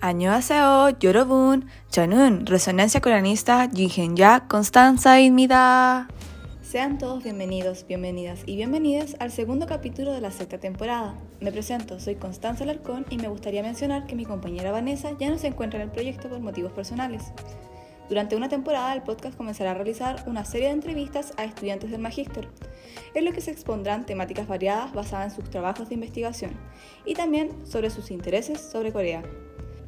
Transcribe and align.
Año 0.00 0.30
Aseo, 0.30 0.90
Yorobun, 1.00 1.66
Chanun, 1.90 2.46
Resonancia 2.46 3.00
Coranista, 3.00 3.68
Jinhenya, 3.68 4.46
Constanza 4.46 5.20
y 5.20 5.32
Mida. 5.32 6.06
Sean 6.62 6.98
todos 6.98 7.24
bienvenidos, 7.24 7.84
bienvenidas 7.88 8.42
y 8.46 8.54
bienvenidos 8.54 9.16
al 9.18 9.32
segundo 9.32 9.66
capítulo 9.66 10.12
de 10.12 10.20
la 10.20 10.30
sexta 10.30 10.58
temporada. 10.58 11.18
Me 11.40 11.50
presento, 11.50 11.98
soy 11.98 12.14
Constanza 12.14 12.62
Alarcón 12.62 13.06
y 13.10 13.16
me 13.16 13.26
gustaría 13.26 13.62
mencionar 13.64 14.06
que 14.06 14.14
mi 14.14 14.24
compañera 14.24 14.70
Vanessa 14.70 15.10
ya 15.18 15.30
no 15.30 15.38
se 15.38 15.48
encuentra 15.48 15.80
en 15.80 15.88
el 15.88 15.92
proyecto 15.92 16.28
por 16.28 16.38
motivos 16.38 16.70
personales. 16.70 17.32
Durante 18.08 18.36
una 18.36 18.48
temporada 18.48 18.94
el 18.94 19.02
podcast 19.02 19.36
comenzará 19.36 19.72
a 19.72 19.74
realizar 19.74 20.22
una 20.26 20.44
serie 20.44 20.68
de 20.68 20.74
entrevistas 20.74 21.32
a 21.38 21.44
estudiantes 21.44 21.90
del 21.90 22.00
magíster, 22.00 22.48
en 23.14 23.24
lo 23.24 23.32
que 23.32 23.40
se 23.40 23.50
expondrán 23.50 24.06
temáticas 24.06 24.46
variadas 24.46 24.92
basadas 24.92 25.32
en 25.32 25.36
sus 25.40 25.50
trabajos 25.50 25.88
de 25.88 25.96
investigación 25.96 26.52
y 27.04 27.14
también 27.14 27.66
sobre 27.66 27.90
sus 27.90 28.12
intereses 28.12 28.60
sobre 28.60 28.92
Corea 28.92 29.24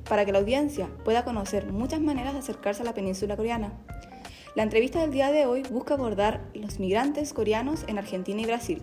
para 0.08 0.24
que 0.24 0.32
la 0.32 0.38
audiencia 0.38 0.88
pueda 1.04 1.24
conocer 1.24 1.72
muchas 1.72 2.00
maneras 2.00 2.32
de 2.32 2.40
acercarse 2.40 2.82
a 2.82 2.84
la 2.84 2.94
península 2.94 3.36
coreana. 3.36 3.72
La 4.56 4.62
entrevista 4.62 5.00
del 5.00 5.12
día 5.12 5.30
de 5.30 5.46
hoy 5.46 5.62
busca 5.70 5.94
abordar 5.94 6.40
los 6.54 6.80
migrantes 6.80 7.32
coreanos 7.32 7.84
en 7.86 7.98
Argentina 7.98 8.40
y 8.40 8.46
Brasil, 8.46 8.82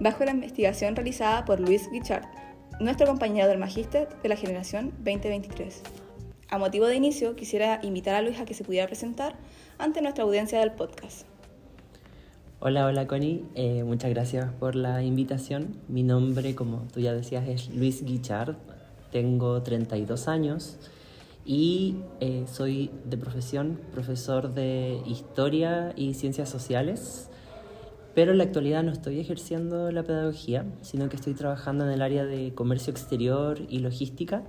bajo 0.00 0.24
la 0.24 0.30
investigación 0.30 0.94
realizada 0.94 1.44
por 1.44 1.60
Luis 1.60 1.90
Guichard, 1.90 2.24
nuestro 2.80 3.06
compañero 3.06 3.48
del 3.48 3.58
magíster 3.58 4.08
de 4.22 4.28
la 4.28 4.36
generación 4.36 4.90
2023. 4.98 5.82
A 6.48 6.58
motivo 6.58 6.86
de 6.86 6.96
inicio, 6.96 7.34
quisiera 7.34 7.80
invitar 7.82 8.14
a 8.14 8.22
Luis 8.22 8.38
a 8.38 8.44
que 8.44 8.54
se 8.54 8.64
pudiera 8.64 8.86
presentar 8.86 9.36
ante 9.78 10.00
nuestra 10.02 10.24
audiencia 10.24 10.60
del 10.60 10.72
podcast. 10.72 11.26
Hola, 12.60 12.86
hola 12.86 13.06
Connie, 13.06 13.44
eh, 13.54 13.82
muchas 13.84 14.10
gracias 14.10 14.52
por 14.60 14.74
la 14.74 15.02
invitación. 15.02 15.76
Mi 15.88 16.02
nombre, 16.02 16.54
como 16.54 16.86
tú 16.92 17.00
ya 17.00 17.12
decías, 17.12 17.46
es 17.48 17.68
Luis 17.74 18.04
Guichard, 18.04 18.56
tengo 19.14 19.62
32 19.62 20.26
años 20.26 20.76
y 21.46 21.98
eh, 22.18 22.46
soy 22.50 22.90
de 23.04 23.16
profesión 23.16 23.78
profesor 23.92 24.52
de 24.54 25.00
historia 25.06 25.92
y 25.94 26.14
ciencias 26.14 26.48
sociales, 26.48 27.30
pero 28.16 28.32
en 28.32 28.38
la 28.38 28.44
actualidad 28.44 28.82
no 28.82 28.90
estoy 28.90 29.20
ejerciendo 29.20 29.92
la 29.92 30.02
pedagogía, 30.02 30.64
sino 30.82 31.08
que 31.08 31.14
estoy 31.14 31.34
trabajando 31.34 31.84
en 31.84 31.92
el 31.92 32.02
área 32.02 32.24
de 32.24 32.54
comercio 32.54 32.90
exterior 32.90 33.60
y 33.68 33.78
logística 33.78 34.42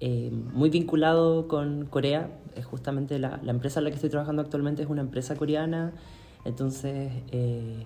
eh, 0.00 0.30
muy 0.30 0.70
vinculado 0.70 1.46
con 1.46 1.84
Corea. 1.84 2.30
Es 2.54 2.64
justamente 2.64 3.18
la, 3.18 3.40
la, 3.42 3.50
empresa 3.50 3.80
en 3.80 3.84
la 3.84 3.90
que 3.90 3.96
estoy 3.96 4.08
trabajando 4.08 4.40
actualmente 4.40 4.82
es 4.82 4.88
una 4.88 5.02
empresa 5.02 5.36
coreana. 5.36 5.92
Entonces, 6.46 7.12
eh, 7.30 7.84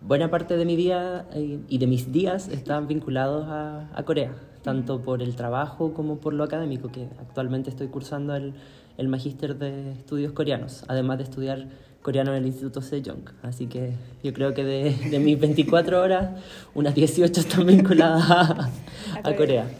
buena 0.00 0.30
parte 0.30 0.56
de 0.56 0.64
mi 0.64 0.74
día 0.74 1.26
eh, 1.32 1.60
y 1.68 1.78
de 1.78 1.86
mis 1.86 2.10
días 2.10 2.48
están 2.48 2.88
vinculados 2.88 3.46
a, 3.48 3.88
a, 3.94 4.02
Corea, 4.04 4.32
tanto 4.62 5.00
por 5.00 5.22
el 5.22 5.34
trabajo 5.36 5.94
como 5.94 6.18
por 6.18 6.34
lo 6.34 6.44
académico, 6.44 6.90
que 6.90 7.08
actualmente 7.20 7.70
estoy 7.70 7.88
cursando 7.88 8.34
el, 8.34 8.54
el 8.96 9.08
magíster 9.08 9.56
de 9.56 9.92
estudios 9.92 10.32
coreanos, 10.32 10.84
además 10.88 11.18
de 11.18 11.24
estudiar 11.24 11.66
coreano 12.02 12.32
en 12.32 12.38
el 12.38 12.46
Instituto 12.46 12.80
Sejong. 12.80 13.30
Así 13.42 13.66
que 13.66 13.92
yo 14.22 14.32
creo 14.32 14.54
que 14.54 14.64
de, 14.64 14.94
de 15.10 15.18
mis 15.18 15.38
24 15.40 16.00
horas, 16.00 16.30
unas 16.74 16.94
18 16.94 17.40
están 17.40 17.66
vinculadas 17.66 18.30
a, 18.30 18.70
a 19.22 19.36
Corea. 19.36 19.70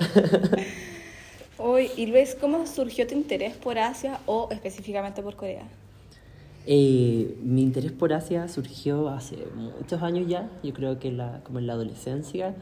Hoy, 1.58 1.90
y 1.96 2.06
Luis, 2.06 2.36
¿cómo 2.40 2.66
surgió 2.66 3.06
tu 3.06 3.14
interés 3.14 3.56
por 3.56 3.78
Asia 3.78 4.20
o 4.26 4.48
específicamente 4.52 5.22
por 5.22 5.34
Corea? 5.34 5.64
Eh, 6.66 7.36
mi 7.42 7.62
interés 7.62 7.92
por 7.92 8.12
Asia 8.12 8.46
surgió 8.46 9.08
hace 9.08 9.38
muchos 9.56 10.02
años 10.02 10.28
ya, 10.28 10.50
yo 10.62 10.72
creo 10.74 10.98
que 10.98 11.10
la, 11.10 11.40
como 11.42 11.58
en 11.58 11.66
la 11.66 11.72
adolescencia, 11.72 12.54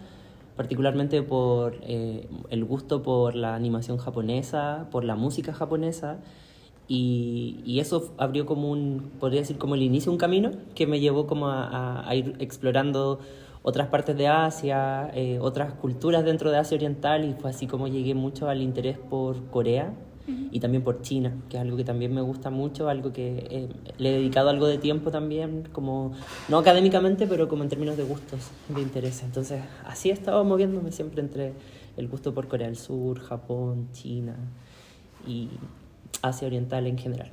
particularmente 0.56 1.22
por 1.22 1.78
eh, 1.82 2.28
el 2.50 2.64
gusto 2.64 3.02
por 3.02 3.34
la 3.34 3.54
animación 3.54 3.98
japonesa, 3.98 4.88
por 4.90 5.04
la 5.04 5.14
música 5.14 5.52
japonesa, 5.52 6.18
y, 6.88 7.60
y, 7.64 7.80
eso 7.80 8.14
abrió 8.16 8.46
como 8.46 8.70
un, 8.70 9.10
podría 9.18 9.40
decir, 9.40 9.58
como 9.58 9.74
el 9.74 9.82
inicio 9.82 10.12
un 10.12 10.18
camino 10.18 10.52
que 10.76 10.86
me 10.86 11.00
llevó 11.00 11.26
como 11.26 11.48
a, 11.48 11.66
a, 11.66 12.08
a 12.08 12.14
ir 12.14 12.36
explorando 12.38 13.18
otras 13.62 13.88
partes 13.88 14.16
de 14.16 14.28
Asia, 14.28 15.10
eh, 15.12 15.40
otras 15.40 15.72
culturas 15.72 16.24
dentro 16.24 16.52
de 16.52 16.58
Asia 16.58 16.76
Oriental 16.76 17.24
y 17.24 17.34
fue 17.34 17.50
así 17.50 17.66
como 17.66 17.88
llegué 17.88 18.14
mucho 18.14 18.48
al 18.48 18.62
interés 18.62 18.96
por 18.96 19.50
Corea 19.50 19.92
uh 20.26 20.30
-huh. 20.30 20.48
y 20.52 20.60
también 20.60 20.82
por 20.82 21.02
China, 21.02 21.34
que 21.48 21.56
es 21.56 21.62
algo 21.62 21.76
que 21.76 21.84
también 21.84 22.14
me 22.14 22.20
gusta 22.20 22.50
mucho, 22.50 22.88
algo 22.88 23.12
que 23.12 23.46
eh, 23.50 23.68
le 23.98 24.10
he 24.10 24.12
dedicado 24.18 24.50
algo 24.50 24.66
de 24.66 24.78
tiempo 24.78 25.10
también, 25.10 25.68
como 25.72 26.12
no 26.48 26.58
académicamente, 26.58 27.26
pero 27.26 27.48
como 27.48 27.62
en 27.62 27.68
términos 27.68 27.96
de 27.96 28.04
gustos, 28.04 28.50
de 28.68 28.80
interés. 28.80 29.22
Entonces 29.22 29.62
así 29.84 30.10
he 30.10 30.12
estado 30.12 30.44
moviéndome 30.44 30.92
siempre 30.92 31.20
entre 31.20 31.52
el 31.96 32.08
gusto 32.08 32.34
por 32.34 32.48
Corea 32.48 32.66
del 32.66 32.76
Sur, 32.76 33.20
Japón, 33.20 33.88
China 33.92 34.36
y 35.26 35.48
Asia 36.22 36.46
Oriental 36.46 36.86
en 36.86 36.98
general. 36.98 37.30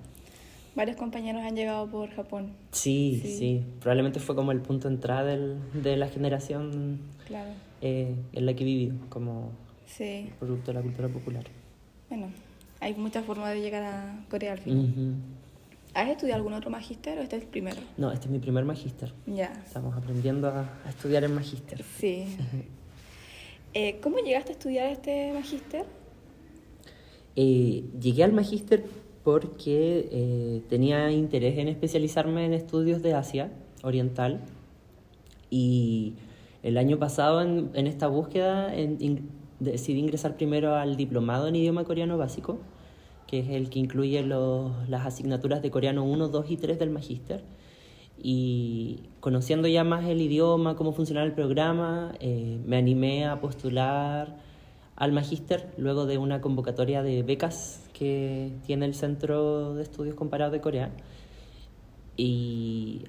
Varios 0.75 0.97
compañeros 0.97 1.43
han 1.43 1.55
llegado 1.55 1.87
por 1.87 2.09
Japón. 2.09 2.53
Sí, 2.71 3.19
sí, 3.21 3.37
sí. 3.37 3.63
Probablemente 3.79 4.19
fue 4.19 4.35
como 4.35 4.51
el 4.51 4.59
punto 4.59 4.87
de 4.87 4.95
entrada 4.95 5.23
del, 5.23 5.57
de 5.73 5.97
la 5.97 6.07
generación 6.07 6.99
claro. 7.27 7.51
eh, 7.81 8.15
en 8.31 8.45
la 8.45 8.55
que 8.55 8.63
he 8.63 8.65
vivido, 8.65 8.95
como 9.09 9.51
sí. 9.85 10.31
producto 10.39 10.71
de 10.71 10.73
la 10.73 10.81
cultura 10.81 11.09
popular. 11.09 11.43
Bueno, 12.09 12.27
hay 12.83 12.94
muchas 12.95 13.25
formas 13.25 13.53
de 13.53 13.61
llegar 13.61 13.83
a 13.83 14.25
Corea 14.29 14.51
al 14.51 14.59
final. 14.59 14.77
Uh 14.77 14.88
-huh. 14.88 15.16
¿Has 15.94 16.09
estudiado 16.09 16.38
algún 16.38 16.53
otro 16.53 16.69
magíster 16.69 17.17
o 17.19 17.21
este 17.21 17.38
es 17.38 17.44
el 17.44 17.47
primero? 17.47 17.77
No, 17.97 18.11
este 18.11 18.25
es 18.25 18.31
mi 18.31 18.39
primer 18.39 18.66
magíster. 18.66 19.13
Ya. 19.25 19.53
Estamos 19.66 19.95
aprendiendo 19.95 20.47
a, 20.49 20.61
a 20.85 20.89
estudiar 20.89 21.23
en 21.23 21.33
magíster. 21.35 21.83
Sí. 21.99 22.25
eh, 23.73 23.99
¿Cómo 24.01 24.17
llegaste 24.17 24.51
a 24.51 24.53
estudiar 24.53 24.88
este 24.91 25.31
magíster? 25.33 25.85
Eh, 27.35 27.85
llegué 27.99 28.23
al 28.23 28.33
magíster 28.33 28.85
porque 29.23 30.09
eh, 30.11 30.61
tenía 30.67 31.11
interés 31.11 31.57
en 31.57 31.67
especializarme 31.69 32.45
en 32.45 32.53
estudios 32.53 33.01
de 33.01 33.13
Asia 33.13 33.51
Oriental 33.81 34.41
y 35.50 36.15
el 36.63 36.77
año 36.77 36.97
pasado 37.00 37.41
en, 37.41 37.69
en 37.73 37.88
esta 37.88 38.07
búsqueda 38.07 38.75
en, 38.75 38.97
in, 39.00 39.29
decidí 39.63 40.00
ingresar 40.00 40.35
primero 40.35 40.75
al 40.75 40.95
diplomado 40.95 41.47
en 41.47 41.55
idioma 41.55 41.83
coreano 41.83 42.17
básico, 42.17 42.59
que 43.28 43.39
es 43.39 43.50
el 43.50 43.69
que 43.69 43.79
incluye 43.79 44.22
los, 44.23 44.72
las 44.89 45.06
asignaturas 45.06 45.61
de 45.61 45.72
coreano 45.72 46.03
1, 46.03 46.29
2 46.29 46.51
y 46.51 46.57
3 46.57 46.79
del 46.79 46.89
magíster. 46.89 47.44
Y 48.22 49.09
conociendo 49.19 49.67
ya 49.67 49.84
más 49.84 50.06
el 50.06 50.22
idioma, 50.22 50.75
cómo 50.75 50.94
funcionaba 50.94 51.25
el 51.25 51.33
programa, 51.33 52.13
eh, 52.19 52.59
me 52.66 52.78
animé 52.78 53.25
a 53.25 53.41
postular 53.41 54.38
al 54.95 55.12
magíster 55.12 55.73
luego 55.78 56.06
de 56.06 56.17
una 56.17 56.39
convocatoria 56.39 57.03
de 57.03 57.23
becas 57.23 57.89
que 57.94 58.51
tiene 58.66 58.85
el 58.85 58.94
Centro 58.94 59.73
de 59.73 59.83
Estudios 59.83 60.16
Comparados 60.16 60.53
de 60.53 60.62
Corea. 60.62 60.91
Y 62.16 63.03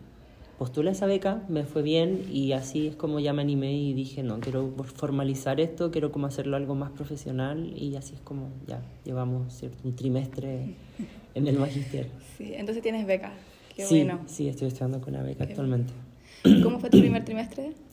postulé 0.59 0.93
esa 0.93 1.07
beca, 1.07 1.43
me 1.49 1.65
fue 1.65 1.83
bien 1.83 2.27
y 2.31 2.53
así 2.53 2.89
es 2.89 2.97
como 2.97 3.21
ya 3.21 3.33
me 3.33 3.43
animé 3.43 3.73
y 3.73 3.93
dije, 3.93 4.23
no, 4.23 4.41
quiero 4.41 4.73
formalizar 4.95 5.61
esto, 5.61 5.91
quiero 5.91 6.13
como 6.13 6.27
hacerlo 6.27 6.57
algo 6.57 6.75
más 6.75 6.91
profesional 6.91 7.73
y 7.77 7.97
así 7.97 8.15
es 8.15 8.21
como 8.21 8.51
ya 8.67 8.81
llevamos 9.05 9.53
¿cierto? 9.53 9.79
un 9.85 9.97
trimestre 9.97 10.75
en 11.35 11.47
el 11.47 11.59
magister. 11.59 12.09
Sí, 12.37 12.53
entonces 12.53 12.83
tienes 12.83 13.07
beca. 13.07 13.33
Qué 13.77 13.85
sí, 13.85 14.03
bueno. 14.03 14.19
sí, 14.27 14.49
estoy 14.49 14.67
estudiando 14.67 15.01
con 15.01 15.13
la 15.13 15.23
beca 15.23 15.45
actualmente. 15.45 15.93
¿Cómo 16.65 16.81
fue 16.81 16.91
tu 16.91 16.99
primer 16.99 17.25
trimestre? 17.25 17.73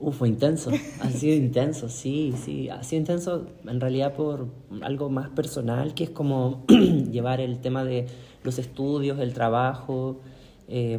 Uh, 0.00 0.10
fue 0.10 0.28
intenso, 0.28 0.72
ha 1.00 1.10
sido 1.10 1.36
intenso, 1.36 1.88
sí, 1.88 2.34
sí, 2.44 2.68
ha 2.68 2.82
sido 2.82 2.98
intenso 2.98 3.46
en 3.64 3.80
realidad 3.80 4.12
por 4.12 4.48
algo 4.82 5.08
más 5.08 5.30
personal, 5.30 5.94
que 5.94 6.02
es 6.02 6.10
como 6.10 6.64
llevar 7.12 7.40
el 7.40 7.60
tema 7.60 7.84
de 7.84 8.06
los 8.42 8.58
estudios, 8.58 9.20
el 9.20 9.32
trabajo, 9.32 10.20
eh, 10.66 10.98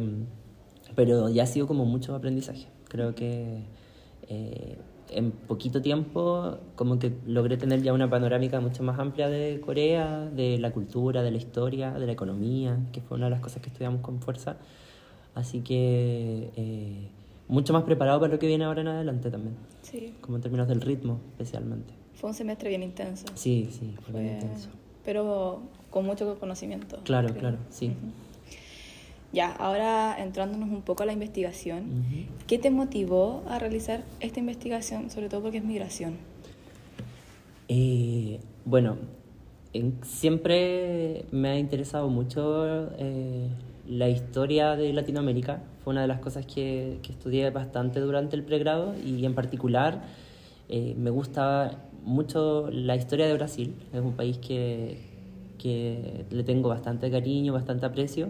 pero 0.96 1.28
ya 1.28 1.44
ha 1.44 1.46
sido 1.46 1.68
como 1.68 1.84
mucho 1.84 2.16
aprendizaje. 2.16 2.66
Creo 2.88 3.14
que 3.14 3.62
eh, 4.28 4.76
en 5.10 5.30
poquito 5.30 5.80
tiempo 5.80 6.58
como 6.74 6.98
que 6.98 7.12
logré 7.26 7.56
tener 7.56 7.82
ya 7.82 7.92
una 7.92 8.10
panorámica 8.10 8.58
mucho 8.60 8.82
más 8.82 8.98
amplia 8.98 9.28
de 9.28 9.60
Corea, 9.60 10.28
de 10.34 10.58
la 10.58 10.72
cultura, 10.72 11.22
de 11.22 11.30
la 11.30 11.36
historia, 11.36 11.92
de 11.92 12.06
la 12.06 12.12
economía, 12.12 12.78
que 12.92 13.00
fue 13.00 13.16
una 13.18 13.26
de 13.26 13.30
las 13.30 13.40
cosas 13.40 13.62
que 13.62 13.68
estudiamos 13.68 14.00
con 14.00 14.20
fuerza. 14.20 14.56
Así 15.34 15.60
que... 15.60 16.50
Eh, 16.56 17.10
mucho 17.48 17.72
más 17.72 17.84
preparado 17.84 18.20
para 18.20 18.32
lo 18.32 18.38
que 18.38 18.46
viene 18.46 18.64
ahora 18.64 18.80
en 18.80 18.88
adelante 18.88 19.30
también. 19.30 19.56
Sí. 19.82 20.14
Como 20.20 20.36
en 20.36 20.42
términos 20.42 20.68
del 20.68 20.80
ritmo, 20.80 21.20
especialmente. 21.30 21.94
Fue 22.14 22.30
un 22.30 22.34
semestre 22.34 22.68
bien 22.70 22.82
intenso. 22.82 23.26
Sí, 23.34 23.68
sí, 23.70 23.94
fue, 24.00 24.12
fue 24.12 24.22
bien 24.22 24.34
intenso. 24.34 24.70
Pero 25.04 25.60
con 25.90 26.04
mucho 26.04 26.38
conocimiento. 26.38 26.98
Claro, 27.04 27.28
creo. 27.28 27.40
claro, 27.40 27.58
sí. 27.70 27.86
Uh 27.86 27.90
-huh. 27.90 28.25
Ya, 29.32 29.52
ahora 29.52 30.16
entrándonos 30.18 30.70
un 30.70 30.82
poco 30.82 31.02
a 31.02 31.06
la 31.06 31.12
investigación, 31.12 31.78
uh 31.78 32.14
-huh. 32.14 32.26
¿qué 32.46 32.58
te 32.58 32.70
motivó 32.70 33.42
a 33.48 33.58
realizar 33.58 34.02
esta 34.20 34.40
investigación, 34.40 35.10
sobre 35.10 35.28
todo 35.28 35.42
porque 35.42 35.58
es 35.58 35.64
migración? 35.64 36.14
Eh, 37.68 38.38
bueno, 38.64 38.96
en, 39.72 39.98
siempre 40.02 41.26
me 41.32 41.48
ha 41.50 41.58
interesado 41.58 42.08
mucho 42.08 42.88
eh, 42.98 43.48
la 43.86 44.08
historia 44.08 44.76
de 44.76 44.92
Latinoamérica. 44.92 45.62
Fue 45.82 45.92
una 45.92 46.02
de 46.02 46.08
las 46.08 46.20
cosas 46.20 46.46
que, 46.46 46.98
que 47.02 47.12
estudié 47.12 47.50
bastante 47.50 48.00
durante 48.00 48.36
el 48.36 48.42
pregrado 48.44 48.94
y 49.04 49.24
en 49.24 49.34
particular 49.34 50.02
eh, 50.68 50.94
me 50.96 51.10
gusta 51.10 51.88
mucho 52.04 52.70
la 52.70 52.96
historia 52.96 53.26
de 53.26 53.34
Brasil. 53.34 53.74
Es 53.92 54.00
un 54.00 54.14
país 54.14 54.38
que, 54.38 54.98
que 55.58 56.24
le 56.30 56.44
tengo 56.44 56.68
bastante 56.68 57.10
cariño, 57.10 57.52
bastante 57.52 57.86
aprecio. 57.86 58.28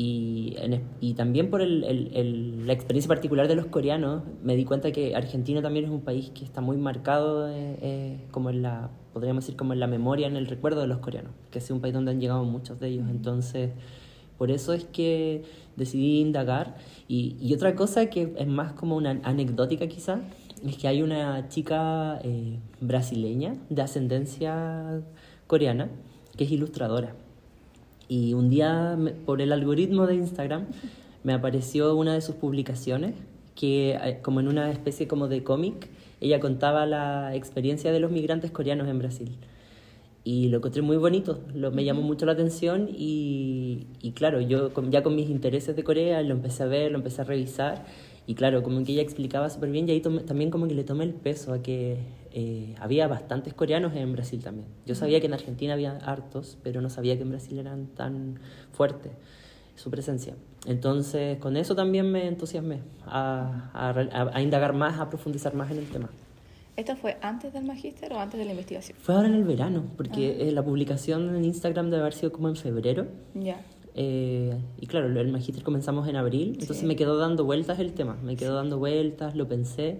Y, 0.00 0.54
y 1.00 1.14
también 1.14 1.50
por 1.50 1.60
el, 1.60 1.82
el, 1.82 2.68
la 2.68 2.72
experiencia 2.72 3.08
particular 3.08 3.48
de 3.48 3.56
los 3.56 3.66
coreanos, 3.66 4.22
me 4.44 4.54
di 4.54 4.64
cuenta 4.64 4.92
que 4.92 5.16
Argentina 5.16 5.60
también 5.60 5.86
es 5.86 5.90
un 5.90 6.02
país 6.02 6.30
que 6.30 6.44
está 6.44 6.60
muy 6.60 6.76
marcado 6.76 7.48
eh, 7.48 7.78
eh, 7.82 8.20
como 8.30 8.50
en 8.50 8.62
la, 8.62 8.92
podríamos 9.12 9.42
decir, 9.42 9.56
como 9.56 9.72
en 9.72 9.80
la 9.80 9.88
memoria, 9.88 10.28
en 10.28 10.36
el 10.36 10.46
recuerdo 10.46 10.82
de 10.82 10.86
los 10.86 10.98
coreanos, 10.98 11.32
que 11.50 11.58
es 11.58 11.68
un 11.72 11.80
país 11.80 11.94
donde 11.94 12.12
han 12.12 12.20
llegado 12.20 12.44
muchos 12.44 12.78
de 12.78 12.90
ellos. 12.90 13.10
Entonces, 13.10 13.72
por 14.36 14.52
eso 14.52 14.72
es 14.72 14.84
que 14.84 15.42
decidí 15.74 16.20
indagar. 16.20 16.76
Y, 17.08 17.36
y 17.40 17.52
otra 17.52 17.74
cosa 17.74 18.06
que 18.06 18.34
es 18.38 18.46
más 18.46 18.74
como 18.74 18.94
una 18.94 19.20
anecdótica 19.24 19.88
quizá, 19.88 20.20
es 20.64 20.76
que 20.76 20.86
hay 20.86 21.02
una 21.02 21.48
chica 21.48 22.20
eh, 22.22 22.60
brasileña 22.80 23.56
de 23.68 23.82
ascendencia 23.82 25.02
coreana 25.48 25.90
que 26.36 26.44
es 26.44 26.52
ilustradora. 26.52 27.16
Y 28.08 28.32
un 28.32 28.48
día, 28.48 28.98
por 29.26 29.42
el 29.42 29.52
algoritmo 29.52 30.06
de 30.06 30.14
Instagram, 30.14 30.66
me 31.24 31.34
apareció 31.34 31.94
una 31.94 32.14
de 32.14 32.22
sus 32.22 32.34
publicaciones 32.36 33.14
que, 33.54 33.98
eh, 34.02 34.20
como 34.22 34.40
en 34.40 34.48
una 34.48 34.70
especie 34.70 35.06
como 35.06 35.28
de 35.28 35.44
cómic, 35.44 35.88
ella 36.20 36.40
contaba 36.40 36.86
la 36.86 37.34
experiencia 37.34 37.92
de 37.92 38.00
los 38.00 38.10
migrantes 38.10 38.50
coreanos 38.50 38.88
en 38.88 38.98
Brasil. 38.98 39.36
Y 40.24 40.48
lo 40.48 40.58
encontré 40.58 40.82
muy 40.82 40.96
bonito, 40.96 41.40
lo, 41.54 41.70
me 41.70 41.84
llamó 41.84 42.02
mucho 42.02 42.26
la 42.26 42.32
atención 42.32 42.88
y, 42.90 43.86
y 44.02 44.12
claro, 44.12 44.40
yo 44.40 44.70
ya 44.90 45.02
con 45.02 45.14
mis 45.14 45.30
intereses 45.30 45.74
de 45.76 45.84
Corea 45.84 46.22
lo 46.22 46.34
empecé 46.34 46.64
a 46.64 46.66
ver, 46.66 46.90
lo 46.92 46.98
empecé 46.98 47.22
a 47.22 47.24
revisar 47.24 47.84
y 48.28 48.34
claro, 48.34 48.62
como 48.62 48.84
que 48.84 48.92
ella 48.92 49.00
explicaba 49.00 49.48
súper 49.48 49.70
bien 49.70 49.88
y 49.88 49.92
ahí 49.92 50.02
también 50.02 50.50
como 50.50 50.68
que 50.68 50.74
le 50.74 50.84
tomé 50.84 51.04
el 51.04 51.14
peso 51.14 51.54
a 51.54 51.62
que 51.62 51.96
eh, 52.30 52.74
había 52.78 53.08
bastantes 53.08 53.54
coreanos 53.54 53.96
en 53.96 54.12
Brasil 54.12 54.44
también. 54.44 54.68
Yo 54.84 54.94
sabía 54.94 55.18
que 55.18 55.28
en 55.28 55.32
Argentina 55.32 55.72
había 55.72 55.96
hartos, 55.96 56.58
pero 56.62 56.82
no 56.82 56.90
sabía 56.90 57.16
que 57.16 57.22
en 57.22 57.30
Brasil 57.30 57.58
eran 57.58 57.86
tan 57.86 58.38
fuertes 58.70 59.12
su 59.76 59.90
presencia. 59.90 60.34
Entonces, 60.66 61.38
con 61.38 61.56
eso 61.56 61.74
también 61.74 62.12
me 62.12 62.26
entusiasmé 62.28 62.80
a, 63.06 63.70
a, 63.72 64.30
a, 64.34 64.42
indagar 64.42 64.74
más, 64.74 65.00
a 65.00 65.08
profundizar 65.08 65.54
más 65.54 65.70
en 65.70 65.78
el 65.78 65.86
tema. 65.88 66.10
¿Esto 66.76 66.96
fue 66.96 67.16
antes 67.22 67.54
del 67.54 67.64
magíster 67.64 68.12
o 68.12 68.20
antes 68.20 68.38
de 68.38 68.44
la 68.44 68.50
investigación? 68.50 68.98
Fue 69.00 69.14
ahora 69.14 69.28
en 69.28 69.36
el 69.36 69.44
verano, 69.44 69.84
porque 69.96 70.36
ah. 70.38 70.44
eh, 70.44 70.52
la 70.52 70.62
publicación 70.62 71.34
en 71.34 71.46
Instagram 71.46 71.86
debe 71.88 72.02
haber 72.02 72.12
sido 72.12 72.30
como 72.30 72.50
en 72.50 72.56
febrero. 72.56 73.06
Ya. 73.32 73.62
Eh, 74.00 74.56
y 74.80 74.86
claro, 74.86 75.08
el 75.08 75.32
magíster 75.32 75.64
comenzamos 75.64 76.06
en 76.06 76.14
abril, 76.14 76.56
entonces 76.60 76.84
me 76.84 76.94
quedó 76.94 77.18
dando 77.18 77.44
vueltas 77.44 77.80
el 77.80 77.94
tema, 77.94 78.16
me 78.22 78.36
quedó 78.36 78.54
dando 78.54 78.78
vueltas, 78.78 79.34
lo 79.34 79.48
pensé 79.48 79.98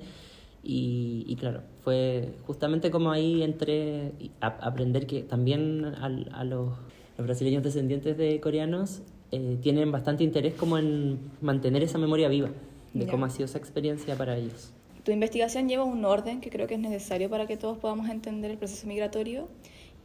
y, 0.62 1.24
y 1.26 1.34
claro, 1.34 1.62
fue 1.82 2.28
justamente 2.46 2.92
como 2.92 3.10
ahí 3.10 3.42
entré 3.42 4.12
a, 4.40 4.46
aprender 4.46 5.08
que 5.08 5.22
también 5.22 5.84
a, 5.84 6.44
los, 6.44 6.74
brasileños 7.16 7.64
descendientes 7.64 8.16
de 8.16 8.38
coreanos 8.38 9.02
eh, 9.32 9.58
tienen 9.62 9.90
bastante 9.90 10.22
interés 10.22 10.54
como 10.54 10.78
en 10.78 11.18
mantener 11.40 11.82
esa 11.82 11.98
memoria 11.98 12.28
viva 12.28 12.50
de 12.94 13.08
cómo 13.08 13.26
ha 13.26 13.30
sido 13.30 13.46
esa 13.46 13.58
experiencia 13.58 14.14
para 14.14 14.36
ellos. 14.36 14.72
Tu 15.02 15.10
investigación 15.10 15.68
lleva 15.68 15.82
un 15.82 16.04
orden 16.04 16.40
que 16.40 16.50
creo 16.50 16.68
que 16.68 16.74
es 16.74 16.80
necesario 16.80 17.28
para 17.28 17.48
que 17.48 17.56
todos 17.56 17.78
podamos 17.78 18.08
entender 18.10 18.52
el 18.52 18.58
proceso 18.58 18.86
migratorio 18.86 19.48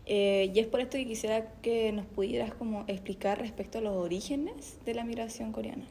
eh, 0.05 0.51
y 0.53 0.59
es 0.59 0.67
por 0.67 0.81
esto 0.81 0.97
que 0.97 1.05
quisiera 1.05 1.53
que 1.61 1.91
nos 1.91 2.05
pudieras 2.05 2.53
como 2.53 2.83
explicar 2.87 3.39
respecto 3.39 3.77
a 3.77 3.81
los 3.81 3.93
orígenes 3.93 4.79
de 4.85 4.93
la 4.93 5.03
migración 5.03 5.51
coreana. 5.51 5.85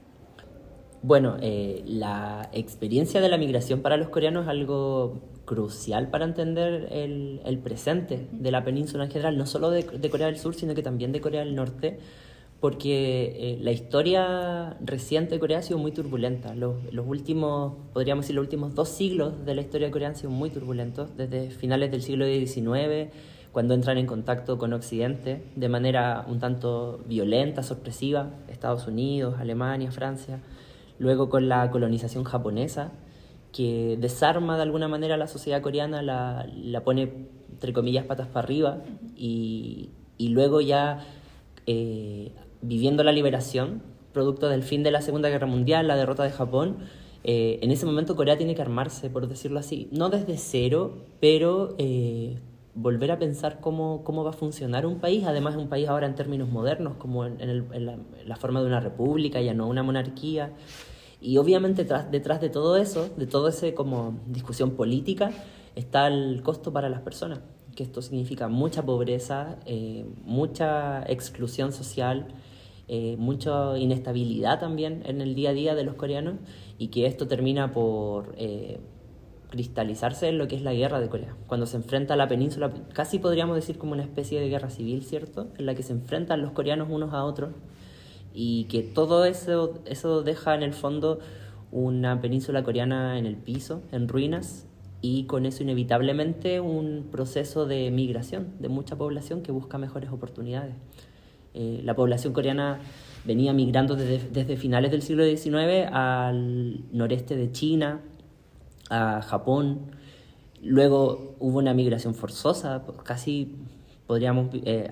Bueno, 1.03 1.37
eh, 1.41 1.82
la 1.85 2.49
experiencia 2.53 3.20
de 3.20 3.29
la 3.29 3.37
migración 3.37 3.81
para 3.81 3.97
los 3.97 4.09
coreanos 4.09 4.44
es 4.44 4.49
algo 4.49 5.20
crucial 5.44 6.11
para 6.11 6.25
entender 6.25 6.88
el, 6.93 7.41
el 7.44 7.59
presente 7.59 8.29
de 8.31 8.50
la 8.53 8.62
península 8.62 9.05
en 9.05 9.11
general, 9.11 9.37
no 9.37 9.47
solo 9.47 9.70
de, 9.70 9.82
de, 9.82 10.11
Corea 10.11 10.29
del 10.29 10.38
Sur, 10.38 10.55
sino 10.55 10.75
que 10.76 10.82
también 10.82 11.11
de 11.11 11.20
Corea 11.20 11.41
del 11.41 11.56
Norte, 11.56 11.99
porque 12.61 13.35
eh, 13.37 13.58
la 13.61 13.73
historia 13.73 14.76
reciente 14.81 15.35
de 15.35 15.41
Corea 15.41 15.58
ha 15.58 15.62
sido 15.62 15.79
muy 15.79 15.91
turbulenta. 15.91 16.55
Los, 16.55 16.76
los, 16.93 17.05
últimos, 17.05 17.75
podríamos 17.93 18.25
decir, 18.25 18.37
los 18.37 18.44
últimos 18.44 18.76
dos 18.76 18.88
siglos 18.88 19.44
de 19.44 19.56
la 19.56 19.62
historia 19.62 19.88
de 19.88 19.91
Corea 19.91 20.08
han 20.08 20.17
sido 20.17 20.31
muy 20.31 20.50
turbulentos, 20.50 21.17
desde 21.17 21.50
finales 21.50 21.91
del 21.91 22.03
siglo 22.03 22.25
XIX 22.26 23.11
cuando 23.53 23.75
entran 23.75 23.99
en 23.99 24.07
contacto 24.07 24.59
con 24.59 24.73
Occidente 24.73 25.45
de 25.57 25.69
manera 25.69 26.25
un 26.27 26.41
tanto 26.41 27.01
violenta, 27.07 27.63
sorpresiva, 27.63 28.31
Estados 28.49 28.87
Unidos, 28.87 29.37
Alemania, 29.39 29.93
Francia, 29.93 30.41
luego 30.99 31.29
con 31.29 31.49
la 31.49 31.71
colonización 31.71 32.25
japonesa, 32.25 32.93
que 33.53 33.99
desarma 34.01 34.57
de 34.57 34.63
alguna 34.63 34.89
manera 34.89 35.15
a 35.15 35.19
la 35.19 35.27
sociedad 35.27 35.61
coreana, 35.61 36.01
la, 36.01 36.47
la 36.57 36.83
pone, 36.83 37.29
entre 37.51 37.75
comillas, 37.75 38.07
patas 38.07 38.27
para 38.27 38.45
arriba, 38.45 38.79
y, 39.15 39.91
y 40.17 40.29
luego 40.29 40.63
ya 40.63 41.01
eh, 41.67 42.33
viviendo 42.63 43.05
la 43.05 43.13
liberación, 43.13 43.83
producto 44.15 44.49
del 44.49 44.63
fin 44.63 44.83
de 44.83 44.91
la 44.91 45.03
Segunda 45.03 45.29
Guerra 45.29 45.47
Mundial, 45.47 45.87
la 45.89 45.97
derrota 45.97 46.23
de 46.23 46.31
Japón, 46.31 46.79
eh, 47.25 47.59
en 47.63 47.71
ese 47.71 47.87
momento 47.87 48.17
Corea 48.17 48.37
tiene 48.37 48.55
que 48.55 48.63
armarse, 48.63 49.11
por 49.11 49.29
decirlo 49.29 49.59
así, 49.59 49.89
no 49.93 50.09
desde 50.09 50.39
cero, 50.39 50.95
pero 51.21 51.75
eh, 51.79 52.39
volver 52.75 53.11
a 53.11 53.19
pensar 53.19 53.61
cómo, 53.61 54.03
cómo 54.05 54.25
va 54.25 54.31
a 54.31 54.35
funcionar 54.35 54.87
un 54.87 54.99
país, 54.99 55.25
además 55.25 55.57
un 55.57 55.69
país 55.69 55.89
ahora 55.89 56.07
en 56.07 56.15
términos 56.15 56.49
modernos, 56.49 56.97
como 56.97 57.27
en, 57.27 57.41
el, 57.41 57.67
en, 57.73 57.87
la, 57.87 57.99
la, 58.25 58.37
forma 58.37 58.61
de 58.61 58.67
una 58.67 58.81
república, 58.81 59.41
ya 59.41 59.53
no 59.53 59.69
una 59.69 59.83
monarquía. 59.83 60.53
Y 61.21 61.37
obviamente 61.37 61.85
tras, 61.85 62.11
detrás 62.11 62.41
de 62.41 62.49
todo 62.49 62.77
eso, 62.77 63.09
de 63.17 63.27
todo 63.27 63.49
ese 63.49 63.75
como 63.75 64.21
discusión 64.27 64.73
política, 64.73 65.31
está 65.77 66.07
el 66.07 66.43
costo 66.43 66.73
para 66.73 66.89
las 66.89 67.03
personas, 67.03 67.41
que 67.77 67.83
esto 67.83 68.03
significa 68.03 68.49
mucha 68.49 68.83
pobreza, 68.85 69.59
eh, 69.67 70.07
mucha 70.25 71.03
exclusión 71.05 71.73
social, 71.73 72.29
eh, 72.89 73.17
mucha 73.19 73.79
inestabilidad 73.79 74.61
también 74.61 75.03
en 75.07 75.21
el 75.21 75.35
día 75.35 75.51
a 75.51 75.53
día 75.53 75.75
de 75.75 75.85
los 75.85 75.95
coreanos 75.95 76.37
y 76.79 76.89
que 76.89 77.07
esto 77.07 77.29
termina 77.29 77.73
por... 77.73 78.35
Eh, 78.37 78.81
cristalizarse 79.53 80.29
en 80.29 80.39
lo 80.39 80.49
que 80.49 80.57
es 80.57 80.63
la 80.63 80.73
guerra 80.73 80.99
de 80.99 81.11
Corea. 81.11 81.37
Cuando 81.47 81.67
se 81.67 81.77
enfrenta 81.77 82.15
a 82.15 82.17
la 82.17 82.27
península, 82.27 82.73
casi 82.95 83.19
podríamos 83.19 83.55
decir 83.55 83.77
como 83.77 83.93
una 83.93 84.03
especie 84.03 84.41
de 84.41 84.49
guerra 84.49 84.71
civil, 84.71 85.05
¿cierto? 85.05 85.49
En 85.59 85.67
la 85.67 85.75
que 85.75 85.83
se 85.83 85.93
enfrentan 85.93 86.41
los 86.41 86.53
coreanos 86.53 86.89
unos 86.91 87.13
a 87.13 87.23
otros 87.23 87.51
y 88.33 88.65
que 88.65 88.83
todo 88.83 89.27
eso, 89.27 89.75
eso 89.85 90.23
deja 90.23 90.55
en 90.55 90.63
el 90.63 90.73
fondo 90.73 91.19
una 91.71 92.19
península 92.23 92.65
coreana 92.65 93.19
en 93.19 93.27
el 93.27 93.37
piso, 93.37 93.83
en 93.93 94.09
ruinas, 94.09 94.67
y 95.03 95.25
con 95.25 95.45
eso 95.45 95.63
inevitablemente 95.63 96.61
un 96.61 97.09
proceso 97.13 97.67
de 97.67 97.91
migración 97.91 98.55
de 98.59 98.71
mucha 98.71 98.97
población 98.97 99.43
que 99.43 99.53
busca 99.53 99.77
mejores 99.77 100.11
oportunidades. 100.11 100.77
Eh, 101.53 101.82
la 101.85 101.94
población 101.94 102.32
coreana 102.32 102.81
venía 103.27 103.53
migrando 103.53 103.97
desde, 103.97 104.31
desde 104.31 104.56
finales 104.56 104.91
del 104.93 105.03
siglo 105.03 105.25
XIX 105.27 105.91
al 105.93 106.91
noreste 106.91 107.37
de 107.37 107.53
China, 107.53 108.01
a 108.93 109.22
Japón. 109.22 109.91
Luego 110.63 111.34
hubo 111.41 111.58
una 111.58 111.75
migración 111.75 112.15
forzosa, 112.15 112.82
casi 113.05 113.56
podríamos, 114.06 114.51
eh, 114.53 114.91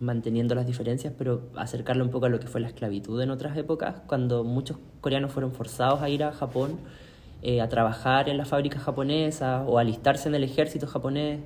manteniendo 0.00 0.54
las 0.54 0.66
diferencias, 0.66 1.12
pero 1.16 1.48
acercarlo 1.56 2.04
un 2.04 2.10
poco 2.10 2.26
a 2.26 2.28
lo 2.28 2.38
que 2.38 2.46
fue 2.46 2.60
la 2.60 2.68
esclavitud 2.68 3.20
en 3.20 3.30
otras 3.30 3.56
épocas, 3.56 3.96
cuando 4.06 4.44
muchos 4.44 4.78
coreanos 5.00 5.32
fueron 5.32 5.52
forzados 5.52 6.02
a 6.02 6.08
ir 6.08 6.22
a 6.22 6.32
Japón 6.32 6.78
eh, 7.40 7.60
a 7.60 7.68
trabajar 7.68 8.28
en 8.28 8.36
las 8.36 8.48
fábricas 8.48 8.82
japonesas 8.82 9.62
o 9.66 9.78
alistarse 9.78 10.28
en 10.28 10.34
el 10.34 10.44
ejército 10.44 10.86
japonés. 10.86 11.40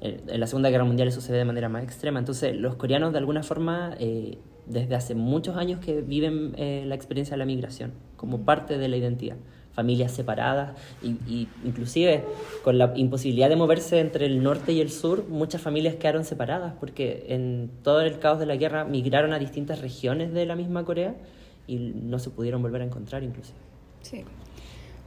Eh, 0.00 0.20
en 0.28 0.40
la 0.40 0.46
Segunda 0.46 0.68
Guerra 0.68 0.84
Mundial 0.84 1.08
eso 1.08 1.20
se 1.22 1.32
ve 1.32 1.38
de 1.38 1.44
manera 1.44 1.68
más 1.68 1.82
extrema. 1.82 2.18
Entonces, 2.18 2.54
los 2.54 2.76
coreanos 2.76 3.12
de 3.12 3.18
alguna 3.18 3.42
forma, 3.42 3.94
eh, 3.98 4.38
desde 4.66 4.94
hace 4.94 5.14
muchos 5.14 5.56
años 5.56 5.80
que 5.80 6.02
viven 6.02 6.52
la 6.86 6.94
experiencia 6.94 7.32
de 7.32 7.38
la 7.38 7.46
migración 7.46 7.92
como 8.16 8.44
parte 8.44 8.76
de 8.76 8.88
la 8.88 8.98
identidad 8.98 9.36
familias 9.78 10.10
separadas 10.10 10.72
y, 11.04 11.10
y, 11.32 11.48
inclusive 11.64 12.24
con 12.64 12.78
la 12.78 12.92
imposibilidad 12.96 13.48
de 13.48 13.54
moverse 13.54 14.00
entre 14.00 14.26
el 14.26 14.42
norte 14.42 14.72
y 14.72 14.80
el 14.80 14.90
sur, 14.90 15.28
muchas 15.28 15.62
familias 15.62 15.94
quedaron 15.94 16.24
separadas 16.24 16.74
porque 16.80 17.26
en 17.28 17.70
todo 17.84 18.00
el 18.00 18.18
caos 18.18 18.40
de 18.40 18.46
la 18.46 18.56
guerra 18.56 18.84
migraron 18.84 19.32
a 19.32 19.38
distintas 19.38 19.80
regiones 19.80 20.32
de 20.32 20.46
la 20.46 20.56
misma 20.56 20.84
Corea 20.84 21.14
y 21.68 21.76
no 21.76 22.18
se 22.18 22.30
pudieron 22.30 22.60
volver 22.60 22.82
a 22.82 22.86
encontrar 22.86 23.22
inclusive. 23.22 23.56
Sí. 24.02 24.24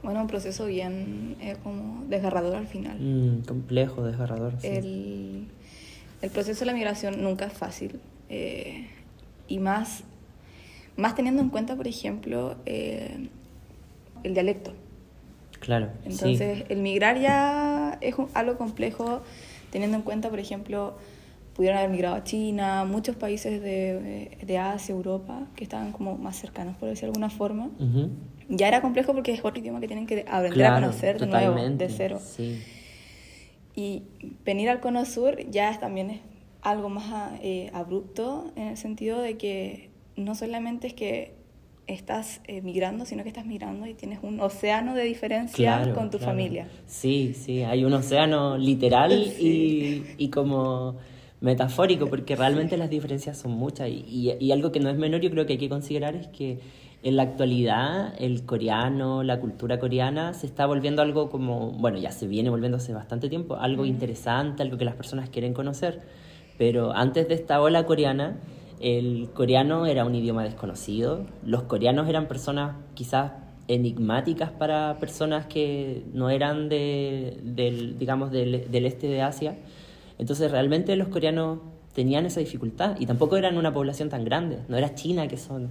Bueno, 0.02 0.22
un 0.22 0.26
proceso 0.26 0.64
bien 0.64 1.36
eh, 1.42 1.56
como 1.62 2.06
desgarrador 2.06 2.56
al 2.56 2.66
final. 2.66 2.98
Mm, 2.98 3.42
complejo, 3.42 4.02
desgarrador. 4.04 4.54
Sí. 4.58 4.68
El, 4.68 5.48
el, 6.22 6.30
proceso 6.30 6.60
de 6.60 6.66
la 6.66 6.72
migración 6.72 7.22
nunca 7.22 7.44
es 7.44 7.52
fácil. 7.52 8.00
Eh, 8.30 8.88
y 9.48 9.58
más, 9.58 10.04
más 10.96 11.14
teniendo 11.14 11.42
en 11.42 11.50
cuenta, 11.50 11.76
por 11.76 11.88
ejemplo, 11.88 12.56
eh, 12.64 13.28
el 14.22 14.34
dialecto. 14.34 14.72
Claro. 15.60 15.90
Entonces, 16.04 16.58
sí. 16.58 16.64
el 16.68 16.78
migrar 16.78 17.20
ya 17.20 17.98
es 18.00 18.16
un, 18.18 18.28
algo 18.34 18.56
complejo, 18.56 19.22
teniendo 19.70 19.96
en 19.96 20.02
cuenta, 20.02 20.28
por 20.28 20.40
ejemplo, 20.40 20.96
pudieron 21.54 21.78
haber 21.78 21.90
migrado 21.90 22.16
a 22.16 22.24
China, 22.24 22.84
muchos 22.84 23.16
países 23.16 23.62
de, 23.62 24.38
de 24.44 24.58
Asia, 24.58 24.94
Europa, 24.94 25.46
que 25.54 25.64
estaban 25.64 25.92
como 25.92 26.16
más 26.16 26.36
cercanos, 26.36 26.76
por 26.76 26.88
decir 26.88 27.02
de 27.02 27.06
alguna 27.08 27.30
forma. 27.30 27.70
Uh 27.78 27.84
-huh. 27.84 28.10
Ya 28.48 28.68
era 28.68 28.80
complejo 28.80 29.12
porque 29.12 29.32
es 29.32 29.44
otro 29.44 29.60
idioma 29.60 29.80
que 29.80 29.86
tienen 29.86 30.06
que 30.06 30.24
aprender 30.26 30.52
claro, 30.52 30.76
a 30.76 30.80
conocer 30.80 31.18
de 31.18 31.26
nuevo, 31.26 31.54
de 31.56 31.88
cero. 31.88 32.18
Sí. 32.20 32.60
Y 33.74 34.02
venir 34.44 34.68
al 34.68 34.80
Cono 34.80 35.04
Sur 35.04 35.38
ya 35.50 35.70
es, 35.70 35.80
también 35.80 36.10
es 36.10 36.20
algo 36.60 36.88
más 36.88 37.32
eh, 37.42 37.70
abrupto 37.72 38.52
en 38.56 38.68
el 38.68 38.76
sentido 38.76 39.20
de 39.20 39.36
que 39.36 39.90
no 40.16 40.34
solamente 40.34 40.86
es 40.88 40.94
que 40.94 41.34
estás 41.86 42.40
eh, 42.46 42.62
migrando, 42.62 43.04
sino 43.04 43.22
que 43.22 43.28
estás 43.28 43.46
migrando 43.46 43.86
y 43.86 43.94
tienes 43.94 44.20
un 44.22 44.40
océano 44.40 44.94
de 44.94 45.04
diferencia 45.04 45.92
con 45.94 46.10
tu 46.10 46.18
familia. 46.18 46.68
Sí, 46.86 47.34
sí, 47.34 47.62
hay 47.62 47.84
un 47.84 47.92
océano 47.92 48.56
literal 48.56 49.12
y, 49.40 50.04
y, 50.16 50.28
como 50.28 50.96
metafórico, 51.40 52.06
porque 52.06 52.36
realmente 52.36 52.76
las 52.76 52.88
diferencias 52.88 53.38
son 53.38 53.52
muchas. 53.52 53.88
Y, 53.88 54.32
y, 54.38 54.52
algo 54.52 54.70
que 54.72 54.80
no 54.80 54.90
es 54.90 54.96
menor, 54.96 55.20
yo 55.20 55.30
creo 55.30 55.44
que 55.46 55.54
hay 55.54 55.58
que 55.58 55.68
considerar 55.68 56.14
es 56.14 56.28
que 56.28 56.60
en 57.02 57.16
la 57.16 57.24
actualidad 57.24 58.14
el 58.18 58.46
coreano, 58.46 59.24
la 59.24 59.40
cultura 59.40 59.80
coreana, 59.80 60.34
se 60.34 60.46
está 60.46 60.66
volviendo 60.66 61.02
algo 61.02 61.30
como, 61.30 61.72
bueno, 61.72 61.98
ya 61.98 62.12
se 62.12 62.28
viene 62.28 62.48
volviendo 62.48 62.76
hace 62.76 62.92
bastante 62.92 63.28
tiempo, 63.28 63.56
algo 63.56 63.84
interesante, 63.84 64.62
algo 64.62 64.78
que 64.78 64.84
las 64.84 64.94
personas 64.94 65.28
quieren 65.28 65.52
conocer. 65.52 66.00
Pero 66.58 66.92
antes 66.92 67.26
de 67.26 67.34
esta 67.34 67.60
ola 67.60 67.86
coreana, 67.86 68.36
el 68.82 69.30
coreano 69.32 69.86
era 69.86 70.04
un 70.04 70.14
idioma 70.14 70.42
desconocido, 70.42 71.24
los 71.44 71.62
coreanos 71.62 72.08
eran 72.08 72.26
personas 72.26 72.76
quizás 72.94 73.32
enigmáticas 73.68 74.50
para 74.50 74.98
personas 74.98 75.46
que 75.46 76.02
no 76.12 76.30
eran 76.30 76.68
de, 76.68 77.38
del, 77.42 77.96
digamos, 77.96 78.32
del, 78.32 78.70
del 78.70 78.86
este 78.86 79.06
de 79.06 79.22
Asia. 79.22 79.56
Entonces 80.18 80.50
realmente 80.50 80.96
los 80.96 81.08
coreanos 81.08 81.60
tenían 81.94 82.26
esa 82.26 82.40
dificultad 82.40 82.96
y 82.98 83.06
tampoco 83.06 83.36
eran 83.36 83.56
una 83.56 83.72
población 83.72 84.08
tan 84.08 84.24
grande, 84.24 84.58
no 84.68 84.76
era 84.76 84.94
China 84.94 85.28
que 85.28 85.36
son 85.36 85.68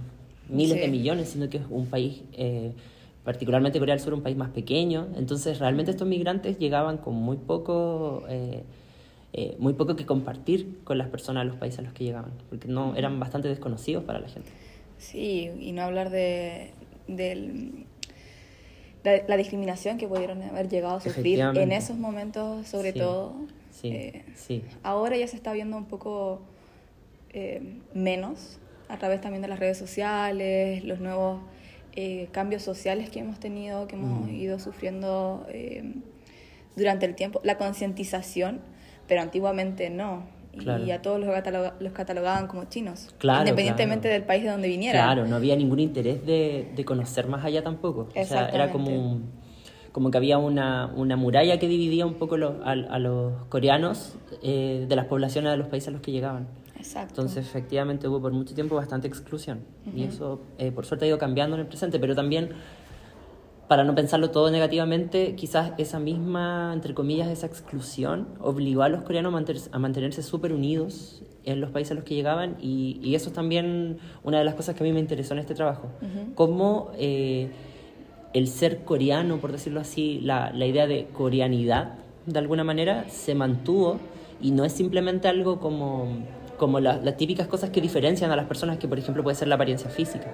miles 0.48 0.80
de 0.80 0.88
millones, 0.88 1.28
sino 1.28 1.50
que 1.50 1.58
es 1.58 1.64
un 1.68 1.86
país, 1.86 2.22
eh, 2.32 2.72
particularmente 3.24 3.78
Corea 3.78 3.94
del 3.94 4.02
Sur, 4.02 4.14
un 4.14 4.22
país 4.22 4.36
más 4.36 4.50
pequeño. 4.50 5.08
Entonces 5.16 5.58
realmente 5.58 5.90
estos 5.90 6.08
migrantes 6.08 6.58
llegaban 6.58 6.96
con 6.96 7.14
muy 7.14 7.36
poco... 7.36 8.24
Eh, 8.28 8.64
eh, 9.34 9.56
muy 9.58 9.72
poco 9.72 9.96
que 9.96 10.04
compartir 10.04 10.80
con 10.84 10.98
las 10.98 11.08
personas 11.08 11.44
de 11.44 11.48
los 11.48 11.56
países 11.56 11.78
a 11.78 11.82
los 11.82 11.94
que 11.94 12.04
llegaban, 12.04 12.32
porque 12.50 12.68
no 12.68 12.94
eran 12.96 13.18
bastante 13.18 13.48
desconocidos 13.48 14.04
para 14.04 14.18
la 14.18 14.28
gente. 14.28 14.50
Sí, 14.98 15.50
y 15.58 15.72
no 15.72 15.82
hablar 15.82 16.10
de, 16.10 16.72
la, 19.02 19.36
discriminación 19.38 19.96
que 19.96 20.06
pudieron 20.06 20.42
haber 20.42 20.68
llegado 20.68 20.96
a 20.96 21.00
sufrir 21.00 21.40
en 21.40 21.72
esos 21.72 21.96
momentos, 21.96 22.68
sobre 22.68 22.92
todo. 22.92 23.34
Sí, 23.70 23.88
eh, 23.88 24.24
sí. 24.34 24.62
Ahora 24.82 25.16
ya 25.16 25.26
se 25.26 25.36
está 25.36 25.54
viendo 25.54 25.78
un 25.78 25.86
poco 25.86 26.42
eh, 27.30 27.80
menos 27.94 28.58
a 28.90 28.98
través 28.98 29.22
también 29.22 29.40
de 29.40 29.48
las 29.48 29.58
redes 29.58 29.78
sociales, 29.78 30.84
los 30.84 31.00
nuevos 31.00 31.40
cambios 32.32 32.62
sociales 32.62 33.08
que 33.08 33.20
hemos 33.20 33.40
tenido, 33.40 33.86
que 33.86 33.96
hemos 33.96 34.26
mm. 34.26 34.34
ido 34.34 34.58
sufriendo 34.58 35.46
durante 36.76 37.06
el 37.06 37.14
tiempo, 37.14 37.40
la 37.44 37.56
concientización 37.56 38.60
pero 39.12 39.20
antiguamente 39.20 39.90
no. 39.90 40.22
Y 40.54 40.90
a 40.90 41.02
todos 41.02 41.20
los, 41.20 41.28
los 41.80 41.92
catalogaban 41.92 42.46
como 42.46 42.64
chinos, 42.64 43.14
independientemente 43.22 44.08
del 44.08 44.22
país 44.22 44.42
de 44.42 44.48
donde 44.48 44.68
vinieran. 44.68 45.04
Claro, 45.04 45.28
no 45.28 45.36
había 45.36 45.54
ningún 45.54 45.80
interés 45.80 46.24
de, 46.24 46.72
de 46.74 46.84
conocer 46.86 47.26
más 47.26 47.44
allá 47.44 47.62
tampoco. 47.62 48.08
O 48.16 48.24
sea, 48.24 48.48
era 48.48 48.70
como, 48.70 49.20
como 49.92 50.10
que 50.10 50.16
había 50.16 50.38
una, 50.38 50.86
una 50.96 51.16
muralla 51.16 51.58
que 51.58 51.68
dividía 51.68 52.06
un 52.06 52.14
poco 52.14 52.36
a, 52.36 52.70
a, 52.70 52.98
los 52.98 53.44
coreanos 53.50 54.16
eh, 54.42 54.86
de 54.88 54.96
las 54.96 55.04
poblaciones 55.08 55.52
de 55.52 55.58
los 55.58 55.68
países 55.68 55.88
a 55.88 55.90
los 55.90 56.00
que 56.00 56.10
llegaban. 56.10 56.48
Exacto. 56.74 57.20
Entonces, 57.20 57.46
efectivamente, 57.46 58.08
hubo 58.08 58.22
por 58.22 58.32
mucho 58.32 58.54
tiempo 58.54 58.76
bastante 58.76 59.08
exclusión. 59.08 59.60
Y 59.94 60.04
eso, 60.04 60.40
eh, 60.56 60.72
por 60.72 60.86
suerte, 60.86 61.04
ha 61.04 61.08
ido 61.08 61.18
cambiando 61.18 61.54
en 61.56 61.60
el 61.60 61.66
presente, 61.66 61.98
pero 61.98 62.14
también 62.14 62.48
para 63.72 63.84
no 63.84 63.94
pensarlo 63.94 64.30
todo 64.30 64.50
negativamente, 64.50 65.34
quizás 65.34 65.72
esa 65.78 65.98
misma, 65.98 66.72
entre 66.74 66.92
comillas, 66.92 67.30
esa 67.30 67.46
exclusión 67.46 68.28
obligó 68.38 68.82
a 68.82 68.90
los 68.90 69.00
coreanos 69.00 69.32
a, 69.72 69.78
mantenerse 69.78 70.22
súper 70.22 70.52
unidos 70.52 71.22
en 71.44 71.62
los 71.62 71.70
países 71.70 71.92
a 71.92 71.94
los 71.94 72.04
que 72.04 72.14
llegaban 72.14 72.58
y, 72.60 73.14
eso 73.14 73.30
es 73.30 73.34
también 73.34 73.96
una 74.24 74.40
de 74.40 74.44
las 74.44 74.56
cosas 74.56 74.74
que 74.74 74.84
a 74.84 74.86
mí 74.86 74.92
me 74.92 75.00
interesó 75.00 75.32
en 75.32 75.40
este 75.40 75.54
trabajo. 75.54 75.88
Cómo 76.34 76.90
eh, 76.98 77.48
el 78.34 78.46
ser 78.48 78.84
coreano, 78.84 79.38
por 79.38 79.52
decirlo 79.52 79.80
así, 79.80 80.20
la, 80.20 80.52
la 80.52 80.66
idea 80.66 80.86
de 80.86 81.06
coreanidad, 81.06 81.94
de 82.26 82.38
alguna 82.38 82.64
manera, 82.64 83.08
se 83.08 83.34
mantuvo 83.34 83.98
y 84.42 84.50
no 84.50 84.66
es 84.66 84.74
simplemente 84.74 85.28
algo 85.28 85.60
como, 85.60 86.18
como 86.58 86.78
las 86.78 87.16
típicas 87.16 87.46
cosas 87.46 87.70
que 87.70 87.80
diferencian 87.80 88.30
a 88.32 88.36
las 88.36 88.44
personas, 88.44 88.76
que 88.76 88.86
por 88.86 88.98
ejemplo 88.98 89.22
puede 89.22 89.36
ser 89.36 89.48
la 89.48 89.54
apariencia 89.54 89.88
física. 89.88 90.30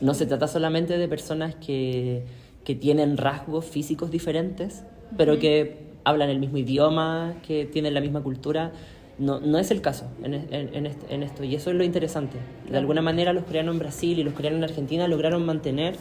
No 0.00 0.14
se 0.14 0.26
trata 0.26 0.46
solamente 0.46 0.96
de 0.96 1.08
personas 1.08 1.56
que 1.56 2.22
que 2.68 2.74
tienen 2.74 3.16
rasgos 3.16 3.64
físicos 3.64 4.10
diferentes, 4.10 4.84
pero 5.16 5.38
que 5.38 5.78
hablan 6.04 6.28
el 6.28 6.38
mismo 6.38 6.58
idioma, 6.58 7.36
que 7.46 7.64
tienen 7.64 7.94
la 7.94 8.02
misma 8.02 8.22
cultura. 8.22 8.72
No, 9.18 9.40
no 9.40 9.58
es 9.58 9.70
el 9.70 9.80
caso 9.80 10.04
en, 10.22 10.34
en, 10.34 10.74
en, 11.08 11.22
esto, 11.22 11.44
y 11.44 11.54
eso 11.54 11.70
es 11.70 11.76
lo 11.76 11.82
interesante. 11.82 12.36
De 12.70 12.76
alguna 12.76 13.00
manera 13.00 13.32
los 13.32 13.44
coreanos 13.44 13.72
en 13.72 13.78
Brasil 13.78 14.18
y 14.18 14.22
los 14.22 14.34
coreanos 14.34 14.58
en 14.58 14.64
Argentina 14.64 15.08
lograron 15.08 15.46
mantener 15.46 15.96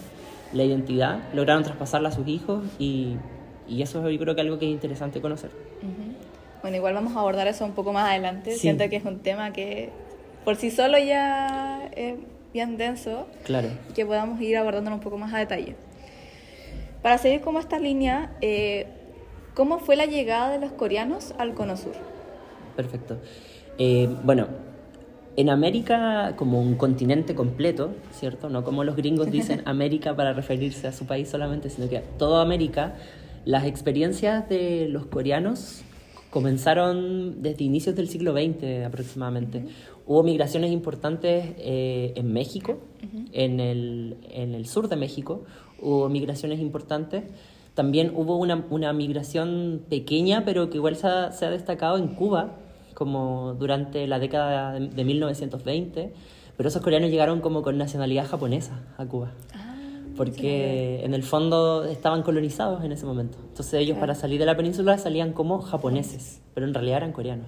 la 0.52 0.66
identidad, 0.66 1.20
lograron 1.34 1.64
traspasarla 1.64 2.10
a 2.10 2.12
sus 2.12 2.28
hijos 2.28 2.66
y, 2.78 3.16
y 3.66 3.82
eso 3.82 4.10
yo 4.10 4.20
creo 4.20 4.36
que 4.36 4.42
es 4.42 4.46
algo 4.46 4.60
que 4.60 4.66
es 4.66 4.72
interesante 4.74 5.22
conocer. 5.22 5.52
Bueno, 6.62 6.76
igual 6.76 6.96
vamos 6.96 7.16
a 7.16 7.22
abordar 7.22 7.48
eso 7.48 7.64
un 7.64 7.76
poco 7.76 7.94
más 7.94 8.10
adelante. 8.10 8.58
Siento 8.58 8.90
que 8.90 8.98
es 8.98 9.06
un 9.06 9.20
tema 9.20 9.54
que 9.54 9.90
por 10.44 10.58
sí 10.58 10.70
solo 10.70 10.98
ya 10.98 11.90
es 11.96 12.16
bien 12.54 12.76
denso. 12.76 13.26
Claro. 13.46 13.70
que 13.96 14.06
podamos 14.06 14.42
ir 14.42 14.58
abordándolo 14.58 14.98
un 14.98 15.02
poco 15.02 15.18
más 15.18 15.34
a 15.34 15.38
detalle. 15.38 15.87
Para 17.08 17.20
seguir 17.20 17.40
como 17.40 17.60
esta 17.60 17.80
línea, 17.80 18.36
eh, 18.42 18.86
¿cómo 19.54 19.80
fue 19.80 19.96
la 19.96 20.08
llegada 20.08 20.52
de 20.52 20.60
los 20.60 20.74
coreanos 20.74 21.34
al 21.38 21.54
Cono 21.54 21.78
Sur? 21.78 21.94
Perfecto. 22.76 23.18
Eh, 23.78 24.10
bueno, 24.26 24.48
en 25.38 25.50
América 25.50 26.34
como 26.36 26.60
un 26.60 26.76
continente 26.76 27.34
completo, 27.34 27.92
¿cierto? 28.12 28.50
No 28.50 28.66
como 28.66 28.84
los 28.84 28.98
gringos 28.98 29.32
dicen 29.32 29.62
América 29.66 30.18
para 30.18 30.34
referirse 30.34 30.86
a 30.86 30.92
su 30.92 31.06
país 31.06 31.30
solamente, 31.30 31.70
sino 31.70 31.88
que 31.88 32.00
a 32.00 32.02
toda 32.02 32.42
América, 32.42 32.96
las 33.46 33.64
experiencias 33.64 34.50
de 34.50 34.90
los 34.90 35.06
coreanos 35.06 35.84
comenzaron 36.30 37.42
desde 37.42 37.64
inicios 37.64 37.96
del 37.96 38.10
siglo 38.10 38.34
XX 38.34 38.86
aproximadamente. 38.86 39.64
Hubo 40.06 40.24
migraciones 40.24 40.72
importantes 40.72 41.54
eh, 41.58 42.12
en 42.18 42.34
México, 42.34 42.80
en, 43.32 43.62
el, 43.62 44.18
en 44.30 44.56
el 44.56 44.66
sur 44.66 44.90
de 44.90 44.98
México, 44.98 45.46
hubo 45.82 46.10
migraciones 46.10 46.60
importantes. 46.60 47.24
También 47.74 48.12
hubo 48.16 48.38
una, 48.38 48.66
una 48.70 48.94
migración 48.94 49.84
pequeña, 49.90 50.44
pero 50.46 50.70
que 50.70 50.78
igual 50.78 50.96
se 50.96 51.08
ha, 51.08 51.32
se 51.32 51.46
ha, 51.46 51.52
destacado 51.52 51.98
en 51.98 52.08
Cuba, 52.08 52.56
como 52.94 53.54
durante 53.54 54.08
la 54.08 54.20
década 54.20 54.74
de, 54.80 55.04
1920. 55.04 56.14
Pero 56.58 56.70
esos 56.70 56.82
coreanos 56.82 57.12
llegaron 57.12 57.40
como 57.40 57.62
con 57.62 57.78
nacionalidad 57.78 58.28
japonesa 58.28 58.82
a 58.98 59.06
Cuba. 59.06 59.32
Ah, 59.54 59.76
porque 60.16 61.06
en 61.06 61.14
el 61.14 61.22
fondo 61.22 61.86
estaban 61.86 62.24
colonizados 62.24 62.84
en 62.84 62.92
ese 62.92 63.06
momento. 63.06 63.38
Entonces 63.50 63.76
ellos 63.76 64.00
para 64.00 64.16
salir 64.16 64.40
de 64.40 64.48
la 64.48 64.58
península 64.58 64.98
salían 64.98 65.34
como 65.34 65.62
japoneses, 65.62 66.42
pero 66.56 66.66
en 66.66 66.74
realidad 66.74 66.98
eran 66.98 67.12
coreanos. 67.12 67.48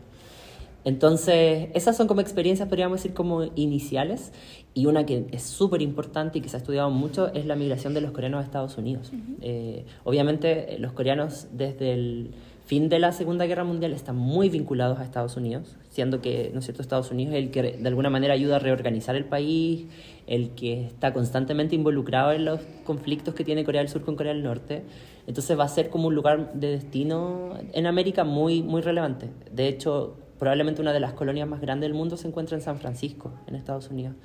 Entonces, 0.89 1.69
esas 1.75 1.95
son 1.95 2.07
como 2.07 2.19
experiencias, 2.19 2.67
podríamos 2.67 2.97
decir, 2.97 3.13
como 3.13 3.43
iniciales. 3.53 4.33
Y 4.73 4.87
una 4.87 5.05
que 5.05 5.27
es 5.31 5.43
súper 5.43 5.83
importante 5.83 6.39
y 6.39 6.41
que 6.41 6.49
se 6.49 6.57
ha 6.57 6.59
estudiado 6.59 6.89
mucho 6.89 7.31
es 7.31 7.45
la 7.45 7.55
migración 7.55 7.93
de 7.93 8.01
los 8.01 8.09
coreanos 8.09 8.41
a 8.41 8.43
Estados 8.43 8.75
Unidos. 8.75 9.11
Eh, 9.41 9.85
obviamente, 10.03 10.77
los 10.79 10.93
coreanos 10.93 11.47
desde 11.51 11.93
el 11.93 12.31
fin 12.65 12.89
de 12.89 12.97
la 12.97 13.11
Segunda 13.11 13.45
Guerra 13.45 13.63
Mundial 13.63 13.93
están 13.93 14.15
muy 14.15 14.49
vinculados 14.49 14.97
a 14.97 15.03
Estados 15.03 15.37
Unidos, 15.37 15.75
siendo 15.89 16.21
que, 16.21 16.49
¿no 16.53 16.59
es 16.59 16.65
cierto?, 16.65 16.81
Estados 16.81 17.11
Unidos 17.11 17.35
es 17.35 17.43
el 17.43 17.51
que 17.51 17.61
de 17.61 17.87
alguna 17.87 18.09
manera 18.09 18.33
ayuda 18.33 18.55
a 18.55 18.59
reorganizar 18.59 19.15
el 19.15 19.25
país, 19.25 19.85
el 20.25 20.51
que 20.55 20.85
está 20.85 21.13
constantemente 21.13 21.75
involucrado 21.75 22.31
en 22.31 22.45
los 22.45 22.61
conflictos 22.83 23.35
que 23.35 23.43
tiene 23.43 23.63
Corea 23.63 23.81
del 23.81 23.89
Sur 23.89 24.01
con 24.01 24.15
Corea 24.15 24.33
del 24.33 24.41
Norte. 24.41 24.83
Entonces 25.27 25.57
va 25.57 25.65
a 25.65 25.67
ser 25.67 25.91
como 25.91 26.07
un 26.07 26.15
lugar 26.15 26.53
de 26.53 26.71
destino 26.71 27.53
en 27.73 27.85
América 27.85 28.23
muy, 28.23 28.63
muy 28.63 28.81
relevante. 28.81 29.29
De 29.51 29.67
hecho, 29.67 30.17
probablemente 30.39 30.81
una 30.81 30.93
de 30.93 31.01
las 31.01 31.13
colonias 31.13 31.47
más 31.47 31.61
grandes 31.61 31.89
del 31.89 31.97
mundo 31.97 32.17
se 32.17 32.27
encuentra 32.27 32.57
en 32.57 32.63
San 32.63 32.79
Francisco, 32.79 33.33
en 33.45 33.55
Estados 33.55 33.89
Unidos. 33.89 34.15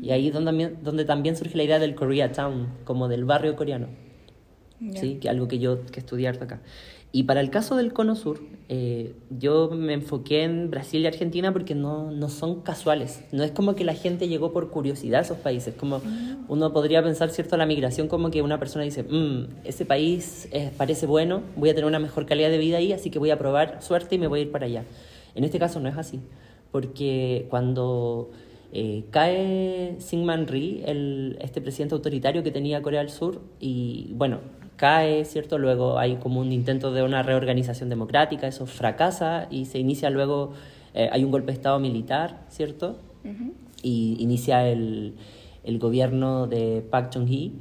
Y 0.00 0.10
ahí 0.10 0.28
es 0.28 0.32
donde, 0.32 0.76
donde 0.82 1.04
también 1.04 1.36
surge 1.36 1.56
la 1.56 1.64
idea 1.64 1.78
del 1.80 1.94
Koreatown, 1.94 2.68
como 2.84 3.08
del 3.08 3.24
barrio 3.24 3.56
coreano. 3.56 3.88
¿Sí? 4.94 5.16
Que 5.20 5.28
algo 5.28 5.48
que 5.48 5.58
yo 5.58 5.84
que 5.86 6.00
estudié 6.00 6.28
acá. 6.28 6.60
Y 7.10 7.22
para 7.22 7.40
el 7.40 7.48
caso 7.48 7.76
del 7.76 7.92
Cono 7.92 8.16
Sur, 8.16 8.40
eh, 8.68 9.14
yo 9.30 9.70
me 9.70 9.92
enfoqué 9.92 10.42
en 10.42 10.68
Brasil 10.70 11.00
y 11.02 11.06
Argentina 11.06 11.52
porque 11.52 11.76
no, 11.76 12.10
no, 12.10 12.28
son 12.28 12.62
casuales. 12.62 13.22
No 13.30 13.44
es 13.44 13.52
como 13.52 13.76
que 13.76 13.84
la 13.84 13.94
gente 13.94 14.26
llegó 14.26 14.52
por 14.52 14.70
curiosidad 14.70 15.20
a 15.20 15.22
esos 15.22 15.38
países. 15.38 15.76
Como 15.76 15.98
mm. 16.00 16.46
uno 16.48 16.72
podría 16.72 17.04
pensar, 17.04 17.30
¿cierto?, 17.30 17.56
la 17.56 17.66
migración 17.66 18.08
como 18.08 18.32
que 18.32 18.42
una 18.42 18.58
persona 18.58 18.84
dice, 18.84 19.04
mm, 19.04 19.60
ese 19.62 19.86
país 19.86 20.48
eh, 20.50 20.72
parece 20.76 21.06
bueno, 21.06 21.42
voy 21.56 21.70
a 21.70 21.74
tener 21.74 21.86
una 21.86 22.00
mejor 22.00 22.26
calidad 22.26 22.50
de 22.50 22.58
vida 22.58 22.78
ahí, 22.78 22.92
así 22.92 23.10
que 23.10 23.20
voy 23.20 23.30
a 23.30 23.38
probar 23.38 23.80
suerte 23.80 24.16
y 24.16 24.18
me 24.18 24.26
voy 24.26 24.40
a 24.40 24.42
ir 24.42 24.50
para 24.50 24.66
allá. 24.66 24.84
En 25.34 25.44
este 25.44 25.58
caso 25.58 25.80
no 25.80 25.88
es 25.88 25.96
así, 25.96 26.20
porque 26.70 27.46
cuando 27.50 28.30
eh, 28.72 29.04
cae 29.10 29.96
Syngman 29.98 30.46
Rhee, 30.46 30.82
el, 30.86 31.38
este 31.40 31.60
presidente 31.60 31.94
autoritario 31.94 32.42
que 32.42 32.50
tenía 32.50 32.82
Corea 32.82 33.00
del 33.00 33.10
Sur, 33.10 33.40
y 33.60 34.12
bueno, 34.14 34.40
cae, 34.76 35.24
¿cierto? 35.24 35.58
Luego 35.58 35.98
hay 35.98 36.16
como 36.16 36.40
un 36.40 36.52
intento 36.52 36.92
de 36.92 37.02
una 37.02 37.22
reorganización 37.22 37.88
democrática, 37.88 38.46
eso 38.46 38.66
fracasa 38.66 39.46
y 39.50 39.66
se 39.66 39.78
inicia 39.78 40.10
luego, 40.10 40.52
eh, 40.94 41.08
hay 41.12 41.24
un 41.24 41.30
golpe 41.30 41.48
de 41.48 41.52
Estado 41.54 41.78
militar, 41.78 42.44
¿cierto? 42.48 42.98
Y 43.82 44.16
inicia 44.18 44.68
el, 44.68 45.14
el 45.62 45.78
gobierno 45.78 46.46
de 46.46 46.84
Park 46.90 47.10
Chung-hee. 47.14 47.52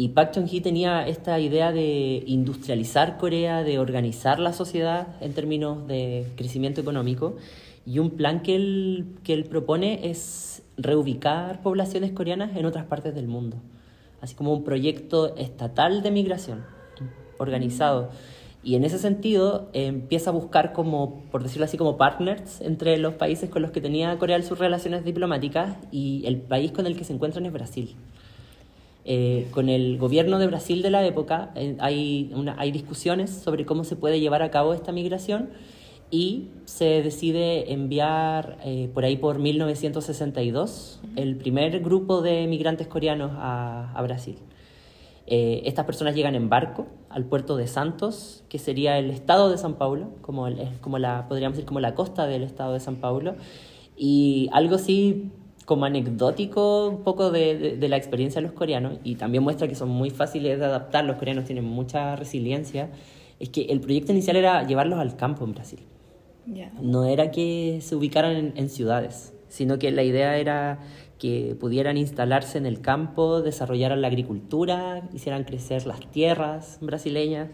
Y 0.00 0.08
Park 0.08 0.32
Chung-hee 0.32 0.62
tenía 0.62 1.06
esta 1.06 1.38
idea 1.40 1.72
de 1.72 2.22
industrializar 2.24 3.18
Corea, 3.18 3.62
de 3.62 3.78
organizar 3.78 4.38
la 4.38 4.54
sociedad 4.54 5.08
en 5.20 5.34
términos 5.34 5.86
de 5.86 6.26
crecimiento 6.36 6.80
económico. 6.80 7.36
Y 7.84 7.98
un 7.98 8.12
plan 8.12 8.40
que 8.40 8.56
él, 8.56 9.18
que 9.24 9.34
él 9.34 9.44
propone 9.44 10.08
es 10.08 10.62
reubicar 10.78 11.60
poblaciones 11.60 12.12
coreanas 12.12 12.56
en 12.56 12.64
otras 12.64 12.86
partes 12.86 13.14
del 13.14 13.28
mundo. 13.28 13.58
Así 14.22 14.34
como 14.34 14.54
un 14.54 14.64
proyecto 14.64 15.36
estatal 15.36 16.02
de 16.02 16.10
migración 16.10 16.64
organizado. 17.36 18.08
Y 18.62 18.76
en 18.76 18.84
ese 18.84 18.98
sentido 18.98 19.68
empieza 19.74 20.30
a 20.30 20.32
buscar 20.32 20.72
como, 20.72 21.24
por 21.30 21.42
decirlo 21.42 21.66
así, 21.66 21.76
como 21.76 21.98
partners 21.98 22.62
entre 22.62 22.96
los 22.96 23.12
países 23.16 23.50
con 23.50 23.60
los 23.60 23.70
que 23.70 23.82
tenía 23.82 24.16
Corea 24.16 24.40
Sur 24.40 24.60
relaciones 24.60 25.04
diplomáticas 25.04 25.76
y 25.90 26.22
el 26.24 26.40
país 26.40 26.72
con 26.72 26.86
el 26.86 26.96
que 26.96 27.04
se 27.04 27.12
encuentran 27.12 27.44
es 27.44 27.52
Brasil. 27.52 27.96
Eh, 29.12 29.48
con 29.50 29.68
el 29.68 29.98
gobierno 29.98 30.38
de 30.38 30.46
Brasil 30.46 30.82
de 30.82 30.90
la 30.90 31.04
época 31.04 31.50
eh, 31.56 31.76
hay, 31.80 32.30
una, 32.32 32.54
hay 32.60 32.70
discusiones 32.70 33.30
sobre 33.30 33.66
cómo 33.66 33.82
se 33.82 33.96
puede 33.96 34.20
llevar 34.20 34.40
a 34.44 34.52
cabo 34.52 34.72
esta 34.72 34.92
migración 34.92 35.50
y 36.12 36.50
se 36.64 37.02
decide 37.02 37.72
enviar 37.72 38.58
eh, 38.64 38.88
por 38.94 39.04
ahí 39.04 39.16
por 39.16 39.40
1962 39.40 41.00
el 41.16 41.34
primer 41.34 41.80
grupo 41.80 42.22
de 42.22 42.46
migrantes 42.46 42.86
coreanos 42.86 43.32
a, 43.34 43.90
a 43.96 44.02
Brasil. 44.02 44.36
Eh, 45.26 45.62
estas 45.64 45.86
personas 45.86 46.14
llegan 46.14 46.36
en 46.36 46.48
barco 46.48 46.86
al 47.08 47.24
puerto 47.24 47.56
de 47.56 47.66
Santos, 47.66 48.44
que 48.48 48.60
sería 48.60 48.96
el 48.98 49.10
estado 49.10 49.50
de 49.50 49.58
San 49.58 49.74
Paulo, 49.74 50.10
como, 50.22 50.46
el, 50.46 50.68
como 50.80 50.98
la, 50.98 51.26
podríamos 51.28 51.56
decir 51.56 51.66
como 51.66 51.80
la 51.80 51.96
costa 51.96 52.28
del 52.28 52.44
estado 52.44 52.74
de 52.74 52.80
San 52.80 52.96
Paulo, 52.96 53.34
y 53.96 54.48
algo 54.52 54.76
así 54.76 55.30
como 55.64 55.84
anecdótico 55.84 56.88
un 56.88 57.04
poco 57.04 57.30
de, 57.30 57.56
de, 57.56 57.76
de, 57.76 57.88
la 57.88 57.96
experiencia 57.96 58.40
de 58.40 58.46
los 58.46 58.56
coreanos, 58.56 58.98
y 59.04 59.16
también 59.16 59.42
muestra 59.44 59.68
que 59.68 59.74
son 59.74 59.88
muy 59.88 60.10
fáciles 60.10 60.58
de 60.58 60.64
adaptar, 60.64 61.04
los 61.04 61.16
coreanos 61.16 61.44
tienen 61.44 61.64
mucha 61.64 62.16
resiliencia, 62.16 62.90
es 63.38 63.48
que 63.50 63.62
el 63.62 63.80
proyecto 63.80 64.12
inicial 64.12 64.36
era 64.36 64.66
llevarlos 64.66 64.98
al 64.98 65.16
campo 65.16 65.44
en 65.44 65.52
Brasil. 65.52 65.80
Yeah. 66.52 66.72
No 66.80 67.04
era 67.04 67.30
que 67.30 67.78
se 67.82 67.94
ubicaran 67.94 68.36
en, 68.36 68.52
en 68.56 68.68
ciudades, 68.68 69.34
sino 69.48 69.78
que 69.78 69.90
la 69.90 70.02
idea 70.02 70.36
era 70.38 70.80
que 71.20 71.54
pudieran 71.60 71.96
instalarse 71.98 72.58
en 72.58 72.66
el 72.66 72.80
campo, 72.80 73.42
desarrollaran 73.42 74.00
la 74.00 74.08
agricultura, 74.08 75.08
hicieran 75.12 75.44
crecer 75.44 75.86
las 75.86 76.00
tierras 76.10 76.78
brasileñas. 76.80 77.50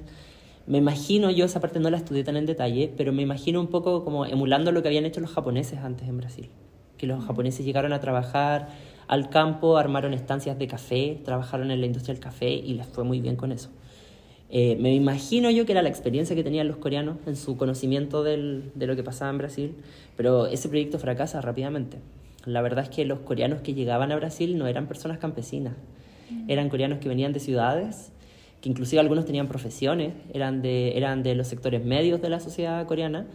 Me 0.67 0.79
imagino, 0.79 1.31
yo 1.31 1.45
esa 1.45 1.61
parte 1.61 1.81
no 1.81 1.91
la 1.91 1.97
estudié 1.97 2.25
tan 2.25 2.37
en 2.37 2.47
detalle, 2.47 2.93
pero 2.97 3.13
me 3.13 3.23
imagino 3.23 3.61
un 3.61 3.67
poco 3.67 4.05
como 4.05 4.25
emulando 4.25 4.73
lo 4.73 4.83
que 4.83 4.89
habían 4.89 5.05
hecho 5.05 5.21
los 5.21 5.31
japoneses 5.31 5.81
antes 5.81 6.09
en 6.09 6.17
Brasil. 6.17 6.49
Que 6.99 7.07
los 7.07 7.25
japoneses 7.25 7.65
llegaron 7.65 7.93
a 7.93 8.01
trabajar 8.01 8.69
al 9.09 9.29
campo, 9.29 9.77
armaron 9.77 10.15
estancias 10.15 10.59
de 10.59 10.67
café, 10.67 11.21
trabajaron 11.25 11.71
en 11.71 11.81
la 11.81 11.87
industria 11.87 12.15
del 12.15 12.23
café 12.23 12.51
y 12.51 12.75
les 12.75 12.87
fue 12.87 13.05
muy 13.05 13.21
bien 13.21 13.37
con 13.37 13.53
eso. 13.53 13.71
Eh, 14.49 14.77
me 14.81 14.95
imagino 14.95 15.51
yo 15.51 15.67
que 15.67 15.73
era 15.73 15.83
la 15.83 15.89
experiencia 15.89 16.37
que 16.37 16.45
tenían 16.45 16.69
los 16.69 16.77
coreanos 16.77 17.17
en 17.27 17.37
su 17.37 17.57
conocimiento 17.57 18.23
del, 18.23 18.71
de 18.75 18.87
lo 18.87 18.95
que 18.95 19.03
pasaba 19.03 19.31
en 19.31 19.39
Brasil, 19.39 19.75
pero 20.17 20.47
ese 20.47 20.69
proyecto 20.69 20.99
fracasa 20.99 21.41
rápidamente. 21.41 21.99
La 22.45 22.63
verdad 22.63 22.85
es 22.85 22.91
que 22.91 23.05
los 23.05 23.21
coreanos 23.21 23.61
que 23.61 23.75
llegaban 23.75 24.13
a 24.13 24.17
Brasil 24.17 24.57
no 24.57 24.69
eran 24.69 24.87
personas 24.87 25.19
campesinas, 25.19 25.75
eran 26.47 26.69
coreanos 26.69 26.99
que 27.01 27.09
venían 27.09 27.33
de 27.33 27.41
ciudades, 27.41 28.13
que 28.61 28.69
inclusive 28.69 29.01
algunos 29.01 29.25
tenían 29.25 29.49
profesiones, 29.49 30.13
eran 30.33 30.63
de, 30.63 30.97
eran 30.97 31.23
de 31.23 31.35
los 31.35 31.49
sectores 31.49 31.85
medios 31.85 32.23
de 32.23 32.29
la 32.29 32.41
sociedad 32.41 32.85
coreana. 32.87 33.27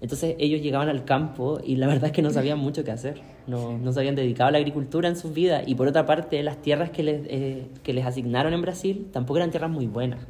Entonces 0.00 0.34
ellos 0.38 0.62
llegaban 0.62 0.88
al 0.88 1.04
campo 1.04 1.60
y 1.64 1.76
la 1.76 1.86
verdad 1.88 2.06
es 2.06 2.12
que 2.12 2.22
no 2.22 2.30
sabían 2.30 2.58
mucho 2.58 2.84
qué 2.84 2.90
hacer, 2.90 3.20
no, 3.46 3.78
no 3.78 3.92
se 3.92 4.00
habían 4.00 4.14
dedicado 4.14 4.48
a 4.48 4.52
la 4.52 4.58
agricultura 4.58 5.08
en 5.08 5.16
sus 5.16 5.32
vidas. 5.32 5.64
Y 5.66 5.74
por 5.74 5.88
otra 5.88 6.06
parte 6.06 6.42
las 6.42 6.60
tierras 6.62 6.90
que 6.90 7.02
les, 7.02 7.22
eh, 7.26 7.66
que 7.82 7.92
les 7.92 8.06
asignaron 8.06 8.52
en 8.52 8.62
Brasil 8.62 9.08
tampoco 9.12 9.38
eran 9.38 9.50
tierras 9.50 9.70
muy 9.70 9.86
buenas. 9.86 10.20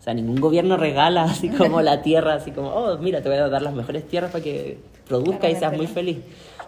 O 0.00 0.02
sea, 0.04 0.14
ningún 0.14 0.40
gobierno 0.40 0.76
regala 0.76 1.22
así 1.30 1.48
como 1.48 1.80
la 1.80 2.02
tierra, 2.02 2.34
así 2.34 2.50
como, 2.50 2.68
oh, 2.68 2.98
mira, 2.98 3.22
te 3.22 3.28
voy 3.28 3.38
a 3.38 3.48
dar 3.48 3.62
las 3.62 3.74
mejores 3.74 4.06
tierras 4.06 4.32
para 4.32 4.42
que 4.42 4.78
produzca 5.06 5.48
y 5.50 5.56
seas 5.56 5.76
muy 5.76 5.86
feliz 5.86 6.18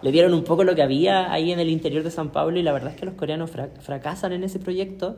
le 0.01 0.11
dieron 0.11 0.33
un 0.33 0.43
poco 0.43 0.63
lo 0.63 0.75
que 0.75 0.83
había 0.83 1.31
ahí 1.31 1.51
en 1.51 1.59
el 1.59 1.69
interior 1.69 2.03
de 2.03 2.11
San 2.11 2.29
Pablo 2.29 2.59
y 2.59 2.63
la 2.63 2.71
verdad 2.73 2.91
es 2.91 2.99
que 2.99 3.05
los 3.07 3.15
coreanos 3.15 3.49
fra 3.49 3.69
fracasan 3.79 4.33
en 4.33 4.43
ese 4.43 4.59
proyecto, 4.59 5.17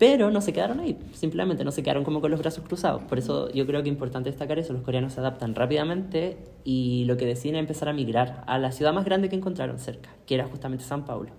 pero 0.00 0.30
no 0.30 0.40
se 0.40 0.54
quedaron 0.54 0.80
ahí, 0.80 0.96
simplemente 1.12 1.62
no 1.62 1.72
se 1.72 1.82
quedaron 1.82 2.04
como 2.04 2.22
con 2.22 2.30
los 2.30 2.40
brazos 2.40 2.64
cruzados. 2.64 3.02
Por 3.02 3.18
eso 3.18 3.52
yo 3.52 3.66
creo 3.66 3.82
que 3.82 3.90
es 3.90 3.92
importante 3.92 4.30
destacar 4.30 4.58
eso, 4.58 4.72
los 4.72 4.80
coreanos 4.80 5.12
se 5.12 5.20
adaptan 5.20 5.54
rápidamente 5.54 6.38
y 6.64 7.04
lo 7.04 7.18
que 7.18 7.26
deciden 7.26 7.56
es 7.56 7.60
empezar 7.60 7.90
a 7.90 7.92
migrar 7.92 8.42
a 8.46 8.58
la 8.58 8.72
ciudad 8.72 8.94
más 8.94 9.04
grande 9.04 9.28
que 9.28 9.36
encontraron 9.36 9.78
cerca, 9.78 10.08
que 10.24 10.36
era 10.36 10.46
justamente 10.46 10.84
San 10.84 11.04
Pablo, 11.04 11.32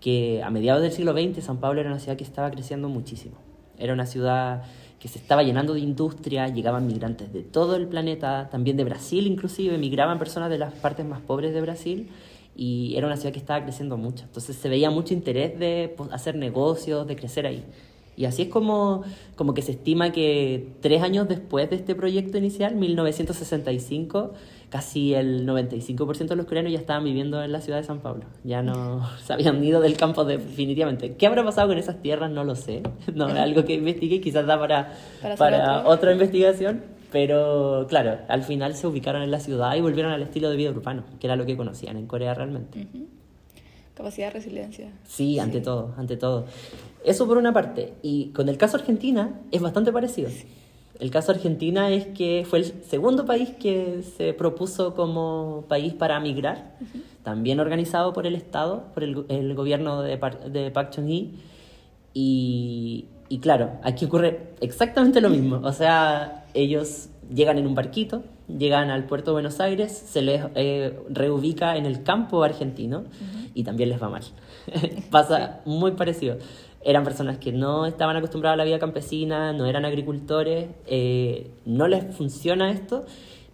que 0.00 0.42
a 0.42 0.48
mediados 0.48 0.80
del 0.80 0.92
siglo 0.92 1.12
XX 1.12 1.44
San 1.44 1.58
Pablo 1.58 1.78
era 1.78 1.90
una 1.90 1.98
ciudad 1.98 2.16
que 2.16 2.24
estaba 2.24 2.50
creciendo 2.50 2.88
muchísimo. 2.88 3.36
Era 3.76 3.92
una 3.92 4.06
ciudad 4.06 4.62
que 4.98 5.08
se 5.08 5.18
estaba 5.18 5.42
llenando 5.42 5.74
de 5.74 5.80
industria, 5.80 6.48
llegaban 6.48 6.86
migrantes 6.86 7.34
de 7.34 7.42
todo 7.42 7.76
el 7.76 7.86
planeta, 7.86 8.48
también 8.50 8.78
de 8.78 8.84
Brasil 8.84 9.26
inclusive, 9.26 9.76
migraban 9.76 10.18
personas 10.18 10.48
de 10.48 10.56
las 10.56 10.72
partes 10.72 11.04
más 11.04 11.20
pobres 11.20 11.52
de 11.52 11.60
Brasil 11.60 12.08
y 12.56 12.94
era 12.96 13.06
una 13.06 13.18
ciudad 13.18 13.34
que 13.34 13.38
estaba 13.38 13.62
creciendo 13.62 13.98
mucho. 13.98 14.24
Entonces 14.24 14.56
se 14.56 14.70
veía 14.70 14.90
mucho 14.90 15.12
interés 15.12 15.58
de 15.58 15.92
pues, 15.94 16.10
hacer 16.12 16.36
negocios, 16.36 17.06
de 17.06 17.14
crecer 17.14 17.46
ahí. 17.46 17.62
Y 18.20 18.26
así 18.26 18.42
es 18.42 18.48
como, 18.48 19.02
como 19.34 19.54
que 19.54 19.62
se 19.62 19.72
estima 19.72 20.12
que 20.12 20.74
tres 20.82 21.00
años 21.00 21.26
después 21.26 21.70
de 21.70 21.76
este 21.76 21.94
proyecto 21.94 22.36
inicial, 22.36 22.74
1965, 22.74 24.34
casi 24.68 25.14
el 25.14 25.48
95% 25.48 26.28
de 26.28 26.36
los 26.36 26.44
coreanos 26.44 26.70
ya 26.70 26.78
estaban 26.78 27.02
viviendo 27.02 27.42
en 27.42 27.50
la 27.50 27.62
ciudad 27.62 27.78
de 27.78 27.84
San 27.84 28.00
Pablo. 28.00 28.26
Ya 28.44 28.60
no 28.60 29.08
se 29.24 29.32
habían 29.32 29.64
ido 29.64 29.80
del 29.80 29.96
campo 29.96 30.26
definitivamente. 30.26 31.14
¿Qué 31.14 31.26
habrá 31.26 31.42
pasado 31.42 31.68
con 31.68 31.78
esas 31.78 32.02
tierras? 32.02 32.30
No 32.30 32.44
lo 32.44 32.56
sé. 32.56 32.82
No 33.14 33.26
es 33.30 33.36
algo 33.36 33.64
que 33.64 33.72
investigue, 33.72 34.20
quizás 34.20 34.44
da 34.44 34.58
para, 34.58 34.92
para, 35.22 35.36
para 35.36 35.88
otra 35.88 36.12
investigación. 36.12 36.82
Pero 37.10 37.86
claro, 37.88 38.18
al 38.28 38.42
final 38.42 38.74
se 38.74 38.86
ubicaron 38.86 39.22
en 39.22 39.30
la 39.30 39.40
ciudad 39.40 39.74
y 39.76 39.80
volvieron 39.80 40.12
al 40.12 40.20
estilo 40.20 40.50
de 40.50 40.56
vida 40.56 40.68
urbano, 40.68 41.04
que 41.18 41.26
era 41.26 41.36
lo 41.36 41.46
que 41.46 41.56
conocían 41.56 41.96
en 41.96 42.06
Corea 42.06 42.34
realmente. 42.34 42.80
Uh 42.80 42.98
-huh. 42.98 43.06
Capacidad 43.94 44.28
de 44.28 44.32
resiliencia. 44.34 44.92
Sí, 45.06 45.38
ante 45.38 45.58
sí. 45.58 45.64
todo, 45.64 45.94
ante 45.98 46.16
todo. 46.16 46.46
Eso 47.04 47.26
por 47.26 47.38
una 47.38 47.52
parte. 47.52 47.94
Y 48.02 48.26
con 48.28 48.48
el 48.48 48.56
caso 48.58 48.76
Argentina 48.76 49.40
es 49.50 49.60
bastante 49.60 49.92
parecido. 49.92 50.30
El 50.98 51.10
caso 51.10 51.32
Argentina 51.32 51.90
es 51.90 52.06
que 52.08 52.44
fue 52.48 52.58
el 52.58 52.64
segundo 52.84 53.24
país 53.24 53.50
que 53.58 54.02
se 54.02 54.34
propuso 54.34 54.94
como 54.94 55.64
país 55.66 55.94
para 55.94 56.20
migrar, 56.20 56.76
uh 56.78 56.84
-huh. 56.84 57.02
también 57.22 57.58
organizado 57.58 58.12
por 58.12 58.26
el 58.26 58.34
Estado, 58.34 58.84
por 58.92 59.02
el, 59.02 59.24
el 59.28 59.54
gobierno 59.54 60.02
de, 60.02 60.20
de 60.50 60.70
Park 60.70 60.90
Chung-hee. 60.94 61.30
Y, 62.12 63.06
y 63.30 63.38
claro, 63.38 63.70
aquí 63.82 64.04
ocurre 64.04 64.50
exactamente 64.60 65.22
lo 65.22 65.30
mismo. 65.30 65.60
O 65.64 65.72
sea, 65.72 66.44
ellos 66.52 67.08
llegan 67.34 67.56
en 67.56 67.66
un 67.66 67.74
barquito, 67.74 68.22
llegan 68.48 68.90
al 68.90 69.04
puerto 69.04 69.30
de 69.30 69.34
Buenos 69.36 69.58
Aires, 69.60 69.92
se 69.92 70.20
les 70.20 70.42
eh, 70.54 70.98
reubica 71.08 71.76
en 71.78 71.86
el 71.86 72.02
campo 72.02 72.42
argentino 72.42 72.98
uh 72.98 73.02
-huh. 73.02 73.50
y 73.54 73.64
también 73.64 73.88
les 73.88 74.02
va 74.02 74.10
mal. 74.10 74.24
Pasa 75.10 75.60
muy 75.64 75.92
parecido 75.92 76.36
eran 76.82 77.04
personas 77.04 77.38
que 77.38 77.52
no 77.52 77.86
estaban 77.86 78.16
acostumbradas 78.16 78.54
a 78.54 78.58
la 78.58 78.64
vida 78.64 78.78
campesina, 78.78 79.52
no 79.52 79.66
eran 79.66 79.84
agricultores, 79.84 80.68
eh, 80.86 81.50
no 81.66 81.88
les 81.88 82.14
funciona 82.14 82.70
esto, 82.70 83.04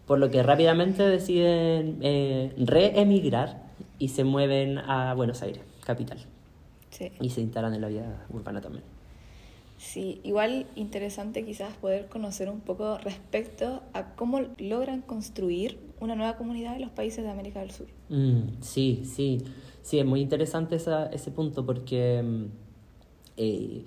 por 0.07 0.19
lo 0.19 0.31
que 0.31 0.43
rápidamente 0.43 1.03
deciden 1.03 1.99
eh, 2.03 2.53
reemigrar 2.57 3.67
y 3.99 4.09
se 4.09 4.25
mueven 4.25 4.79
a 4.79 5.15
Buenos 5.15 5.43
Aires, 5.43 5.63
capital. 5.85 6.19
Sí. 6.91 7.11
Y 7.21 7.31
se 7.31 7.41
instalan 7.41 7.75
en 7.75 7.81
la 7.81 7.89
vida 7.89 8.27
urbana 8.31 8.61
también. 8.61 8.85
Sí, 9.79 10.21
igual 10.25 10.67
interesante 10.75 11.45
quizás 11.45 11.75
poder 11.77 12.09
conocer 12.09 12.49
un 12.49 12.61
poco 12.61 12.97
respecto 12.99 13.83
a 13.93 14.15
cómo 14.15 14.41
logran 14.59 15.03
construir 15.03 15.79
una 16.01 16.15
nueva 16.15 16.37
comunidad 16.37 16.77
en 16.77 16.83
los 16.83 16.91
países 16.91 17.25
de 17.25 17.31
América 17.31 17.61
del 17.61 17.73
Sur. 17.73 17.87
Mm, 18.09 18.63
sí, 18.63 19.03
sí, 19.05 19.43
sí, 19.83 19.99
es 19.99 20.07
muy 20.07 20.21
interesante 20.21 20.77
esa, 20.77 21.07
ese 21.07 21.31
punto 21.31 21.67
porque 21.67 22.49
eh, 23.37 23.85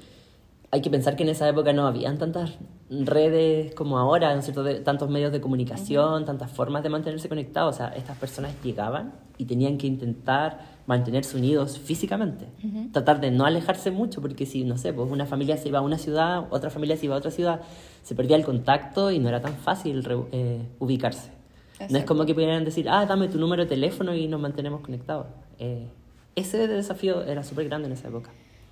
hay 0.71 0.81
que 0.81 0.89
pensar 0.89 1.15
que 1.15 1.23
en 1.23 1.29
esa 1.29 1.47
época 1.47 1.73
no 1.73 1.87
habían 1.87 2.17
tantas 2.17 2.51
redes 2.89 3.73
como 3.73 3.97
ahora, 3.97 4.33
¿no 4.33 4.39
es 4.39 4.45
cierto? 4.45 4.63
De, 4.63 4.75
tantos 4.75 5.09
medios 5.09 5.31
de 5.31 5.41
comunicación, 5.41 6.13
uh 6.13 6.17
-huh. 6.17 6.25
tantas 6.25 6.51
formas 6.51 6.83
de 6.83 6.89
mantenerse 6.89 7.27
conectados. 7.27 7.75
O 7.75 7.77
sea, 7.77 7.87
estas 7.89 8.17
personas 8.17 8.53
llegaban 8.63 9.13
y 9.37 9.45
tenían 9.45 9.77
que 9.77 9.87
intentar 9.87 10.59
mantenerse 10.85 11.37
unidos 11.37 11.79
físicamente. 11.79 12.45
Uh 12.63 12.67
-huh. 12.67 12.91
Tratar 12.91 13.19
de 13.19 13.31
no 13.31 13.45
alejarse 13.45 13.89
mucho, 13.91 14.21
porque 14.21 14.45
si, 14.45 14.63
no 14.63 14.77
sé, 14.77 14.93
pues 14.93 15.09
una 15.09 15.25
familia 15.25 15.57
se 15.57 15.69
iba 15.69 15.79
a 15.79 15.81
una 15.81 15.97
ciudad, 15.97 16.45
otra 16.51 16.69
familia 16.69 16.97
se 16.97 17.05
iba 17.05 17.15
a 17.15 17.17
otra 17.17 17.31
ciudad, 17.31 17.61
se 18.03 18.15
perdía 18.15 18.35
el 18.37 18.45
contacto 18.45 19.11
y 19.11 19.19
no 19.19 19.29
era 19.29 19.41
tan 19.41 19.53
fácil 19.55 20.03
eh, 20.31 20.61
ubicarse. 20.79 21.31
Exacto. 21.73 21.93
No 21.93 21.99
es 21.99 22.05
como 22.05 22.25
que 22.25 22.33
pudieran 22.33 22.65
decir, 22.65 22.89
ah, 22.89 23.05
dame 23.05 23.27
tu 23.27 23.39
número 23.39 23.63
de 23.63 23.69
teléfono 23.69 24.13
y 24.13 24.27
nos 24.27 24.39
mantenemos 24.39 24.81
conectados. 24.81 25.27
Eh, 25.57 25.87
ese 26.35 26.67
desafío 26.67 27.23
era 27.23 27.43
súper 27.43 27.65
grande 27.65 27.87
en 27.87 27.93
esa 27.93 28.07
época. 28.07 28.31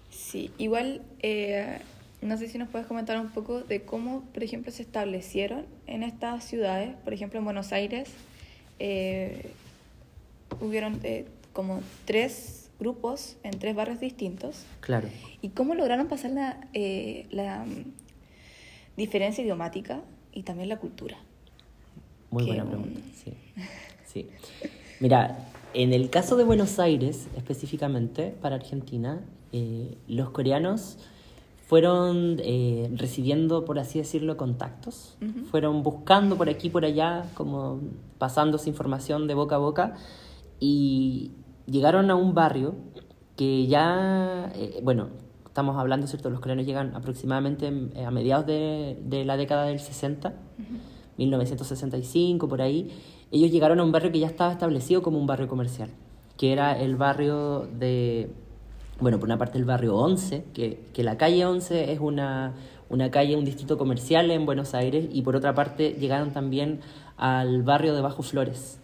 Sí, 0.09 0.51
igual 0.57 1.01
eh, 1.19 1.79
no 2.21 2.37
sé 2.37 2.47
si 2.47 2.57
nos 2.57 2.69
puedes 2.69 2.87
comentar 2.87 3.19
un 3.19 3.29
poco 3.29 3.61
de 3.61 3.83
cómo, 3.83 4.23
por 4.33 4.43
ejemplo, 4.43 4.71
se 4.71 4.81
establecieron 4.81 5.65
en 5.85 6.03
estas 6.03 6.43
ciudades. 6.43 6.95
Por 7.03 7.13
ejemplo, 7.13 7.37
en 7.39 7.45
Buenos 7.45 7.71
Aires 7.71 8.09
eh, 8.79 9.51
hubieron 10.59 10.99
eh, 11.03 11.25
como 11.53 11.81
tres 12.05 12.69
grupos 12.79 13.37
en 13.43 13.59
tres 13.59 13.75
barrios 13.75 13.99
distintos. 13.99 14.65
Claro. 14.79 15.07
¿Y 15.41 15.49
cómo 15.49 15.75
lograron 15.75 16.07
pasar 16.07 16.31
la, 16.31 16.67
eh, 16.73 17.27
la 17.29 17.65
mm, 17.65 17.93
diferencia 18.97 19.43
idiomática 19.43 20.01
y 20.33 20.43
también 20.43 20.69
la 20.69 20.77
cultura? 20.77 21.17
Muy 22.31 22.45
Que, 22.45 22.49
buena 22.51 22.65
pregunta, 22.65 22.99
sí. 23.23 23.33
sí. 24.05 24.27
Mira, 24.99 25.37
en 25.73 25.93
el 25.93 26.09
caso 26.09 26.35
de 26.35 26.43
Buenos 26.43 26.79
Aires, 26.79 27.27
específicamente, 27.37 28.33
para 28.41 28.55
Argentina, 28.55 29.21
eh, 29.51 29.97
los 30.07 30.29
coreanos 30.29 30.97
fueron 31.67 32.37
eh, 32.39 32.89
recibiendo, 32.95 33.65
por 33.65 33.77
así 33.77 33.99
decirlo, 33.99 34.37
contactos. 34.37 35.17
Fueron 35.51 35.83
buscando 35.83 36.37
por 36.37 36.47
aquí, 36.47 36.69
por 36.69 36.85
allá, 36.85 37.25
como 37.33 37.81
pasándose 38.17 38.69
información 38.69 39.27
de 39.27 39.33
boca 39.33 39.55
a 39.55 39.57
boca 39.57 39.95
y 40.61 41.33
llegaron 41.65 42.09
a 42.09 42.15
un 42.15 42.33
barrio 42.33 42.75
que 43.35 43.67
ya, 43.67 44.49
eh, 44.55 44.79
bueno, 44.81 45.09
estamos 45.45 45.75
hablando, 45.77 46.07
¿cierto? 46.07 46.29
Los 46.29 46.39
coreanos 46.39 46.65
llegan 46.65 46.95
aproximadamente 46.95 47.67
a 47.67 48.11
mediados 48.11 48.45
de, 48.45 48.97
de 49.03 49.25
la 49.25 49.35
década 49.35 49.65
del 49.65 49.79
60, 49.79 50.33
1965, 51.17 52.47
por 52.47 52.61
ahí. 52.61 52.91
Ellos 53.29 53.51
llegaron 53.51 53.81
a 53.81 53.83
un 53.83 53.91
barrio 53.91 54.13
que 54.13 54.19
ya 54.19 54.27
estaba 54.27 54.53
establecido 54.53 55.01
como 55.01 55.19
un 55.19 55.27
barrio 55.27 55.49
comercial, 55.49 55.89
que 56.37 56.53
era 56.53 56.79
el 56.79 56.95
barrio 56.95 57.67
de, 57.77 58.31
bueno, 58.99 59.19
por 59.19 59.27
una 59.27 59.37
parte 59.37 59.57
el 59.57 59.65
barrio 59.65 59.95
11, 59.95 60.45
que, 60.53 60.79
que 60.93 61.03
la 61.03 61.17
calle 61.17 61.45
11 61.45 61.91
es 61.91 61.99
una, 61.99 62.53
una 62.89 63.11
calle, 63.11 63.35
un 63.35 63.45
distrito 63.45 63.77
comercial 63.77 64.31
en 64.31 64.45
Buenos 64.45 64.73
Aires, 64.73 65.07
y 65.11 65.21
por 65.21 65.35
otra 65.35 65.53
parte 65.53 65.95
llegaron 65.99 66.31
también 66.31 66.79
al 67.17 67.63
barrio 67.63 67.93
de 67.95 68.01
Bajo 68.01 68.23
Flores, 68.23 68.79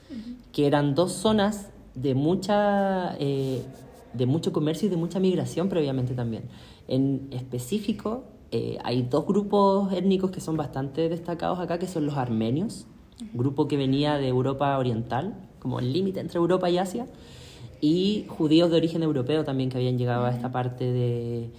que 0.52 0.67
eran 0.67 0.95
dos 0.95 1.12
zonas 1.13 1.69
de 1.95 2.15
mucha 2.15 3.15
eh, 3.19 3.62
de 4.13 4.26
mucho 4.26 4.54
comercio 4.54 4.88
y 4.88 4.89
de 4.89 4.97
mucha 4.97 5.19
migración 5.19 5.69
previamente 5.69 6.13
también. 6.13 6.43
En 6.88 7.28
específico, 7.32 8.23
eh, 8.52 8.78
hay 8.84 9.04
dos 9.04 9.26
grupos 9.26 9.91
étnicos 9.93 10.32
que 10.32 10.39
son 10.39 10.56
bastante 10.58 11.10
destacados 11.10 11.60
acá, 11.60 11.80
que 11.80 11.88
son 11.88 12.06
los 12.06 12.17
armenios, 12.17 12.86
grupo 13.34 13.67
que 13.67 13.78
venía 13.78 14.17
de 14.17 14.28
Europa 14.28 14.78
Oriental, 14.78 15.36
como 15.60 15.80
el 15.80 15.91
límite 15.93 16.19
entre 16.19 16.38
Europa 16.38 16.69
y 16.69 16.78
Asia, 16.78 17.08
y 17.84 18.26
judíos 18.30 18.72
de 18.72 18.78
origen 18.78 19.04
europeo 19.04 19.43
también 19.43 19.69
que 19.69 19.76
habían 19.76 19.98
llegado 19.98 20.24
a 20.24 20.30
esta 20.30 20.54
parte 20.54 20.86
de, 20.86 21.50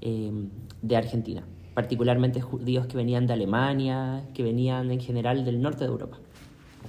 eh, 0.00 0.32
de 0.80 0.96
Argentina, 0.96 1.42
particularmente 1.74 2.40
judíos 2.40 2.86
que 2.86 2.96
venían 2.96 3.26
de 3.26 3.32
Alemania, 3.32 4.22
que 4.32 4.44
venían 4.44 4.92
en 4.92 5.00
general 5.00 5.44
del 5.44 5.60
norte 5.60 5.80
de 5.80 5.90
Europa. 5.90 6.18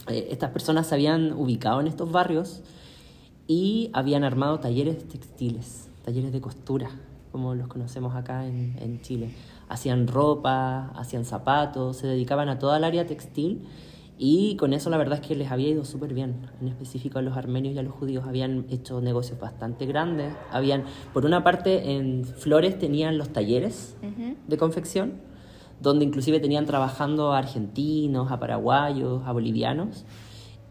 Eh, 0.10 0.28
estas 0.30 0.52
personas 0.52 0.86
se 0.86 0.94
habían 0.94 1.34
ubicado 1.34 1.82
en 1.82 1.88
estos 1.88 2.12
barrios 2.12 2.62
y 3.48 3.90
habían 3.94 4.24
armado 4.24 4.60
talleres 4.60 5.08
textiles, 5.08 5.90
talleres 6.06 6.32
de 6.32 6.40
costura, 6.40 6.92
como 7.32 7.56
los 7.56 7.68
conocemos 7.70 8.16
acá 8.16 8.46
en, 8.46 8.76
en 8.80 9.02
Chile. 9.02 9.32
Hacían 9.70 10.06
ropa, 10.06 10.92
hacían 10.96 11.26
zapatos, 11.26 11.98
se 11.98 12.06
dedicaban 12.06 12.48
a 12.48 12.60
toda 12.60 12.78
el 12.78 12.84
área 12.84 13.08
textil 13.08 13.64
y 14.18 14.56
con 14.58 14.74
eso 14.74 14.90
la 14.90 14.98
verdad 14.98 15.20
es 15.22 15.28
que 15.28 15.36
les 15.36 15.52
había 15.52 15.70
ido 15.70 15.86
súper 15.86 16.14
bien. 16.14 16.48
En 16.62 16.68
específico 16.68 17.20
a 17.20 17.22
los 17.22 17.36
armenios 17.36 17.76
y 17.76 17.80
a 17.80 17.84
los 17.84 17.94
judíos 17.94 18.26
habían 18.28 18.66
hecho 18.70 19.02
negocios 19.02 19.40
bastante 19.40 19.86
grandes. 19.86 20.34
Habían, 20.52 20.84
por 21.14 21.26
una 21.26 21.44
parte, 21.44 21.96
en 21.96 22.24
Flores 22.24 22.78
tenían 22.78 23.18
los 23.18 23.30
talleres 23.30 23.98
de 24.48 24.58
confección, 24.58 25.14
donde 25.82 26.06
inclusive 26.06 26.40
tenían 26.40 26.66
trabajando 26.66 27.34
a 27.34 27.40
argentinos, 27.40 28.32
a 28.32 28.40
paraguayos, 28.40 29.24
a 29.26 29.32
bolivianos. 29.32 30.06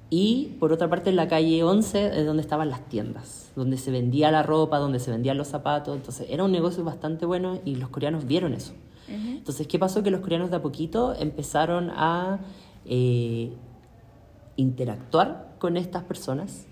Y 0.09 0.57
por 0.61 0.73
otra 0.73 0.91
parte 0.91 1.11
en 1.11 1.17
la 1.17 1.27
calle 1.27 1.65
11 1.65 2.21
es 2.21 2.27
donde 2.27 2.43
estaban 2.43 2.69
las 2.69 2.87
tiendas, 2.89 3.51
donde 3.57 3.79
se 3.79 3.91
vendía 3.91 4.31
la 4.31 4.43
ropa, 4.43 4.79
donde 4.79 5.01
se 5.01 5.11
vendían 5.11 5.39
los 5.39 5.49
zapatos. 5.49 5.97
Entonces 5.97 6.27
era 6.31 6.45
un 6.45 6.53
negocio 6.53 6.85
bastante 6.85 7.25
bueno 7.27 7.61
y 7.65 7.77
los 7.77 7.89
coreanos 7.89 8.27
vieron 8.27 8.53
eso. 8.53 8.75
Entonces, 9.09 9.67
¿qué 9.67 9.79
pasó? 9.79 10.03
Que 10.03 10.11
los 10.11 10.21
coreanos 10.21 10.51
de 10.51 10.57
a 10.57 10.63
poquito 10.63 11.15
empezaron 11.15 11.91
a 11.91 12.41
eh, 12.87 13.53
interactuar 14.57 15.55
con 15.59 15.77
estas 15.77 16.03
personas. 16.05 16.67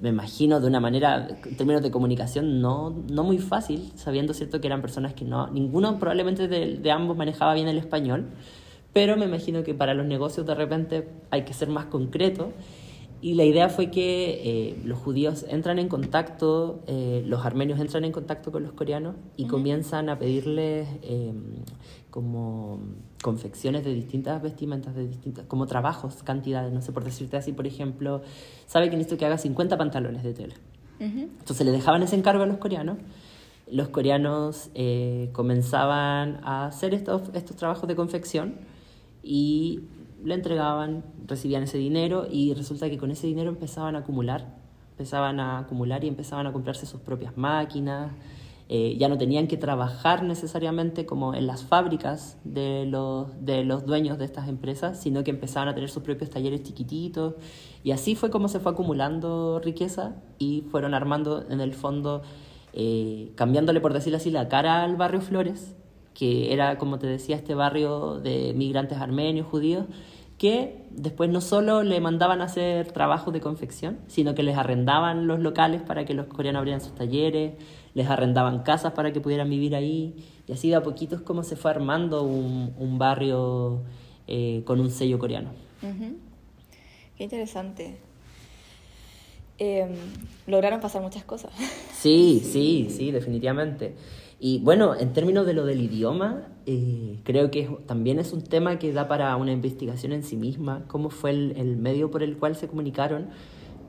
Me 0.00 0.08
imagino 0.08 0.60
de 0.60 0.66
una 0.66 0.80
manera, 0.80 1.28
en 1.44 1.56
términos 1.56 1.82
de 1.82 1.90
comunicación, 1.90 2.60
no, 2.60 2.90
no 3.10 3.22
muy 3.24 3.38
fácil, 3.38 3.92
sabiendo 3.94 4.34
cierto 4.34 4.60
que 4.60 4.66
eran 4.66 4.80
personas 4.80 5.14
que 5.14 5.24
no, 5.24 5.48
ninguno 5.48 5.98
probablemente 5.98 6.48
de, 6.48 6.78
de 6.78 6.90
ambos 6.90 7.16
manejaba 7.16 7.54
bien 7.54 7.68
el 7.68 7.78
español, 7.78 8.26
pero 8.92 9.16
me 9.16 9.24
imagino 9.24 9.62
que 9.62 9.74
para 9.74 9.94
los 9.94 10.06
negocios 10.06 10.46
de 10.46 10.54
repente 10.54 11.08
hay 11.30 11.42
que 11.42 11.54
ser 11.54 11.68
más 11.68 11.86
concreto. 11.86 12.52
Y 13.24 13.32
la 13.36 13.44
idea 13.44 13.70
fue 13.70 13.90
que 13.90 14.42
eh, 14.44 14.82
los 14.84 14.98
judíos 14.98 15.46
entran 15.48 15.78
en 15.78 15.88
contacto, 15.88 16.82
eh, 16.86 17.22
los 17.24 17.46
armenios 17.46 17.80
entran 17.80 18.04
en 18.04 18.12
contacto 18.12 18.52
con 18.52 18.62
los 18.62 18.72
coreanos 18.72 19.16
y 19.38 19.46
comienzan 19.46 20.10
a 20.10 20.18
pedirles 20.18 20.86
eh, 21.00 21.32
como 22.10 22.80
confecciones 23.22 23.82
de 23.82 23.94
distintas 23.94 24.42
vestimentas, 24.42 24.94
de 24.94 25.08
distintas, 25.08 25.46
como 25.46 25.66
trabajos, 25.66 26.22
cantidades, 26.22 26.70
no 26.70 26.82
sé, 26.82 26.92
por 26.92 27.02
decirte 27.02 27.38
así, 27.38 27.52
por 27.52 27.66
ejemplo, 27.66 28.20
sabe 28.66 28.90
que 28.90 28.96
necesito 28.98 29.18
que 29.18 29.24
haga 29.24 29.38
50 29.38 29.78
pantalones 29.78 30.22
de 30.22 30.34
tela. 30.34 30.54
Ujú. 31.00 31.20
Entonces 31.20 31.64
le 31.64 31.72
dejaban 31.72 32.02
ese 32.02 32.16
encargo 32.16 32.42
a 32.42 32.46
los 32.46 32.58
coreanos. 32.58 32.98
Los 33.70 33.88
coreanos 33.88 34.68
eh, 34.74 35.30
comenzaban 35.32 36.40
a 36.44 36.66
hacer 36.66 36.92
estos, 36.92 37.30
estos 37.32 37.56
trabajos 37.56 37.88
de 37.88 37.96
confección 37.96 38.56
y 39.22 39.80
le 40.24 40.34
entregaban, 40.34 41.04
recibían 41.26 41.62
ese 41.62 41.78
dinero 41.78 42.26
y 42.30 42.54
resulta 42.54 42.88
que 42.88 42.98
con 42.98 43.10
ese 43.10 43.26
dinero 43.26 43.50
empezaban 43.50 43.94
a 43.94 44.00
acumular, 44.00 44.56
empezaban 44.92 45.38
a 45.38 45.58
acumular 45.58 46.02
y 46.02 46.08
empezaban 46.08 46.46
a 46.46 46.52
comprarse 46.52 46.86
sus 46.86 47.00
propias 47.00 47.36
máquinas. 47.36 48.12
Eh, 48.70 48.96
ya 48.98 49.10
no 49.10 49.18
tenían 49.18 49.46
que 49.46 49.58
trabajar 49.58 50.22
necesariamente 50.22 51.04
como 51.04 51.34
en 51.34 51.46
las 51.46 51.64
fábricas 51.64 52.38
de 52.44 52.86
los, 52.86 53.44
de 53.44 53.62
los 53.62 53.84
dueños 53.84 54.16
de 54.16 54.24
estas 54.24 54.48
empresas, 54.48 54.98
sino 54.98 55.22
que 55.22 55.30
empezaban 55.30 55.68
a 55.68 55.74
tener 55.74 55.90
sus 55.90 56.02
propios 56.02 56.30
talleres 56.30 56.62
chiquititos. 56.62 57.34
Y 57.82 57.90
así 57.90 58.14
fue 58.14 58.30
como 58.30 58.48
se 58.48 58.60
fue 58.60 58.72
acumulando 58.72 59.60
riqueza 59.62 60.16
y 60.38 60.62
fueron 60.70 60.94
armando 60.94 61.44
en 61.50 61.60
el 61.60 61.74
fondo, 61.74 62.22
eh, 62.72 63.32
cambiándole, 63.34 63.82
por 63.82 63.92
decirlo 63.92 64.16
así, 64.16 64.30
la 64.30 64.48
cara 64.48 64.82
al 64.82 64.96
barrio 64.96 65.20
Flores, 65.20 65.76
que 66.14 66.54
era, 66.54 66.78
como 66.78 66.98
te 66.98 67.06
decía, 67.06 67.36
este 67.36 67.54
barrio 67.54 68.20
de 68.20 68.54
migrantes 68.54 68.98
armenios, 68.98 69.46
judíos, 69.46 69.84
que 70.38 70.84
después 70.90 71.30
no 71.30 71.40
solo 71.40 71.82
le 71.82 72.00
mandaban 72.00 72.40
a 72.40 72.44
hacer 72.44 72.92
trabajos 72.92 73.32
de 73.32 73.40
confección, 73.40 73.98
sino 74.08 74.34
que 74.34 74.42
les 74.42 74.56
arrendaban 74.56 75.26
los 75.26 75.40
locales 75.40 75.82
para 75.82 76.04
que 76.04 76.14
los 76.14 76.26
coreanos 76.26 76.60
abrieran 76.60 76.80
sus 76.80 76.94
talleres, 76.94 77.54
les 77.94 78.08
arrendaban 78.08 78.62
casas 78.62 78.92
para 78.92 79.12
que 79.12 79.20
pudieran 79.20 79.48
vivir 79.48 79.74
ahí, 79.76 80.24
y 80.46 80.52
así 80.52 80.68
de 80.68 80.76
a 80.76 80.82
poquito 80.82 81.14
es 81.16 81.22
como 81.22 81.42
se 81.42 81.56
fue 81.56 81.70
armando 81.70 82.24
un, 82.24 82.74
un 82.78 82.98
barrio 82.98 83.82
eh, 84.26 84.62
con 84.64 84.80
un 84.80 84.90
sello 84.90 85.18
coreano. 85.18 85.50
Qué 87.16 87.24
interesante. 87.24 87.96
Em, 89.58 89.94
lograron 90.46 90.80
pasar 90.80 91.02
muchas 91.02 91.24
cosas. 91.24 91.52
Sí, 91.92 92.42
sí, 92.52 92.88
sí, 92.90 93.10
definitivamente. 93.10 93.94
Y 94.40 94.58
bueno, 94.60 94.94
en 94.94 95.12
términos 95.12 95.46
de 95.46 95.54
lo 95.54 95.64
del 95.64 95.80
idioma, 95.80 96.48
eh, 96.66 97.20
creo 97.24 97.50
que 97.50 97.68
también 97.86 98.18
es 98.18 98.32
un 98.32 98.42
tema 98.42 98.78
que 98.78 98.92
da 98.92 99.08
para 99.08 99.34
una 99.36 99.52
investigación 99.52 100.12
en 100.12 100.22
sí 100.22 100.36
misma, 100.36 100.84
cómo 100.88 101.10
fue 101.10 101.30
el, 101.30 101.54
el 101.56 101.76
medio 101.76 102.10
por 102.10 102.22
el 102.22 102.36
cual 102.36 102.56
se 102.56 102.68
comunicaron, 102.68 103.28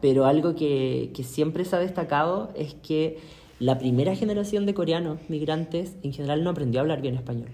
pero 0.01 0.25
algo 0.25 0.55
que, 0.55 1.11
que 1.13 1.23
siempre 1.23 1.65
se 1.65 1.75
ha 1.75 1.79
destacado 1.79 2.51
es 2.55 2.75
que 2.75 3.19
la 3.59 3.77
primera 3.77 4.15
generación 4.15 4.65
de 4.65 4.73
coreanos 4.73 5.19
migrantes 5.29 5.95
en 6.03 6.13
general 6.13 6.43
no 6.43 6.49
aprendió 6.49 6.79
a 6.79 6.83
hablar 6.83 7.01
bien 7.01 7.15
español. 7.15 7.49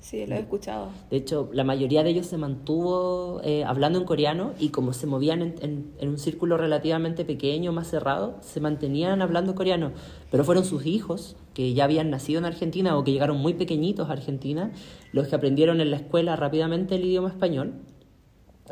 Sí, 0.00 0.26
lo 0.26 0.36
he 0.36 0.38
escuchado. 0.38 0.88
De 1.10 1.16
hecho, 1.16 1.50
la 1.52 1.64
mayoría 1.64 2.02
de 2.04 2.10
ellos 2.10 2.26
se 2.26 2.36
mantuvo 2.38 3.40
eh, 3.42 3.64
hablando 3.64 3.98
en 3.98 4.04
coreano 4.04 4.52
y 4.58 4.68
como 4.68 4.92
se 4.92 5.06
movían 5.06 5.42
en, 5.42 5.54
en- 5.60 5.92
en 5.98 6.08
un 6.08 6.18
círculo 6.18 6.56
relativamente 6.56 7.24
pequeño, 7.24 7.72
más 7.72 7.88
cerrado, 7.88 8.36
se 8.40 8.60
mantenían 8.60 9.22
hablando 9.22 9.54
coreano. 9.54 9.92
Pero 10.30 10.44
fueron 10.44 10.64
sus 10.64 10.86
hijos, 10.86 11.36
que 11.54 11.74
ya 11.74 11.84
habían 11.84 12.10
nacido 12.10 12.38
en 12.38 12.44
Argentina 12.44 12.96
o 12.96 13.02
que 13.04 13.12
llegaron 13.12 13.38
muy 13.38 13.54
pequeñitos 13.54 14.08
a 14.08 14.12
Argentina, 14.12 14.70
los 15.12 15.26
que 15.28 15.34
aprendieron 15.34 15.80
en 15.80 15.90
la 15.90 15.96
escuela 15.96 16.36
rápidamente 16.36 16.94
el 16.94 17.04
idioma 17.04 17.28
español. 17.28 17.72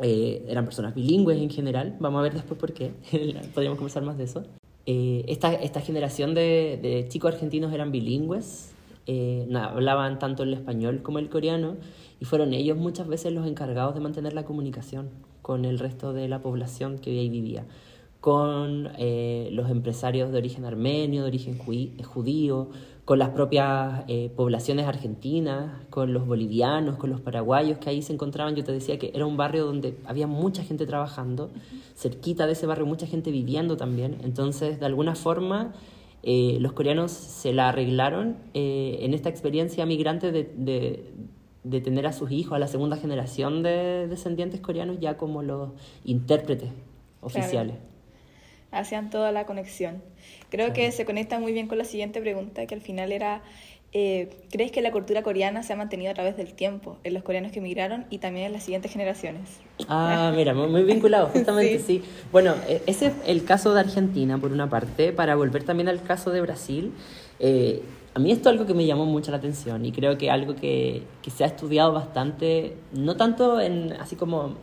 Eh, 0.01 0.45
eran 0.47 0.63
personas 0.65 0.93
bilingües 0.93 1.39
en 1.39 1.49
general, 1.49 1.95
vamos 1.99 2.19
a 2.19 2.21
ver 2.23 2.33
después 2.33 2.59
por 2.59 2.71
qué, 2.71 2.91
podríamos 3.53 3.77
conversar 3.79 4.03
más 4.03 4.17
de 4.17 4.25
eso. 4.25 4.43
Eh, 4.85 5.25
esta, 5.27 5.53
esta 5.53 5.81
generación 5.81 6.33
de, 6.35 6.79
de 6.81 7.05
chicos 7.09 7.33
argentinos 7.33 7.73
eran 7.73 7.91
bilingües, 7.91 8.71
eh, 9.07 9.47
hablaban 9.55 10.19
tanto 10.19 10.43
el 10.43 10.53
español 10.53 11.01
como 11.01 11.19
el 11.19 11.29
coreano 11.29 11.75
y 12.19 12.25
fueron 12.25 12.53
ellos 12.53 12.77
muchas 12.77 13.07
veces 13.07 13.33
los 13.33 13.47
encargados 13.47 13.95
de 13.95 14.01
mantener 14.01 14.33
la 14.33 14.45
comunicación 14.45 15.09
con 15.41 15.65
el 15.65 15.79
resto 15.79 16.13
de 16.13 16.27
la 16.27 16.41
población 16.41 16.99
que 16.99 17.11
ahí 17.11 17.29
vivía, 17.29 17.65
con 18.19 18.89
eh, 18.97 19.49
los 19.51 19.69
empresarios 19.69 20.31
de 20.31 20.37
origen 20.37 20.65
armenio, 20.65 21.21
de 21.21 21.27
origen 21.27 21.57
jui- 21.57 22.03
judío, 22.03 22.69
con 23.05 23.19
las 23.19 23.29
propias 23.29 24.03
eh, 24.09 24.29
poblaciones 24.35 24.85
argentinas, 24.85 25.71
con 25.89 26.11
los 26.11 26.27
bolivianos, 26.27 26.97
con 26.97 27.09
los 27.09 27.21
paraguayos 27.21 27.77
que 27.77 27.89
ahí 27.89 28.01
se 28.01 28.11
encontraban. 28.11 28.55
Yo 28.55 28.65
te 28.65 28.73
decía 28.73 28.99
que 28.99 29.11
era 29.13 29.25
un 29.25 29.37
barrio 29.37 29.65
donde 29.65 29.97
había 30.05 30.27
mucha 30.27 30.61
gente 30.63 30.85
trabajando, 30.85 31.49
cerquita 31.95 32.45
de 32.47 32.51
ese 32.51 32.65
barrio 32.65 32.85
mucha 32.85 33.07
gente 33.07 33.31
viviendo 33.31 33.77
también. 33.77 34.17
Entonces, 34.23 34.81
de 34.81 34.85
alguna 34.85 35.15
forma, 35.15 35.71
eh, 36.23 36.57
los 36.59 36.73
coreanos 36.73 37.11
se 37.11 37.53
la 37.53 37.69
arreglaron 37.69 38.37
eh, 38.53 38.99
en 39.01 39.13
esta 39.13 39.29
experiencia 39.29 39.85
migrante 39.85 40.31
de, 40.31 40.51
de, 41.63 41.81
tener 41.81 42.07
a 42.07 42.13
sus 42.13 42.31
hijos, 42.31 42.53
a 42.53 42.59
la 42.59 42.67
segunda 42.67 42.97
generación 42.97 43.61
de 43.61 44.07
descendientes 44.07 44.59
coreanos, 44.61 44.99
ya 44.99 45.17
como 45.17 45.43
los 45.43 45.71
intérpretes 46.03 46.71
oficiales. 47.21 47.75
Hacían 48.71 49.09
toda 49.09 49.31
la 49.31 49.45
conexión. 49.45 50.01
Creo 50.49 50.73
que 50.73 50.91
se 50.91 51.05
conecta 51.05 51.39
muy 51.39 51.53
bien 51.53 51.67
con 51.67 51.77
la 51.77 51.85
siguiente 51.85 52.19
pregunta, 52.19 52.65
que 52.65 52.75
al 52.75 52.81
final 52.81 53.11
era, 53.11 53.41
eh, 53.93 54.29
¿crees 54.51 54.71
que 54.71 54.81
la 54.81 54.91
cultura 54.91 55.23
coreana 55.23 55.63
se 55.63 55.73
ha 55.73 55.75
mantenido 55.75 56.11
a 56.11 56.13
través 56.13 56.35
del 56.35 56.53
tiempo 56.53 56.97
en 57.03 57.13
los 57.13 57.23
coreanos 57.23 57.51
que 57.51 57.59
emigraron 57.59 58.05
y 58.09 58.17
también 58.17 58.47
en 58.47 58.53
las 58.53 58.63
siguientes 58.63 58.91
generaciones? 58.91 59.59
Ah, 59.87 60.33
mira, 60.35 60.53
muy, 60.53 60.83
vinculado, 60.83 61.27
justamente 61.33 61.79
sí. 61.79 62.03
Bueno, 62.31 62.55
e, 62.67 62.81
ese 62.85 63.07
es 63.07 63.13
el 63.25 63.45
caso 63.45 63.73
de 63.73 63.79
Argentina, 63.79 64.37
por 64.37 64.51
una 64.51 64.69
parte, 64.69 65.13
para 65.13 65.35
volver 65.35 65.63
también 65.63 65.87
al 65.87 66.03
caso 66.03 66.31
de 66.31 66.41
Brasil. 66.41 66.91
Eh, 67.39 67.81
a 68.13 68.19
mí 68.19 68.31
esto 68.31 68.49
es 68.49 68.53
algo 68.53 68.65
que 68.65 68.73
me 68.73 68.85
llamó 68.85 69.05
mucho 69.05 69.31
la 69.31 69.37
atención 69.37 69.85
y 69.85 69.91
creo 69.91 70.17
que 70.17 70.31
algo 70.31 70.55
que, 70.55 71.03
que 71.21 71.31
se 71.31 71.43
ha 71.43 71.47
estudiado 71.47 71.93
bastante, 71.93 72.75
no 72.91 73.15
tanto 73.15 73.61
en 73.61 73.93
así 73.93 74.15
como 74.15 74.55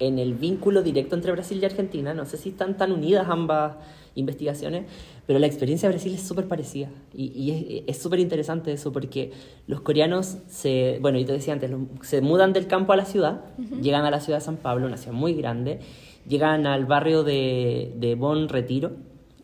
en 0.00 0.18
el 0.18 0.34
vínculo 0.34 0.82
directo 0.82 1.14
entre 1.14 1.32
Brasil 1.32 1.58
y 1.60 1.64
Argentina, 1.64 2.14
no 2.14 2.24
sé 2.24 2.36
si 2.36 2.50
están 2.50 2.76
tan 2.76 2.92
unidas 2.92 3.26
ambas 3.28 3.74
investigaciones, 4.14 4.86
pero 5.26 5.38
la 5.38 5.46
experiencia 5.46 5.88
de 5.88 5.94
Brasil 5.94 6.14
es 6.14 6.22
súper 6.22 6.48
parecida. 6.48 6.88
Y, 7.14 7.84
es 7.86 7.98
súper 7.98 8.18
interesante 8.20 8.72
eso 8.72 8.92
porque 8.92 9.32
los 9.66 9.80
coreanos 9.80 10.38
se, 10.48 10.98
bueno, 11.00 11.18
yo 11.18 11.26
te 11.26 11.32
decía 11.32 11.52
antes, 11.52 11.70
se 12.02 12.20
mudan 12.20 12.52
del 12.52 12.66
campo 12.66 12.92
a 12.92 12.96
la 12.96 13.04
ciudad, 13.04 13.44
llegan 13.82 14.04
a 14.04 14.10
la 14.10 14.20
ciudad 14.20 14.38
de 14.38 14.44
San 14.44 14.56
Pablo, 14.56 14.86
una 14.86 14.96
ciudad 14.96 15.16
muy 15.16 15.34
grande, 15.34 15.80
llegan 16.26 16.66
al 16.66 16.86
barrio 16.86 17.24
de, 17.24 17.92
de 17.96 18.14
Bon 18.14 18.48
Retiro, 18.48 18.92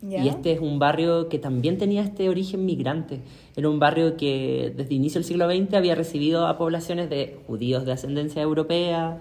Y 0.01 0.27
este 0.27 0.51
es 0.51 0.59
un 0.59 0.77
barrio 0.77 1.29
que 1.29 1.39
también 1.39 1.79
tenía 1.79 2.03
este 2.03 2.29
origen 2.29 2.63
migrante. 2.63 3.21
Era 3.55 3.69
un 3.69 3.79
barrio 3.79 4.17
que 4.17 4.71
desde 4.75 4.93
inicio 4.93 5.19
del 5.19 5.25
siglo 5.25 5.49
XX 5.49 5.73
había 5.73 5.95
recibido 5.95 6.45
a 6.45 6.57
poblaciones 6.57 7.09
de 7.09 7.39
judíos 7.47 7.85
de 7.85 7.91
ascendencia 7.93 8.41
europea, 8.41 9.17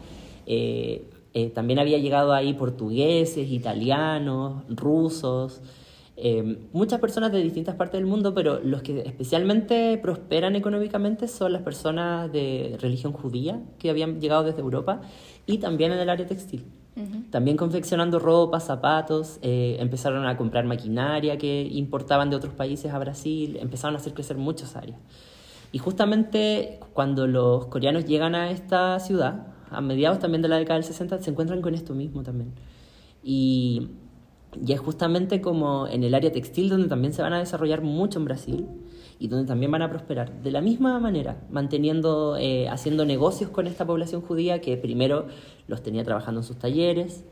eh, 0.46 1.04
eh, 1.34 1.50
también 1.50 1.78
había 1.78 1.98
llegado 1.98 2.32
ahí 2.32 2.54
portugueses, 2.54 3.50
italianos, 3.50 4.62
rusos, 4.68 5.60
eh, 6.16 6.68
muchas 6.72 7.00
personas 7.00 7.32
de 7.32 7.42
distintas 7.42 7.74
partes 7.74 7.98
del 7.98 8.06
mundo, 8.06 8.34
pero 8.34 8.60
los 8.60 8.82
que 8.82 9.00
especialmente 9.00 9.98
prosperan 9.98 10.54
económicamente 10.54 11.26
son 11.26 11.52
las 11.52 11.62
personas 11.62 12.30
de 12.30 12.76
religión 12.80 13.12
judía 13.12 13.60
que 13.80 13.90
habían 13.90 14.20
llegado 14.20 14.44
desde 14.44 14.60
Europa 14.60 15.00
y 15.44 15.58
también 15.58 15.90
en 15.90 15.98
el 15.98 16.08
área 16.08 16.26
textil. 16.26 16.64
También 17.32 17.56
confeccionando 17.56 18.20
ropa, 18.20 18.60
zapatos, 18.60 19.40
eh, 19.42 19.78
empezaron 19.80 20.24
a 20.28 20.36
comprar 20.36 20.64
maquinaria 20.64 21.36
que 21.36 21.68
importaban 21.72 22.30
de 22.30 22.36
otros 22.36 22.54
países 22.54 22.92
a 22.92 22.98
Brasil, 23.00 23.58
empezaron 23.60 23.96
a 23.96 23.98
hacer 23.98 24.14
crecer 24.14 24.36
muchas 24.36 24.76
áreas. 24.76 25.00
Y 25.72 25.78
justamente 25.78 26.78
cuando 26.92 27.26
los 27.26 27.66
coreanos 27.66 28.04
llegan 28.04 28.36
a 28.36 28.52
esta 28.52 29.00
ciudad, 29.00 29.53
a 29.76 29.80
mediados 29.80 30.18
también 30.18 30.42
de 30.42 30.48
la 30.48 30.56
década 30.56 30.74
del 30.74 30.84
60, 30.84 31.18
se 31.18 31.30
encuentran 31.30 31.62
con 31.62 31.74
esto 31.74 31.94
mismo 31.94 32.22
también. 32.22 32.52
Y, 33.22 33.88
y 34.64 34.72
es 34.72 34.80
justamente 34.80 35.40
como 35.40 35.86
en 35.88 36.04
el 36.04 36.14
área 36.14 36.30
textil 36.30 36.68
donde 36.68 36.88
también 36.88 37.12
se 37.12 37.22
van 37.22 37.32
a 37.32 37.38
desarrollar 37.38 37.82
mucho 37.82 38.18
en 38.18 38.24
Brasil 38.24 38.66
y 39.18 39.28
donde 39.28 39.46
también 39.46 39.70
van 39.70 39.82
a 39.82 39.90
prosperar. 39.90 40.42
De 40.42 40.50
la 40.50 40.60
misma 40.60 40.98
manera, 41.00 41.36
manteniendo, 41.50 42.36
eh, 42.36 42.68
haciendo 42.68 43.04
negocios 43.04 43.50
con 43.50 43.66
esta 43.66 43.86
población 43.86 44.20
judía 44.20 44.60
que 44.60 44.76
primero 44.76 45.26
los 45.68 45.82
tenía 45.82 46.04
trabajando 46.04 46.40
en 46.40 46.44
sus 46.44 46.58
talleres, 46.58 47.24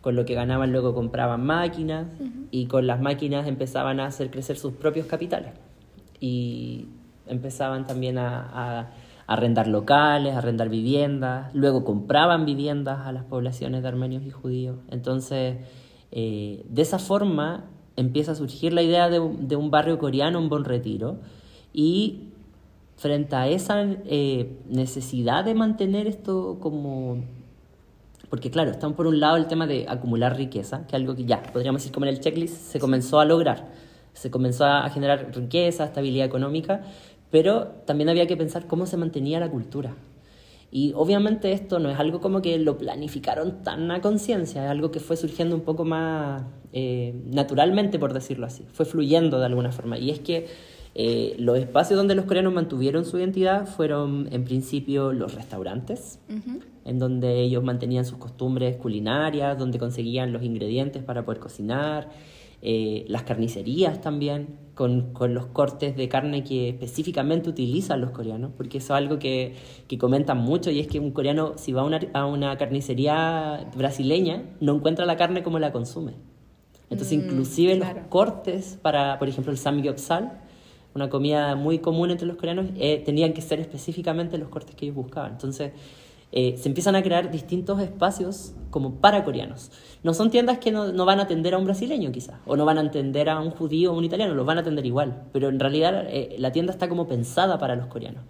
con 0.00 0.14
lo 0.14 0.24
que 0.24 0.34
ganaban 0.34 0.70
luego 0.72 0.94
compraban 0.94 1.44
máquinas 1.44 2.06
y 2.50 2.66
con 2.66 2.86
las 2.86 3.00
máquinas 3.00 3.48
empezaban 3.48 3.98
a 3.98 4.06
hacer 4.06 4.30
crecer 4.30 4.56
sus 4.56 4.72
propios 4.72 5.06
capitales. 5.06 5.52
Y 6.20 6.86
empezaban 7.26 7.86
también 7.86 8.18
a 8.18 8.90
arrendar 9.28 9.68
locales, 9.68 10.34
arrendar 10.34 10.70
viviendas, 10.70 11.54
luego 11.54 11.84
compraban 11.84 12.46
viviendas 12.46 13.06
a 13.06 13.12
las 13.12 13.24
poblaciones 13.24 13.82
de 13.82 13.88
armenios 13.88 14.24
y 14.24 14.30
judíos. 14.30 14.78
Entonces, 14.90 15.58
eh, 16.10 16.64
de 16.66 16.82
esa 16.82 16.98
forma 16.98 17.66
empieza 17.96 18.32
a 18.32 18.34
surgir 18.34 18.72
la 18.72 18.80
idea 18.80 19.10
de, 19.10 19.20
un 19.20 19.70
barrio 19.70 19.98
coreano 19.98 20.38
en 20.38 20.48
Bon 20.48 20.64
Retiro 20.64 21.18
y 21.74 22.30
frente 22.96 23.36
a 23.36 23.48
esa 23.48 23.82
eh, 23.82 24.56
necesidad 24.66 25.44
de 25.44 25.54
mantener 25.54 26.06
esto 26.06 26.56
como... 26.58 27.22
Porque 28.30 28.50
claro, 28.50 28.70
están 28.70 28.94
por 28.94 29.06
un 29.06 29.20
lado 29.20 29.36
el 29.36 29.46
tema 29.46 29.66
de 29.66 29.86
acumular 29.88 30.36
riqueza, 30.36 30.86
que 30.86 30.88
es 30.88 30.94
algo 30.94 31.14
que 31.14 31.26
ya, 31.26 31.42
podríamos 31.42 31.82
decir 31.82 31.92
como 31.92 32.06
en 32.06 32.14
el 32.14 32.20
checklist, 32.20 32.54
se 32.54 32.80
comenzó 32.80 33.20
a 33.20 33.26
lograr. 33.26 33.68
Se 34.14 34.30
comenzó 34.30 34.64
a 34.64 34.88
generar 34.88 35.30
riqueza, 35.34 35.84
estabilidad 35.84 36.26
económica, 36.26 36.82
pero 37.30 37.66
también 37.86 38.08
había 38.08 38.26
que 38.26 38.36
pensar 38.36 38.66
cómo 38.66 38.86
se 38.86 38.96
mantenía 38.96 39.40
la 39.40 39.50
cultura. 39.50 39.94
Y 40.70 40.92
obviamente 40.94 41.52
esto 41.52 41.78
no 41.78 41.90
es 41.90 41.98
algo 41.98 42.20
como 42.20 42.42
que 42.42 42.58
lo 42.58 42.76
planificaron 42.76 43.62
tan 43.62 43.90
a 43.90 44.00
conciencia, 44.02 44.64
es 44.64 44.70
algo 44.70 44.90
que 44.90 45.00
fue 45.00 45.16
surgiendo 45.16 45.56
un 45.56 45.62
poco 45.62 45.84
más 45.84 46.42
eh, 46.72 47.14
naturalmente, 47.26 47.98
por 47.98 48.12
decirlo 48.12 48.46
así, 48.46 48.64
fue 48.72 48.84
fluyendo 48.84 49.38
de 49.38 49.46
alguna 49.46 49.72
forma. 49.72 49.98
Y 49.98 50.10
es 50.10 50.20
que 50.20 50.46
eh, 50.94 51.36
los 51.38 51.58
espacios 51.58 51.96
donde 51.96 52.14
los 52.14 52.24
coreanos 52.24 52.52
mantuvieron 52.52 53.04
su 53.04 53.18
identidad 53.18 53.66
fueron 53.66 54.28
en 54.32 54.44
principio 54.44 55.12
los 55.12 55.34
restaurantes, 55.34 56.18
en 56.84 56.98
donde 56.98 57.40
ellos 57.40 57.62
mantenían 57.62 58.04
sus 58.04 58.18
costumbres 58.18 58.76
culinarias, 58.76 59.56
donde 59.58 59.78
conseguían 59.78 60.32
los 60.32 60.42
ingredientes 60.42 61.02
para 61.02 61.24
poder 61.24 61.40
cocinar, 61.40 62.08
eh, 62.60 63.04
las 63.08 63.22
carnicerías 63.22 64.00
también, 64.00 64.58
con, 64.74 65.12
con, 65.12 65.34
los 65.34 65.46
cortes 65.46 65.96
de 65.96 66.08
carne 66.08 66.44
que 66.44 66.68
específicamente 66.68 67.48
utilizan 67.50 68.00
los 68.00 68.10
coreanos, 68.10 68.52
porque 68.56 68.78
eso 68.78 68.94
es 68.94 68.98
algo 68.98 69.18
que, 69.18 69.54
que 69.88 69.98
comentan 69.98 70.38
mucho 70.38 70.70
y 70.70 70.78
es 70.78 70.86
que 70.86 71.00
un 71.00 71.10
coreano 71.10 71.54
si 71.56 71.72
va 71.72 71.82
a 71.82 71.84
una, 71.84 72.00
a 72.12 72.26
una 72.26 72.56
carnicería 72.56 73.68
brasileña 73.76 74.44
no 74.60 74.76
encuentra 74.76 75.04
la 75.04 75.16
carne 75.16 75.42
como 75.42 75.58
la 75.58 75.72
consume. 75.72 76.14
Entonces 76.90 77.18
mm, 77.18 77.20
inclusive 77.22 77.76
los 77.76 77.88
cortes 78.08 78.78
para, 78.80 79.18
por 79.18 79.28
ejemplo, 79.28 79.52
el 79.52 79.58
samgyeopsal, 79.58 80.40
una 80.94 81.08
comida 81.10 81.54
muy 81.54 81.78
común 81.78 82.10
entre 82.10 82.26
los 82.26 82.36
coreanos, 82.36 82.66
eh, 82.76 83.02
tenían 83.04 83.32
que 83.32 83.42
ser 83.42 83.60
específicamente 83.60 84.38
los 84.38 84.48
cortes 84.48 84.74
que 84.74 84.86
ellos 84.86 84.96
buscaban. 84.96 85.32
Entonces 85.32 85.72
eh, 86.30 86.56
se 86.58 86.68
empiezan 86.68 86.94
a 86.94 87.02
crear 87.02 87.30
distintos 87.30 87.80
espacios 87.80 88.52
como 88.70 88.96
para 88.96 89.24
coreanos. 89.24 89.70
No 90.02 90.12
son 90.12 90.30
tiendas 90.30 90.58
que 90.58 90.70
no, 90.70 90.92
no, 90.92 91.06
van 91.06 91.20
a 91.20 91.22
atender 91.22 91.54
a 91.54 91.58
un 91.58 91.64
brasileño 91.64 92.12
quizás, 92.12 92.36
o 92.46 92.54
no 92.54 92.66
van 92.66 92.76
a 92.76 92.82
atender 92.82 93.30
a 93.30 93.40
un 93.40 93.50
judío 93.50 93.92
o 93.92 93.96
un 93.96 94.04
italiano, 94.04 94.34
los 94.34 94.44
van 94.44 94.58
a 94.58 94.60
atender 94.60 94.84
igual, 94.84 95.22
pero 95.32 95.48
en 95.48 95.58
realidad 95.58 96.04
eh, 96.06 96.36
la 96.38 96.52
tienda 96.52 96.72
está 96.72 96.86
como 96.86 97.08
pensada 97.08 97.58
para 97.58 97.76
los 97.76 97.86
coreanos. 97.86 98.24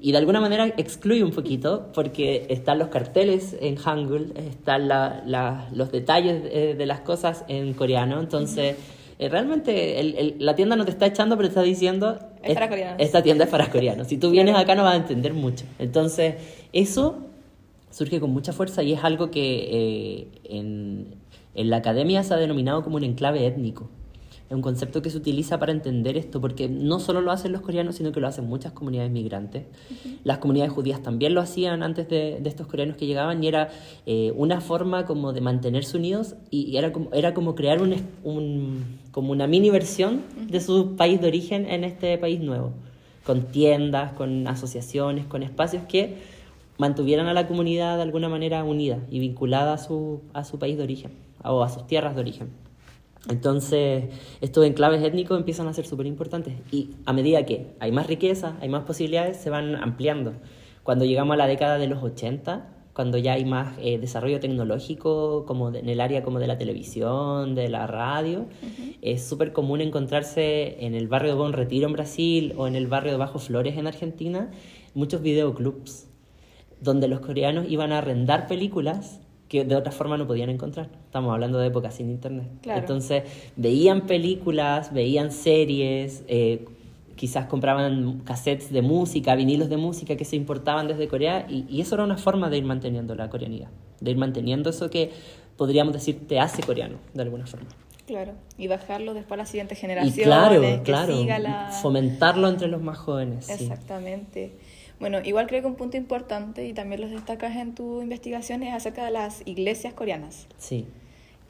Y 0.00 0.12
de 0.12 0.18
alguna 0.18 0.40
manera 0.40 0.66
excluye 0.78 1.22
un 1.22 1.30
poquito 1.30 1.90
porque 1.94 2.46
están 2.48 2.78
los 2.78 2.88
carteles 2.88 3.54
en 3.60 3.76
Hangul, 3.76 4.32
están 4.34 4.88
la, 4.88 5.68
los 5.74 5.92
detalles 5.92 6.42
de, 6.42 6.86
las 6.86 7.00
cosas 7.00 7.44
en 7.48 7.74
coreano, 7.74 8.20
entonces... 8.20 8.76
Eh, 9.18 9.28
realmente 9.28 10.34
la 10.40 10.56
tienda 10.56 10.74
no 10.74 10.84
te 10.84 10.90
está 10.90 11.06
echando, 11.06 11.36
pero 11.36 11.46
te 11.48 11.52
está 11.52 11.62
diciendo... 11.62 12.18
Es 12.42 12.54
para 12.54 12.68
coreanos. 12.68 12.96
Esta 12.98 13.22
tienda 13.22 13.44
es 13.44 13.50
para 13.50 13.70
coreanos. 13.70 14.08
Si 14.08 14.16
tú 14.16 14.30
vienes 14.30 14.56
acá 14.56 14.74
no 14.74 14.82
vas 14.82 14.94
a 14.94 14.96
entender 14.96 15.32
mucho. 15.32 15.64
Entonces, 15.78 16.36
eso 16.72 17.18
surge 17.92 18.20
con 18.20 18.30
mucha 18.30 18.52
fuerza 18.52 18.82
y 18.82 18.92
es 18.92 19.04
algo 19.04 19.30
que 19.30 19.68
eh, 19.70 20.28
en, 20.44 21.14
en, 21.54 21.70
la 21.70 21.76
academia 21.76 22.24
se 22.24 22.34
ha 22.34 22.38
denominado 22.38 22.82
como 22.82 22.96
un 22.96 23.04
enclave 23.04 23.46
étnico. 23.46 23.88
Es 24.48 24.56
un 24.56 24.62
concepto 24.62 25.00
que 25.00 25.08
se 25.08 25.16
utiliza 25.16 25.58
para 25.58 25.72
entender 25.72 26.18
esto, 26.18 26.38
porque 26.40 26.68
no 26.68 27.00
solo 27.00 27.22
lo 27.22 27.32
hacen 27.32 27.52
los 27.52 27.62
coreanos, 27.62 27.96
sino 27.96 28.12
que 28.12 28.20
lo 28.20 28.26
hacen 28.26 28.46
muchas 28.46 28.72
comunidades 28.72 29.10
migrantes. 29.10 29.64
Las 30.24 30.38
comunidades 30.38 30.72
judías 30.72 31.02
también 31.02 31.32
lo 31.32 31.40
hacían 31.40 31.82
antes 31.82 32.06
de, 32.08 32.38
de 32.38 32.48
estos 32.50 32.66
coreanos 32.66 32.96
que 32.98 33.06
llegaban 33.06 33.42
y 33.42 33.48
era 33.48 33.70
eh, 34.04 34.32
una 34.36 34.60
forma 34.60 35.06
como 35.06 35.32
de 35.32 35.40
mantenerse 35.40 35.96
unidos 35.96 36.34
y, 36.50 36.76
era, 36.76 36.92
como, 36.92 37.10
era 37.14 37.32
como 37.32 37.54
crear 37.54 37.80
un, 37.80 37.94
un, 38.24 38.98
como 39.10 39.32
una 39.32 39.46
mini 39.46 39.70
versión 39.70 40.20
de 40.50 40.60
su 40.60 40.96
país 40.96 41.18
de 41.20 41.28
origen 41.28 41.66
en 41.66 41.84
este 41.84 42.18
país 42.18 42.40
nuevo, 42.40 42.72
con 43.24 43.46
tiendas, 43.46 44.12
con 44.12 44.46
asociaciones, 44.48 45.24
con 45.24 45.42
espacios 45.42 45.84
que 45.84 46.41
mantuvieran 46.78 47.26
a 47.26 47.34
la 47.34 47.46
comunidad 47.46 47.96
de 47.96 48.02
alguna 48.02 48.28
manera 48.28 48.64
unida 48.64 48.98
y 49.10 49.18
vinculada 49.18 49.74
a 49.74 49.78
su, 49.78 50.22
a 50.32 50.44
su 50.44 50.58
país 50.58 50.76
de 50.76 50.82
origen 50.84 51.12
o 51.44 51.62
a 51.62 51.68
sus 51.68 51.86
tierras 51.86 52.14
de 52.14 52.20
origen. 52.20 52.50
Entonces, 53.28 54.04
estos 54.40 54.66
enclaves 54.66 55.02
étnicos 55.02 55.38
empiezan 55.38 55.68
a 55.68 55.72
ser 55.72 55.86
súper 55.86 56.06
importantes 56.06 56.54
y 56.72 56.90
a 57.06 57.12
medida 57.12 57.44
que 57.46 57.74
hay 57.78 57.92
más 57.92 58.08
riqueza, 58.08 58.56
hay 58.60 58.68
más 58.68 58.82
posibilidades, 58.84 59.36
se 59.36 59.48
van 59.48 59.76
ampliando. 59.76 60.32
Cuando 60.82 61.04
llegamos 61.04 61.34
a 61.34 61.36
la 61.36 61.46
década 61.46 61.78
de 61.78 61.86
los 61.86 62.02
80, 62.02 62.68
cuando 62.92 63.18
ya 63.18 63.34
hay 63.34 63.44
más 63.44 63.74
eh, 63.80 63.98
desarrollo 63.98 64.40
tecnológico, 64.40 65.44
como 65.46 65.68
en 65.72 65.88
el 65.88 66.00
área 66.00 66.24
como 66.24 66.40
de 66.40 66.48
la 66.48 66.58
televisión, 66.58 67.54
de 67.54 67.68
la 67.68 67.86
radio, 67.86 68.46
es 69.00 69.24
súper 69.24 69.52
común 69.52 69.80
encontrarse 69.80 70.84
en 70.84 70.94
el 70.94 71.06
barrio 71.06 71.30
de 71.30 71.38
Bon 71.38 71.52
Retiro 71.52 71.86
en 71.86 71.92
Brasil 71.92 72.54
o 72.56 72.66
en 72.66 72.74
el 72.74 72.88
barrio 72.88 73.12
de 73.12 73.18
Bajo 73.18 73.38
Flores 73.38 73.78
en 73.78 73.86
Argentina, 73.86 74.50
muchos 74.94 75.22
videoclubs 75.22 76.11
donde 76.82 77.08
los 77.08 77.20
coreanos 77.20 77.66
iban 77.68 77.92
a 77.92 77.98
arrendar 77.98 78.46
películas 78.46 79.20
que 79.48 79.64
de 79.64 79.76
otra 79.76 79.92
forma 79.92 80.16
no 80.16 80.26
podían 80.26 80.50
encontrar. 80.50 80.88
Estamos 81.04 81.32
hablando 81.32 81.58
de 81.58 81.68
época 81.68 81.90
sin 81.90 82.10
internet. 82.10 82.48
Entonces 82.64 83.24
veían 83.56 84.06
películas, 84.06 84.92
veían 84.92 85.30
series, 85.30 86.24
eh, 86.26 86.64
quizás 87.14 87.46
compraban 87.46 88.20
cassettes 88.24 88.72
de 88.72 88.82
música, 88.82 89.34
vinilos 89.34 89.68
de 89.68 89.76
música 89.76 90.16
que 90.16 90.24
se 90.24 90.36
importaban 90.36 90.88
desde 90.88 91.06
Corea 91.06 91.46
y, 91.48 91.80
eso 91.80 91.94
era 91.94 92.04
una 92.04 92.16
forma 92.16 92.50
de 92.50 92.58
ir 92.58 92.64
manteniendo 92.64 93.14
la 93.14 93.30
coreanidad, 93.30 93.68
de 94.00 94.10
ir 94.10 94.16
manteniendo 94.16 94.70
eso 94.70 94.90
que 94.90 95.10
podríamos 95.56 95.92
decir 95.92 96.26
te 96.26 96.40
hace 96.40 96.62
coreano 96.62 96.96
de 97.14 97.22
alguna 97.22 97.46
forma. 97.46 97.68
Claro, 98.06 98.32
y 98.58 98.66
bajarlo 98.66 99.14
después 99.14 99.38
a 99.38 99.42
la 99.42 99.46
siguiente 99.46 99.76
generación. 99.76 100.18
Y 100.18 100.22
claro, 100.22 100.82
claro, 100.82 101.14
fomentarlo 101.80 102.48
entre 102.48 102.66
los 102.66 102.82
más 102.82 102.98
jóvenes. 102.98 103.48
Exactamente. 103.48 104.52
Bueno, 105.02 105.20
igual 105.22 105.46
creo 105.46 105.60
que 105.60 105.66
un 105.66 105.74
punto 105.74 105.98
importante, 105.98 106.66
y 106.66 106.72
también 106.72 107.02
lo 107.02 107.08
destacas 107.08 107.56
en 107.56 107.74
tu 107.74 108.00
investigación, 108.00 108.62
es 108.62 108.72
acerca 108.72 109.04
de 109.04 109.10
las 109.10 109.42
iglesias 109.46 109.92
coreanas. 109.92 110.46
Sí. 110.56 110.86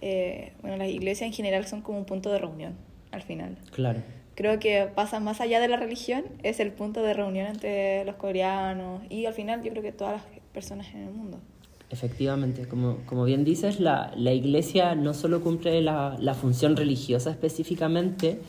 Eh, 0.00 0.52
bueno, 0.62 0.76
las 0.78 0.88
iglesias 0.88 1.28
en 1.28 1.32
general 1.32 1.66
son 1.66 1.82
como 1.82 1.98
un 1.98 2.04
punto 2.04 2.32
de 2.32 2.38
reunión, 2.38 2.74
al 3.12 3.22
final. 3.22 3.56
Claro 3.70 4.00
creo 4.34 4.58
que 4.58 4.88
pasa 4.94 5.20
más 5.20 5.40
allá 5.40 5.60
de 5.60 5.68
la 5.68 5.76
religión, 5.76 6.24
es 6.42 6.60
el 6.60 6.72
punto 6.72 7.02
de 7.02 7.14
reunión 7.14 7.46
entre 7.46 8.04
los 8.04 8.16
coreanos 8.16 9.02
y 9.10 9.26
al 9.26 9.34
final 9.34 9.62
yo 9.62 9.70
creo 9.70 9.82
que 9.82 9.92
todas 9.92 10.14
las 10.14 10.22
personas 10.52 10.88
en 10.94 11.02
el 11.02 11.10
mundo. 11.10 11.38
Efectivamente, 11.90 12.66
como, 12.66 12.98
como 13.04 13.24
bien 13.24 13.44
dices, 13.44 13.78
la, 13.78 14.12
la 14.16 14.32
iglesia 14.32 14.94
no 14.94 15.12
solo 15.12 15.42
cumple 15.42 15.82
la, 15.82 16.16
la 16.18 16.32
función 16.32 16.74
religiosa 16.74 17.30
específicamente, 17.30 18.40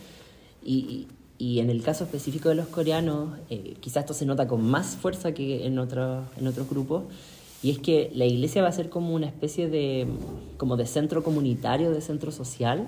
y, 0.66 1.08
y, 1.44 1.60
en 1.60 1.70
el 1.70 1.84
caso 1.84 2.06
específico 2.06 2.48
de 2.48 2.56
los 2.56 2.68
coreanos, 2.68 3.38
eh, 3.50 3.76
quizás 3.82 4.04
esto 4.04 4.14
se 4.14 4.26
nota 4.26 4.48
con 4.48 4.64
más 4.64 4.96
fuerza 4.96 5.34
que 5.34 5.66
en, 5.66 5.78
otro, 5.78 6.24
en 6.38 6.48
otros 6.48 6.70
grupos, 6.70 7.04
y 7.62 7.72
es 7.72 7.80
que 7.80 8.12
la 8.16 8.24
iglesia 8.24 8.62
va 8.62 8.70
a 8.70 8.72
ser 8.72 8.90
como 8.90 9.14
una 9.14 9.26
especie 9.26 9.68
de, 9.68 10.08
como 10.56 10.78
de 10.78 10.86
centro 10.86 11.22
comunitario, 11.22 11.92
de 11.92 12.00
centro 12.00 12.32
social, 12.32 12.88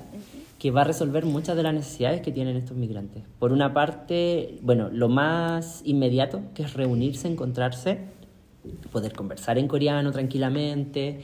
que 0.57 0.71
va 0.71 0.81
a 0.81 0.83
resolver 0.85 1.25
muchas 1.25 1.57
de 1.57 1.63
las 1.63 1.73
necesidades 1.73 2.21
que 2.21 2.31
tienen 2.31 2.55
estos 2.55 2.77
migrantes. 2.77 3.23
Por 3.39 3.51
una 3.51 3.73
parte, 3.73 4.57
bueno, 4.61 4.89
lo 4.89 5.09
más 5.09 5.81
inmediato, 5.83 6.41
que 6.53 6.63
es 6.63 6.73
reunirse, 6.75 7.27
encontrarse, 7.27 7.99
poder 8.93 9.11
conversar 9.11 9.57
en 9.57 9.67
coreano 9.67 10.13
tranquilamente, 10.13 11.19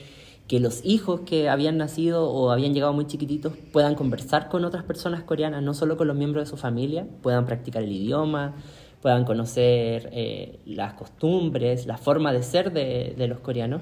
que 0.51 0.59
los 0.59 0.83
hijos 0.83 1.21
que 1.21 1.47
habían 1.47 1.77
nacido 1.77 2.29
o 2.29 2.51
habían 2.51 2.73
llegado 2.73 2.91
muy 2.91 3.07
chiquititos 3.07 3.53
puedan 3.71 3.95
conversar 3.95 4.49
con 4.49 4.65
otras 4.65 4.83
personas 4.83 5.23
coreanas, 5.23 5.63
no 5.63 5.73
solo 5.73 5.95
con 5.95 6.09
los 6.09 6.17
miembros 6.17 6.43
de 6.43 6.49
su 6.49 6.57
familia, 6.57 7.07
puedan 7.21 7.45
practicar 7.45 7.83
el 7.83 7.91
idioma, 7.93 8.55
puedan 9.01 9.23
conocer 9.23 10.09
eh, 10.11 10.59
las 10.65 10.95
costumbres, 10.95 11.85
la 11.85 11.97
forma 11.97 12.33
de 12.33 12.43
ser 12.43 12.73
de, 12.73 13.15
de 13.17 13.27
los 13.29 13.39
coreanos. 13.39 13.81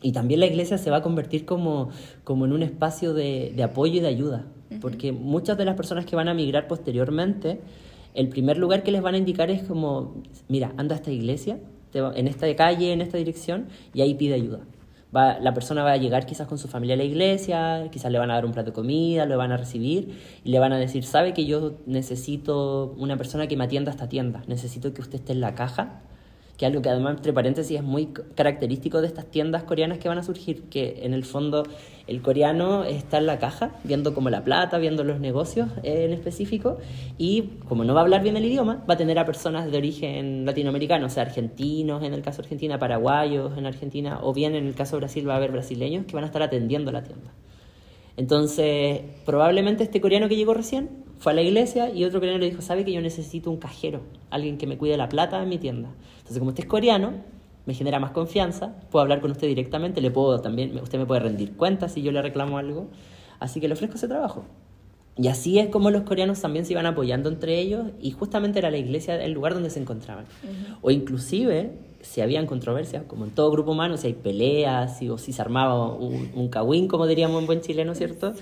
Y 0.00 0.12
también 0.12 0.40
la 0.40 0.46
iglesia 0.46 0.78
se 0.78 0.90
va 0.90 0.96
a 0.96 1.02
convertir 1.02 1.44
como, 1.44 1.90
como 2.24 2.46
en 2.46 2.54
un 2.54 2.62
espacio 2.62 3.12
de, 3.12 3.52
de 3.54 3.62
apoyo 3.62 3.96
y 3.96 4.00
de 4.00 4.08
ayuda, 4.08 4.46
porque 4.80 5.12
muchas 5.12 5.58
de 5.58 5.66
las 5.66 5.76
personas 5.76 6.06
que 6.06 6.16
van 6.16 6.28
a 6.28 6.32
migrar 6.32 6.66
posteriormente, 6.66 7.60
el 8.14 8.30
primer 8.30 8.56
lugar 8.56 8.84
que 8.84 8.90
les 8.90 9.02
van 9.02 9.16
a 9.16 9.18
indicar 9.18 9.50
es 9.50 9.62
como, 9.64 10.14
mira, 10.48 10.72
anda 10.78 10.94
a 10.94 10.96
esta 10.96 11.10
iglesia, 11.10 11.58
en 11.92 12.26
esta 12.26 12.56
calle, 12.56 12.94
en 12.94 13.02
esta 13.02 13.18
dirección, 13.18 13.68
y 13.92 14.00
ahí 14.00 14.14
pide 14.14 14.32
ayuda. 14.32 14.60
La 15.14 15.54
persona 15.54 15.84
va 15.84 15.92
a 15.92 15.96
llegar 15.96 16.26
quizás 16.26 16.48
con 16.48 16.58
su 16.58 16.66
familia 16.66 16.94
a 16.94 16.98
la 16.98 17.04
iglesia, 17.04 17.88
quizás 17.92 18.10
le 18.10 18.18
van 18.18 18.32
a 18.32 18.34
dar 18.34 18.44
un 18.44 18.52
plato 18.52 18.70
de 18.70 18.74
comida, 18.74 19.26
lo 19.26 19.38
van 19.38 19.52
a 19.52 19.56
recibir 19.56 20.18
y 20.42 20.50
le 20.50 20.58
van 20.58 20.72
a 20.72 20.76
decir, 20.76 21.04
sabe 21.04 21.32
que 21.32 21.46
yo 21.46 21.74
necesito 21.86 22.94
una 22.98 23.16
persona 23.16 23.46
que 23.46 23.56
me 23.56 23.64
atienda 23.64 23.92
a 23.92 23.94
esta 23.94 24.08
tienda, 24.08 24.42
necesito 24.48 24.92
que 24.92 25.00
usted 25.00 25.20
esté 25.20 25.32
en 25.32 25.40
la 25.40 25.54
caja 25.54 26.00
que 26.56 26.66
algo 26.66 26.82
que 26.82 26.88
además, 26.88 27.16
entre 27.16 27.32
paréntesis, 27.32 27.76
es 27.76 27.82
muy 27.82 28.06
característico 28.34 29.00
de 29.00 29.08
estas 29.08 29.26
tiendas 29.26 29.64
coreanas 29.64 29.98
que 29.98 30.08
van 30.08 30.18
a 30.18 30.22
surgir, 30.22 30.64
que 30.64 31.00
en 31.02 31.14
el 31.14 31.24
fondo 31.24 31.64
el 32.06 32.20
coreano 32.20 32.84
está 32.84 33.18
en 33.18 33.26
la 33.26 33.38
caja, 33.38 33.72
viendo 33.82 34.12
como 34.12 34.28
la 34.28 34.44
plata, 34.44 34.78
viendo 34.78 35.04
los 35.04 35.20
negocios 35.20 35.68
en 35.82 36.12
específico, 36.12 36.78
y 37.16 37.42
como 37.68 37.84
no 37.84 37.94
va 37.94 38.00
a 38.00 38.02
hablar 38.02 38.22
bien 38.22 38.36
el 38.36 38.44
idioma, 38.44 38.84
va 38.88 38.94
a 38.94 38.96
tener 38.96 39.18
a 39.18 39.24
personas 39.24 39.70
de 39.70 39.78
origen 39.78 40.44
latinoamericano, 40.44 41.06
o 41.06 41.08
sea, 41.08 41.22
argentinos 41.22 42.02
en 42.02 42.12
el 42.12 42.22
caso 42.22 42.42
de 42.42 42.46
Argentina, 42.46 42.78
paraguayos 42.78 43.56
en 43.56 43.66
Argentina, 43.66 44.20
o 44.22 44.34
bien 44.34 44.54
en 44.54 44.66
el 44.66 44.74
caso 44.74 44.96
de 44.96 45.00
Brasil 45.00 45.28
va 45.28 45.34
a 45.34 45.36
haber 45.36 45.52
brasileños 45.52 46.04
que 46.04 46.14
van 46.14 46.24
a 46.24 46.26
estar 46.26 46.42
atendiendo 46.42 46.92
la 46.92 47.02
tienda. 47.02 47.32
Entonces, 48.16 49.00
probablemente 49.24 49.82
este 49.82 50.00
coreano 50.00 50.28
que 50.28 50.36
llegó 50.36 50.54
recién 50.54 50.90
fue 51.18 51.32
a 51.32 51.34
la 51.34 51.42
iglesia 51.42 51.90
y 51.90 52.04
otro 52.04 52.20
coreano 52.20 52.38
le 52.38 52.50
dijo, 52.50 52.62
sabe 52.62 52.84
que 52.84 52.92
yo 52.92 53.00
necesito 53.00 53.50
un 53.50 53.56
cajero, 53.56 54.02
alguien 54.30 54.58
que 54.58 54.66
me 54.66 54.76
cuide 54.76 54.96
la 54.96 55.08
plata 55.08 55.42
en 55.42 55.48
mi 55.48 55.58
tienda. 55.58 55.88
Entonces, 56.18 56.38
como 56.38 56.50
usted 56.50 56.64
es 56.64 56.68
coreano, 56.68 57.14
me 57.66 57.74
genera 57.74 57.98
más 57.98 58.10
confianza, 58.10 58.74
puedo 58.90 59.02
hablar 59.02 59.20
con 59.20 59.30
usted 59.30 59.46
directamente, 59.46 60.00
le 60.00 60.10
puedo 60.10 60.40
también, 60.40 60.78
usted 60.78 60.98
me 60.98 61.06
puede 61.06 61.20
rendir 61.20 61.56
cuentas 61.56 61.92
si 61.92 62.02
yo 62.02 62.12
le 62.12 62.20
reclamo 62.22 62.58
algo, 62.58 62.88
así 63.40 63.60
que 63.60 63.68
le 63.68 63.74
ofrezco 63.74 63.96
ese 63.96 64.08
trabajo. 64.08 64.44
Y 65.16 65.28
así 65.28 65.60
es 65.60 65.68
como 65.68 65.90
los 65.90 66.02
coreanos 66.02 66.40
también 66.40 66.66
se 66.66 66.72
iban 66.72 66.86
apoyando 66.86 67.28
entre 67.28 67.60
ellos 67.60 67.86
y 68.00 68.10
justamente 68.10 68.58
era 68.58 68.70
la 68.70 68.78
iglesia 68.78 69.22
el 69.22 69.32
lugar 69.32 69.54
donde 69.54 69.70
se 69.70 69.78
encontraban. 69.78 70.24
O 70.82 70.90
inclusive 70.90 71.72
si 72.00 72.20
habían 72.20 72.46
controversias, 72.46 73.04
como 73.04 73.24
en 73.24 73.30
todo 73.30 73.50
grupo 73.50 73.72
humano, 73.72 73.96
si 73.96 74.08
hay 74.08 74.12
peleas, 74.12 74.98
si, 74.98 75.08
o 75.08 75.16
si 75.16 75.32
se 75.32 75.40
armaba 75.40 75.94
un, 75.94 76.30
un 76.34 76.88
como 76.88 77.06
diríamos 77.06 77.40
en 77.40 77.46
buen 77.46 77.60
chileno, 77.60 77.94
¿cierto? 77.94 78.34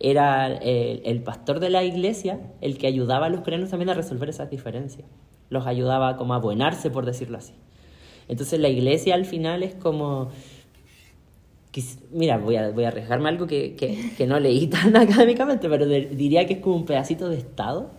Era 0.00 0.48
el, 0.48 1.00
el, 1.04 1.22
pastor 1.22 1.60
de 1.60 1.70
la 1.70 1.82
iglesia 1.82 2.40
el 2.60 2.76
que 2.76 2.88
ayudaba 2.88 3.26
a 3.26 3.28
los 3.30 3.40
coreanos 3.40 3.70
también 3.70 3.88
a 3.88 3.94
resolver 3.94 4.28
esas 4.28 4.50
diferencias. 4.50 5.08
Los 5.48 5.66
ayudaba 5.66 6.16
como 6.16 6.34
a 6.34 6.38
buenarse, 6.38 6.90
por 6.90 7.06
decirlo 7.06 7.38
así. 7.38 7.54
Entonces 8.28 8.58
la 8.60 8.68
iglesia 8.68 9.14
al 9.14 9.24
final 9.24 9.62
es 9.62 9.74
como... 9.74 10.30
Mira, 12.10 12.38
voy 12.38 12.56
a, 12.56 12.70
voy 12.70 12.84
a 12.84 12.88
arriesgarme 12.88 13.28
algo 13.28 13.46
que, 13.46 13.74
que, 13.74 14.12
que 14.16 14.26
no 14.26 14.40
leí 14.40 14.66
tan 14.68 14.96
académicamente, 14.96 15.68
pero 15.68 15.86
diría 15.86 16.46
que 16.46 16.54
es 16.54 16.60
como 16.60 16.76
un 16.76 16.86
pedacito 16.86 17.28
de 17.28 17.36
Estado. 17.36 17.90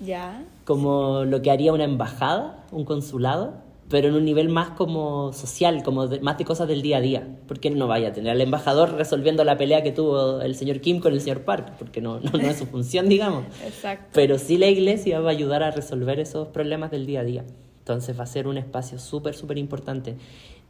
Ya. 0.00 0.44
Como 0.64 1.24
lo 1.24 1.40
que 1.42 1.50
haría 1.52 1.72
una 1.72 1.84
embajada, 1.84 2.66
un 2.72 2.84
consulado 2.84 3.62
pero 3.92 4.08
en 4.08 4.14
un 4.14 4.24
nivel 4.24 4.48
más 4.48 4.70
como 4.70 5.34
social, 5.34 5.82
como 5.82 6.06
más 6.22 6.38
de 6.38 6.44
cosas 6.46 6.66
del 6.66 6.80
día 6.80 6.96
a 6.96 7.00
día. 7.02 7.28
Porque 7.46 7.68
no 7.68 7.86
vaya 7.86 8.08
a 8.08 8.12
tener 8.14 8.32
al 8.32 8.40
embajador 8.40 8.94
resolviendo 8.94 9.44
la 9.44 9.58
pelea 9.58 9.82
que 9.82 9.92
tuvo 9.92 10.40
el 10.40 10.54
señor 10.54 10.80
Kim 10.80 10.98
con 10.98 11.12
el 11.12 11.20
señor 11.20 11.42
Park, 11.42 11.74
porque 11.78 12.00
no, 12.00 12.18
no, 12.18 12.38
es 12.38 12.56
su 12.56 12.64
función, 12.64 13.06
digamos. 13.10 13.44
Exacto. 13.66 14.06
Pero 14.14 14.38
sí 14.38 14.56
la 14.56 14.68
iglesia 14.68 15.20
va 15.20 15.28
a 15.28 15.32
ayudar 15.32 15.62
a 15.62 15.70
resolver 15.70 16.20
esos 16.20 16.48
problemas 16.48 16.90
del 16.90 17.04
día 17.04 17.20
a 17.20 17.24
día. 17.24 17.44
Entonces 17.82 18.18
va 18.18 18.22
a 18.22 18.26
ser 18.26 18.46
un 18.46 18.58
espacio 18.58 18.98
súper, 18.98 19.34
súper 19.34 19.58
importante, 19.58 20.14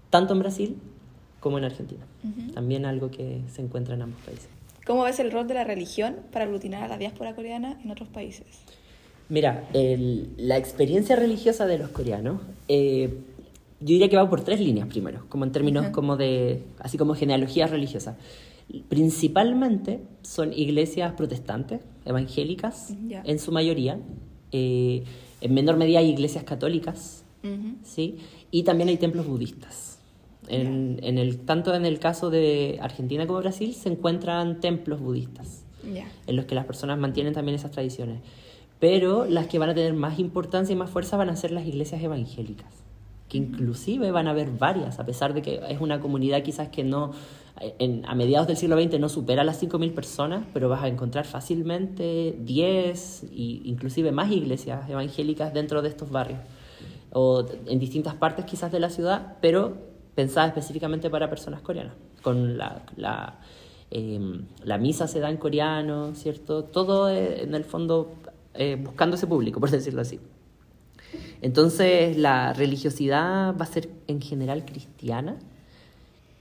tanto 0.08 0.32
en 0.32 0.38
Brasil 0.38 0.76
como 1.40 1.58
en 1.58 1.64
Argentina. 1.64 2.06
También 2.54 2.86
algo 2.86 3.10
que 3.10 3.42
se 3.52 3.60
encuentra 3.60 3.94
en 3.94 4.02
ambos 4.02 4.20
países. 4.22 4.48
¿Cómo 4.86 5.04
ves 5.04 5.20
el 5.20 5.30
rol 5.30 5.46
de 5.46 5.54
la 5.54 5.64
religión 5.64 6.16
para 6.32 6.46
aglutinar 6.46 6.82
a 6.82 6.88
la 6.88 6.96
diáspora 6.96 7.34
coreana 7.34 7.78
en 7.84 7.90
otros 7.90 8.08
países? 8.08 8.46
Mira, 9.28 9.68
la 9.72 10.56
experiencia 10.56 11.16
religiosa 11.16 11.66
de 11.66 11.78
los 11.78 11.90
coreanos, 11.90 12.40
eh, 12.68 13.18
yo 13.80 13.86
diría 13.86 14.08
que 14.08 14.16
va 14.16 14.28
por 14.28 14.42
tres 14.42 14.60
líneas 14.60 14.88
primero, 14.88 15.26
como 15.28 15.44
en 15.44 15.52
términos 15.52 15.88
como 15.88 16.16
de, 16.16 16.62
así 16.78 16.96
como 16.96 17.14
genealogías 17.14 17.70
religiosas. 17.70 18.16
Principalmente 18.88 20.00
son 20.22 20.52
iglesias 20.52 21.12
protestantes, 21.12 21.80
evangélicas, 22.04 22.94
en 23.24 23.38
su 23.38 23.52
mayoría. 23.52 23.98
Eh, 24.52 25.04
en 25.42 25.54
menor 25.54 25.76
medida 25.76 25.98
hay 25.98 26.10
iglesias 26.10 26.44
católicas, 26.44 27.24
¿sí? 27.82 28.18
Y 28.50 28.62
también 28.62 28.88
hay 28.88 28.96
templos 28.96 29.26
budistas. 29.26 29.98
En, 30.48 30.98
el, 31.02 31.38
tanto 31.40 31.74
en 31.74 31.86
el 31.86 31.98
caso 31.98 32.28
de 32.28 32.78
Argentina 32.82 33.26
como 33.26 33.38
Brasil 33.38 33.74
se 33.74 33.88
encuentran 33.88 34.60
templos 34.60 35.00
budistas, 35.00 35.64
en 35.84 36.36
los 36.36 36.44
que 36.44 36.54
las 36.54 36.64
personas 36.64 36.98
mantienen 36.98 37.32
también 37.32 37.56
esas 37.56 37.70
tradiciones. 37.70 38.20
Pero 38.78 39.24
las 39.24 39.46
que 39.46 39.58
van 39.58 39.70
a 39.70 39.74
tener 39.74 39.94
más 39.94 40.18
importancia 40.18 40.72
y 40.72 40.76
más 40.76 40.90
fuerza 40.90 41.16
van 41.16 41.30
a 41.30 41.36
ser 41.36 41.50
las 41.50 41.66
iglesias 41.66 42.02
evangélicas, 42.02 42.72
que 43.28 43.38
inclusive 43.38 44.10
van 44.10 44.28
a 44.28 44.30
haber 44.30 44.50
varias, 44.50 44.98
a 44.98 45.06
pesar 45.06 45.34
de 45.34 45.42
que 45.42 45.60
es 45.68 45.80
una 45.80 46.00
comunidad 46.00 46.42
quizás 46.42 46.68
que 46.68 46.84
no, 46.84 47.12
en, 47.60 48.04
a 48.06 48.14
mediados 48.14 48.48
del 48.48 48.56
siglo 48.56 48.80
XX 48.80 48.98
no 48.98 49.08
supera 49.08 49.44
las 49.44 49.62
5.000 49.62 49.94
personas, 49.94 50.46
pero 50.52 50.68
vas 50.68 50.82
a 50.82 50.88
encontrar 50.88 51.24
fácilmente 51.24 52.36
10 52.40 53.24
e 53.24 53.28
inclusive 53.64 54.12
más 54.12 54.30
iglesias 54.30 54.88
evangélicas 54.88 55.52
dentro 55.52 55.82
de 55.82 55.88
estos 55.88 56.10
barrios, 56.10 56.40
o 57.12 57.44
en 57.66 57.78
distintas 57.78 58.14
partes 58.14 58.44
quizás 58.44 58.72
de 58.72 58.80
la 58.80 58.90
ciudad, 58.90 59.36
pero 59.40 59.76
pensadas 60.14 60.48
específicamente 60.48 61.10
para 61.10 61.28
personas 61.28 61.60
coreanas, 61.60 61.94
con 62.22 62.58
la... 62.58 62.82
la 62.96 63.40
em, 63.90 64.46
la 64.64 64.78
misa 64.78 65.06
se 65.06 65.20
da 65.20 65.28
en 65.28 65.36
coreano, 65.36 66.14
¿cierto? 66.14 66.64
Todo 66.64 67.10
eh, 67.10 67.42
en 67.42 67.54
el 67.54 67.64
fondo 67.64 68.14
eh, 68.54 68.78
buscando 68.82 69.16
ese 69.16 69.26
público, 69.26 69.60
por 69.60 69.70
decirlo 69.78 70.00
así. 70.00 70.20
Entonces, 71.42 72.16
la 72.16 72.52
religiosidad 72.52 73.56
va 73.56 73.64
a 73.64 73.66
ser 73.66 73.90
en 74.06 74.20
general 74.20 74.64
cristiana, 74.64 75.36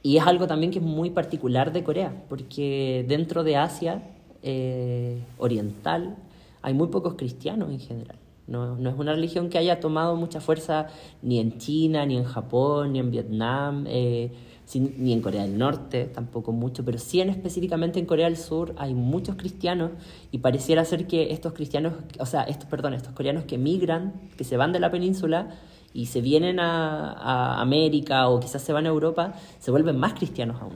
Y 0.04 0.18
es 0.18 0.26
algo 0.26 0.48
también 0.48 0.72
que 0.72 0.80
es 0.80 0.86
muy 0.86 1.12
particular 1.12 1.72
de 1.72 1.84
Corea, 1.84 2.24
porque 2.28 3.06
dentro 3.08 3.44
de 3.44 3.58
Asia 3.58 4.04
eh, 4.42 5.22
Oriental 5.38 6.18
hay 6.62 6.74
muy 6.74 6.88
pocos 6.88 7.16
cristianos 7.16 7.70
en 7.70 7.80
general. 7.80 8.18
No, 8.48 8.76
no, 8.76 8.90
es 8.90 8.98
una 8.98 9.14
religión 9.14 9.50
que 9.50 9.58
haya 9.58 9.80
tomado 9.80 10.16
mucha 10.16 10.42
fuerza 10.42 10.88
ni 11.22 11.40
en 11.40 11.58
China, 11.58 12.06
ni 12.06 12.18
en 12.18 12.24
Japón, 12.24 12.94
ni 12.94 13.00
en 13.00 13.12
Vietnam, 13.12 13.86
eh, 13.88 14.32
ni 14.74 15.14
en 15.14 15.22
Corea 15.22 15.44
del 15.44 15.58
Norte, 15.58 16.06
tampoco 16.06 16.52
mucho, 16.52 16.84
pero 16.84 16.98
sí 16.98 17.22
en 17.22 17.30
específicamente 17.30 18.00
en 18.00 18.06
Corea 18.06 18.26
del 18.26 18.38
Sur 18.38 18.74
hay 18.78 18.94
muchos 18.94 19.36
cristianos 19.36 19.92
y 20.32 20.40
pareciera 20.40 20.84
ser 20.86 21.08
que 21.08 21.32
estos 21.32 21.54
cristianos, 21.54 21.94
o 22.20 22.26
sea, 22.26 22.44
estos, 22.44 22.68
perdón, 22.70 22.94
estos 22.94 23.14
coreanos 23.14 23.44
que 23.46 23.58
migran, 23.58 24.14
que 24.38 24.44
se 24.44 24.58
van 24.58 24.72
de 24.72 24.80
la 24.80 24.90
península 24.92 25.50
y 25.94 26.06
se 26.06 26.22
vienen 26.22 26.60
a, 26.60 27.12
a 27.14 27.62
América 27.62 28.28
o 28.30 28.40
quizás 28.40 28.62
se 28.62 28.74
van 28.74 28.86
a 28.86 28.90
Europa, 28.90 29.34
se 29.60 29.72
vuelven 29.72 29.98
más 29.98 30.14
cristianos 30.14 30.62
aún. 30.62 30.76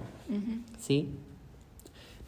¿Sí? 0.79 1.09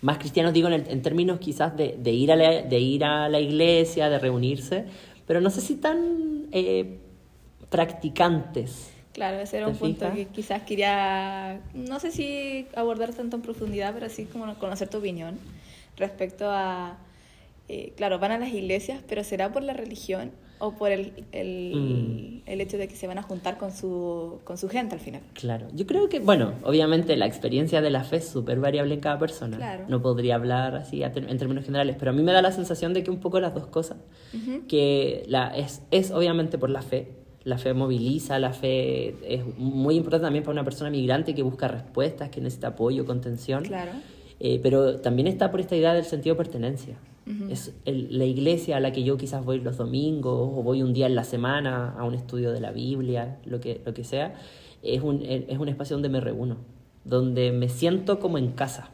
Más 0.02 0.18
cristianos 0.20 0.54
digo 0.54 0.68
en, 0.70 0.86
en 0.90 1.02
términos 1.02 1.40
quizás 1.40 1.76
de, 1.76 1.98
de, 1.98 2.12
ir 2.12 2.32
a 2.32 2.36
la, 2.36 2.62
de 2.62 2.80
ir 2.80 3.04
a 3.04 3.30
la 3.30 3.40
iglesia, 3.40 4.10
de 4.10 4.20
reunirse, 4.20 4.86
pero 5.26 5.42
no 5.42 5.50
sé 5.50 5.62
si 5.62 5.76
tan 5.76 6.48
eh, 6.52 7.00
practicantes. 7.70 8.92
Claro, 9.14 9.40
ese 9.40 9.58
era 9.58 9.68
un 9.68 9.76
punto 9.76 10.14
que 10.14 10.28
quizás 10.28 10.62
quería, 10.62 11.60
no 11.74 12.00
sé 12.00 12.12
si 12.12 12.68
abordar 12.76 13.16
tanto 13.16 13.36
en 13.36 13.42
profundidad, 13.42 13.94
pero 13.96 14.10
sí 14.10 14.26
como 14.26 14.54
conocer 14.60 14.90
tu 14.90 15.00
opinión 15.00 15.40
respecto 15.98 16.52
a, 16.52 16.98
eh, 17.68 17.94
claro, 17.98 18.20
van 18.20 18.32
a 18.32 18.38
las 18.38 18.54
iglesias, 18.54 19.02
pero 19.10 19.24
¿será 19.24 19.52
por 19.52 19.64
la 19.64 19.74
religión 19.74 20.32
o 20.60 20.72
por 20.72 20.92
el, 20.92 21.14
el, 21.32 21.74
mm. 21.76 22.50
el, 22.50 22.62
hecho 22.62 22.78
de 22.78 22.88
que 22.88 22.96
se 22.96 23.08
van 23.08 23.18
a 23.18 23.24
juntar 23.24 23.58
con 23.58 23.72
su, 23.72 24.40
con 24.44 24.58
su 24.58 24.70
gente 24.70 24.96
al 24.96 25.02
final. 25.02 25.22
Claro, 25.34 25.68
yo 25.74 25.86
creo 25.86 26.10
que, 26.10 26.20
bueno, 26.20 26.54
obviamente 26.64 27.16
la 27.16 27.26
experiencia 27.26 27.82
de 27.82 27.90
la 27.90 28.04
fe 28.04 28.18
es 28.18 28.28
súper 28.28 28.60
variable 28.60 28.94
en 28.96 29.00
cada 29.00 29.20
persona. 29.20 29.58
Claro. 29.58 29.86
No 29.88 30.02
podría 30.02 30.36
hablar 30.36 30.76
así 30.76 31.04
en 31.04 31.38
términos 31.38 31.66
generales, 31.66 31.96
pero 32.00 32.12
a 32.12 32.14
mí 32.14 32.24
me 32.24 32.32
da 32.32 32.42
la 32.42 32.52
sensación 32.52 32.94
de 32.94 33.04
que 33.04 33.12
un 33.12 33.20
poco 33.20 33.40
las 33.40 33.54
dos 33.54 33.68
cosas, 33.68 33.98
que 34.68 35.24
la, 35.28 35.56
es, 35.56 35.82
es 35.92 36.12
obviamente 36.12 36.58
por 36.58 36.70
la 36.70 36.82
fe, 36.82 37.12
la 37.44 37.58
fe 37.58 37.74
moviliza, 37.74 38.40
la 38.40 38.52
fe 38.52 39.16
es 39.26 39.46
muy 39.58 39.96
importante 39.96 40.26
también 40.26 40.44
para 40.44 40.54
una 40.54 40.64
persona 40.64 40.90
migrante 40.90 41.34
que 41.34 41.44
busca 41.44 41.68
respuestas, 41.68 42.30
que 42.30 42.42
necesita 42.42 42.70
apoyo, 42.70 43.06
contención. 43.06 43.64
Claro. 43.64 43.92
Eh, 44.40 44.60
pero 44.62 45.00
también 45.00 45.28
está 45.28 45.50
por 45.50 45.62
esta 45.62 45.76
idea 45.76 45.94
del 45.94 46.06
sentido 46.06 46.36
de 46.36 46.38
pertenencia. 46.38 46.98
Es 47.50 47.74
la 47.86 48.24
iglesia 48.24 48.78
a 48.78 48.80
la 48.80 48.92
que 48.92 49.04
yo 49.04 49.18
quizás 49.18 49.44
voy 49.44 49.60
los 49.60 49.78
domingos 49.78 50.50
o 50.54 50.64
voy 50.64 50.82
un 50.82 50.94
día 50.94 51.08
en 51.08 51.16
la 51.16 51.26
semana 51.26 51.94
a 51.98 52.06
un 52.06 52.14
estudio 52.14 52.52
de 52.52 52.62
la 52.62 52.72
Biblia, 52.72 53.40
lo 53.46 53.60
que, 53.60 53.82
lo 53.86 53.94
que 53.94 54.06
sea, 54.06 54.36
es 54.82 55.02
un, 55.02 55.22
es 55.24 55.58
un 55.58 55.68
espacio 55.68 55.96
donde 55.96 56.10
me 56.10 56.22
reúno, 56.22 56.58
donde 57.04 57.52
me 57.52 57.68
siento 57.68 58.20
como 58.20 58.38
en 58.38 58.52
casa, 58.52 58.92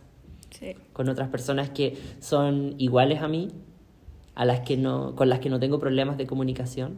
con 0.93 1.09
otras 1.09 1.29
personas 1.29 1.69
que 1.69 1.97
son 2.19 2.75
iguales 2.77 3.21
a 3.21 3.27
mí, 3.27 3.49
a 4.36 4.45
las 4.45 4.61
que 4.61 4.77
no, 4.77 5.15
con 5.15 5.29
las 5.29 5.39
que 5.39 5.49
no 5.49 5.59
tengo 5.59 5.79
problemas 5.79 6.17
de 6.17 6.25
comunicación, 6.25 6.97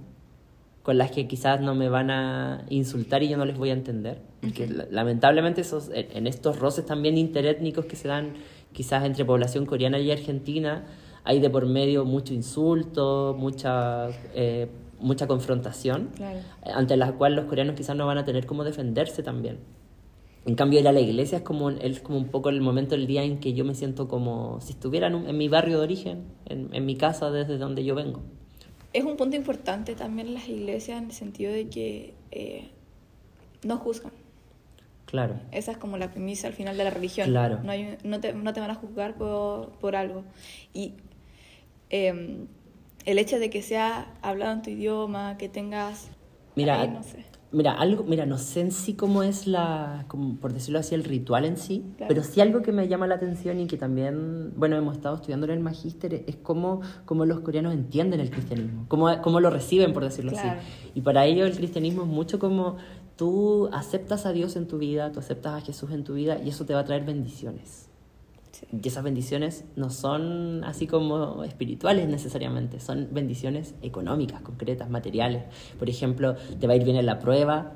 con 0.83 0.97
las 0.97 1.11
que 1.11 1.27
quizás 1.27 1.61
no 1.61 1.73
me 1.73 1.89
van 1.89 2.11
a 2.11 2.65
insultar 2.69 3.23
y 3.23 3.29
yo 3.29 3.37
no 3.37 3.45
les 3.45 3.57
voy 3.57 3.71
a 3.71 3.73
entender. 3.73 4.21
Porque 4.41 4.67
lamentablemente 4.67 5.61
esos, 5.61 5.89
en 5.91 6.27
estos 6.27 6.59
roces 6.59 6.85
también 6.85 7.17
interétnicos 7.17 7.85
que 7.85 7.95
se 7.95 8.07
dan 8.07 8.33
quizás 8.71 9.03
entre 9.03 9.25
población 9.25 9.65
coreana 9.65 9.97
y 9.97 10.11
argentina, 10.11 10.85
hay 11.25 11.39
de 11.39 11.49
por 11.49 11.65
medio 11.65 12.05
mucho 12.05 12.33
insulto, 12.33 13.35
mucha, 13.37 14.09
eh, 14.35 14.67
mucha 14.99 15.27
confrontación, 15.27 16.11
ante 16.63 16.95
la 16.95 17.13
cual 17.13 17.35
los 17.35 17.45
coreanos 17.45 17.75
quizás 17.75 17.95
no 17.95 18.05
van 18.05 18.19
a 18.19 18.25
tener 18.25 18.45
cómo 18.45 18.63
defenderse 18.63 19.23
también. 19.23 19.57
En 20.45 20.53
cambio, 20.53 20.79
ir 20.79 20.87
a 20.87 20.91
la 20.91 20.99
iglesia 20.99 21.39
es 21.39 21.43
como, 21.43 21.71
es 21.71 21.99
como 21.99 22.19
un 22.19 22.27
poco 22.27 22.49
el 22.49 22.61
momento 22.61 22.95
del 22.95 23.07
día 23.07 23.23
en 23.23 23.39
que 23.39 23.53
yo 23.53 23.65
me 23.65 23.73
siento 23.73 24.07
como 24.07 24.61
si 24.61 24.73
estuviera 24.73 25.07
en, 25.07 25.37
mi 25.37 25.49
barrio 25.49 25.79
de 25.79 25.83
origen, 25.83 26.25
en, 26.45 26.69
en, 26.71 26.85
mi 26.85 26.95
casa 26.95 27.31
desde 27.31 27.57
donde 27.57 27.83
yo 27.83 27.95
vengo. 27.95 28.21
Es 28.93 29.03
un 29.03 29.17
punto 29.17 29.35
importante 29.35 29.95
también 29.95 30.35
las 30.35 30.47
iglesias 30.47 30.99
en 30.99 31.05
el 31.05 31.11
sentido 31.11 31.51
de 31.51 31.67
que 31.69 32.13
eh, 32.29 32.69
no 33.63 33.77
juzgan. 33.77 34.11
Claro. 35.05 35.39
Esa 35.51 35.71
es 35.71 35.77
como 35.77 35.97
la 35.97 36.11
premisa 36.11 36.47
al 36.47 36.53
final 36.53 36.77
de 36.77 36.83
la 36.83 36.89
religión. 36.91 37.29
Claro. 37.29 37.59
No, 37.63 37.71
hay, 37.71 37.97
no, 38.03 38.19
te, 38.19 38.33
no 38.33 38.53
te 38.53 38.59
van 38.59 38.69
a 38.69 38.75
juzgar 38.75 39.15
por, 39.15 39.71
por 39.79 39.95
algo. 39.95 40.23
Y 40.73 40.93
Em, 41.89 42.47
el 43.05 43.19
hecho 43.19 43.39
de 43.39 43.49
que 43.49 43.61
sea 43.61 44.13
hablado 44.21 44.53
en 44.53 44.61
tu 44.61 44.69
idioma, 44.69 45.37
que 45.37 45.49
tengas... 45.49 46.09
Mira, 46.55 46.85
no 46.87 47.03
sé. 47.03 47.25
Mira, 47.55 47.71
algo, 47.71 48.03
mira, 48.03 48.25
no 48.25 48.37
sé 48.37 48.59
en 48.59 48.71
sí 48.73 48.95
cómo 48.95 49.23
es 49.23 49.47
la, 49.47 50.03
como 50.09 50.35
por 50.35 50.51
decirlo 50.51 50.79
así, 50.79 50.93
el 50.93 51.05
ritual 51.05 51.45
en 51.45 51.55
sí, 51.55 51.85
pero 52.05 52.21
sí 52.21 52.41
algo 52.41 52.61
que 52.61 52.73
me 52.73 52.89
llama 52.89 53.07
la 53.07 53.15
atención 53.15 53.61
y 53.61 53.67
que 53.67 53.77
también, 53.77 54.51
bueno, 54.57 54.75
hemos 54.75 54.97
estado 54.97 55.15
estudiando 55.15 55.45
en 55.45 55.53
el 55.53 55.59
magíster, 55.61 56.25
es 56.27 56.35
cómo, 56.35 56.81
cómo 57.05 57.23
los 57.25 57.39
coreanos 57.39 57.73
entienden 57.73 58.19
el 58.19 58.29
cristianismo, 58.29 58.85
cómo, 58.89 59.21
cómo 59.21 59.39
lo 59.39 59.51
reciben, 59.51 59.93
por 59.93 60.03
decirlo 60.03 60.33
así. 60.37 60.47
Y 60.95 61.01
para 61.01 61.25
ellos 61.25 61.49
el 61.49 61.55
cristianismo 61.55 62.01
es 62.01 62.09
mucho 62.09 62.39
como 62.39 62.75
tú 63.15 63.69
aceptas 63.71 64.25
a 64.25 64.33
Dios 64.33 64.57
en 64.57 64.67
tu 64.67 64.77
vida, 64.77 65.13
tú 65.13 65.19
aceptas 65.19 65.53
a 65.53 65.65
Jesús 65.65 65.91
en 65.91 66.03
tu 66.03 66.15
vida 66.15 66.37
y 66.43 66.49
eso 66.49 66.65
te 66.65 66.73
va 66.73 66.81
a 66.81 66.85
traer 66.85 67.05
bendiciones. 67.05 67.89
Y 68.71 68.87
esas 68.87 69.03
bendiciones 69.03 69.65
no 69.75 69.89
son 69.89 70.63
así 70.63 70.87
como 70.87 71.43
espirituales 71.43 72.07
necesariamente, 72.07 72.79
son 72.79 73.09
bendiciones 73.11 73.75
económicas, 73.81 74.41
concretas, 74.41 74.89
materiales. 74.89 75.43
Por 75.77 75.89
ejemplo, 75.89 76.35
te 76.59 76.67
va 76.67 76.73
a 76.73 76.75
ir 76.75 76.83
bien 76.83 76.97
en 76.97 77.05
la 77.05 77.19
prueba, 77.19 77.73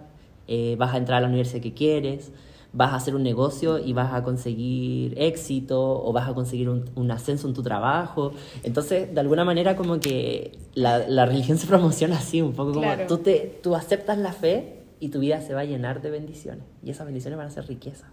eh, 0.48 0.76
vas 0.78 0.94
a 0.94 0.98
entrar 0.98 1.20
a 1.20 1.22
la 1.22 1.28
universidad 1.28 1.62
que 1.62 1.74
quieres, 1.74 2.32
vas 2.72 2.92
a 2.94 2.96
hacer 2.98 3.16
un 3.16 3.24
negocio 3.24 3.80
y 3.80 3.94
vas 3.94 4.14
a 4.14 4.24
conseguir 4.24 5.14
éxito 5.18 6.04
o 6.04 6.14
vas 6.14 6.30
a 6.30 6.34
conseguir 6.34 6.70
un, 6.70 7.12
ascenso 7.12 7.48
en 7.48 7.54
tu 7.54 7.64
trabajo. 7.64 8.34
Entonces, 8.64 9.14
de 9.14 9.20
alguna 9.20 9.44
manera 9.44 9.76
como 9.76 10.00
que 10.00 10.58
la, 10.76 11.00
la 11.08 11.26
religión 11.26 11.58
se 11.58 11.68
promociona 11.68 12.18
así, 12.18 12.42
un 12.42 12.54
poco 12.54 12.74
como 12.74 12.92
tú, 13.08 13.18
te, 13.18 13.60
tú 13.64 13.76
aceptas 13.76 14.18
la 14.18 14.34
fe 14.34 14.84
y 15.00 15.10
tu 15.10 15.20
vida 15.20 15.42
se 15.42 15.54
va 15.54 15.62
a 15.62 15.66
llenar 15.66 16.02
de 16.02 16.12
bendiciones 16.12 16.64
y 16.84 16.92
esas 16.92 17.06
bendiciones 17.06 17.38
van 17.38 17.48
a 17.48 17.52
ser 17.52 17.68
riqueza 17.68 18.08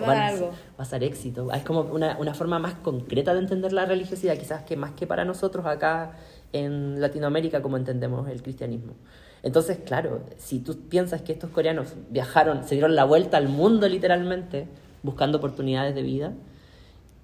va, 0.00 0.12
a 0.12 0.14
dar 0.14 0.34
algo. 0.34 0.50
Va 0.78 0.82
a 0.82 0.84
ser 0.84 1.04
éxito. 1.04 1.52
Es 1.52 1.62
como 1.62 1.80
una, 1.82 2.16
una, 2.18 2.34
forma 2.34 2.58
más 2.58 2.74
concreta 2.74 3.32
de 3.34 3.40
entender 3.40 3.72
la 3.72 3.84
religiosidad, 3.84 4.36
quizás 4.36 4.62
que 4.62 4.76
más 4.76 4.92
que 4.92 5.06
para 5.06 5.24
nosotros 5.24 5.66
acá 5.66 6.12
en 6.52 7.00
Latinoamérica 7.00 7.62
como 7.62 7.76
entendemos 7.76 8.28
el 8.28 8.42
cristianismo. 8.42 8.94
Entonces, 9.42 9.78
claro, 9.84 10.20
si 10.38 10.58
tú 10.58 10.76
piensas 10.88 11.22
que 11.22 11.32
estos 11.32 11.50
coreanos 11.50 11.94
viajaron, 12.10 12.64
se 12.64 12.74
dieron 12.74 12.96
la 12.96 13.04
vuelta 13.04 13.36
al 13.36 13.48
mundo 13.48 13.88
literalmente, 13.88 14.66
buscando 15.02 15.38
oportunidades 15.38 15.94
de 15.94 16.02
vida, 16.02 16.32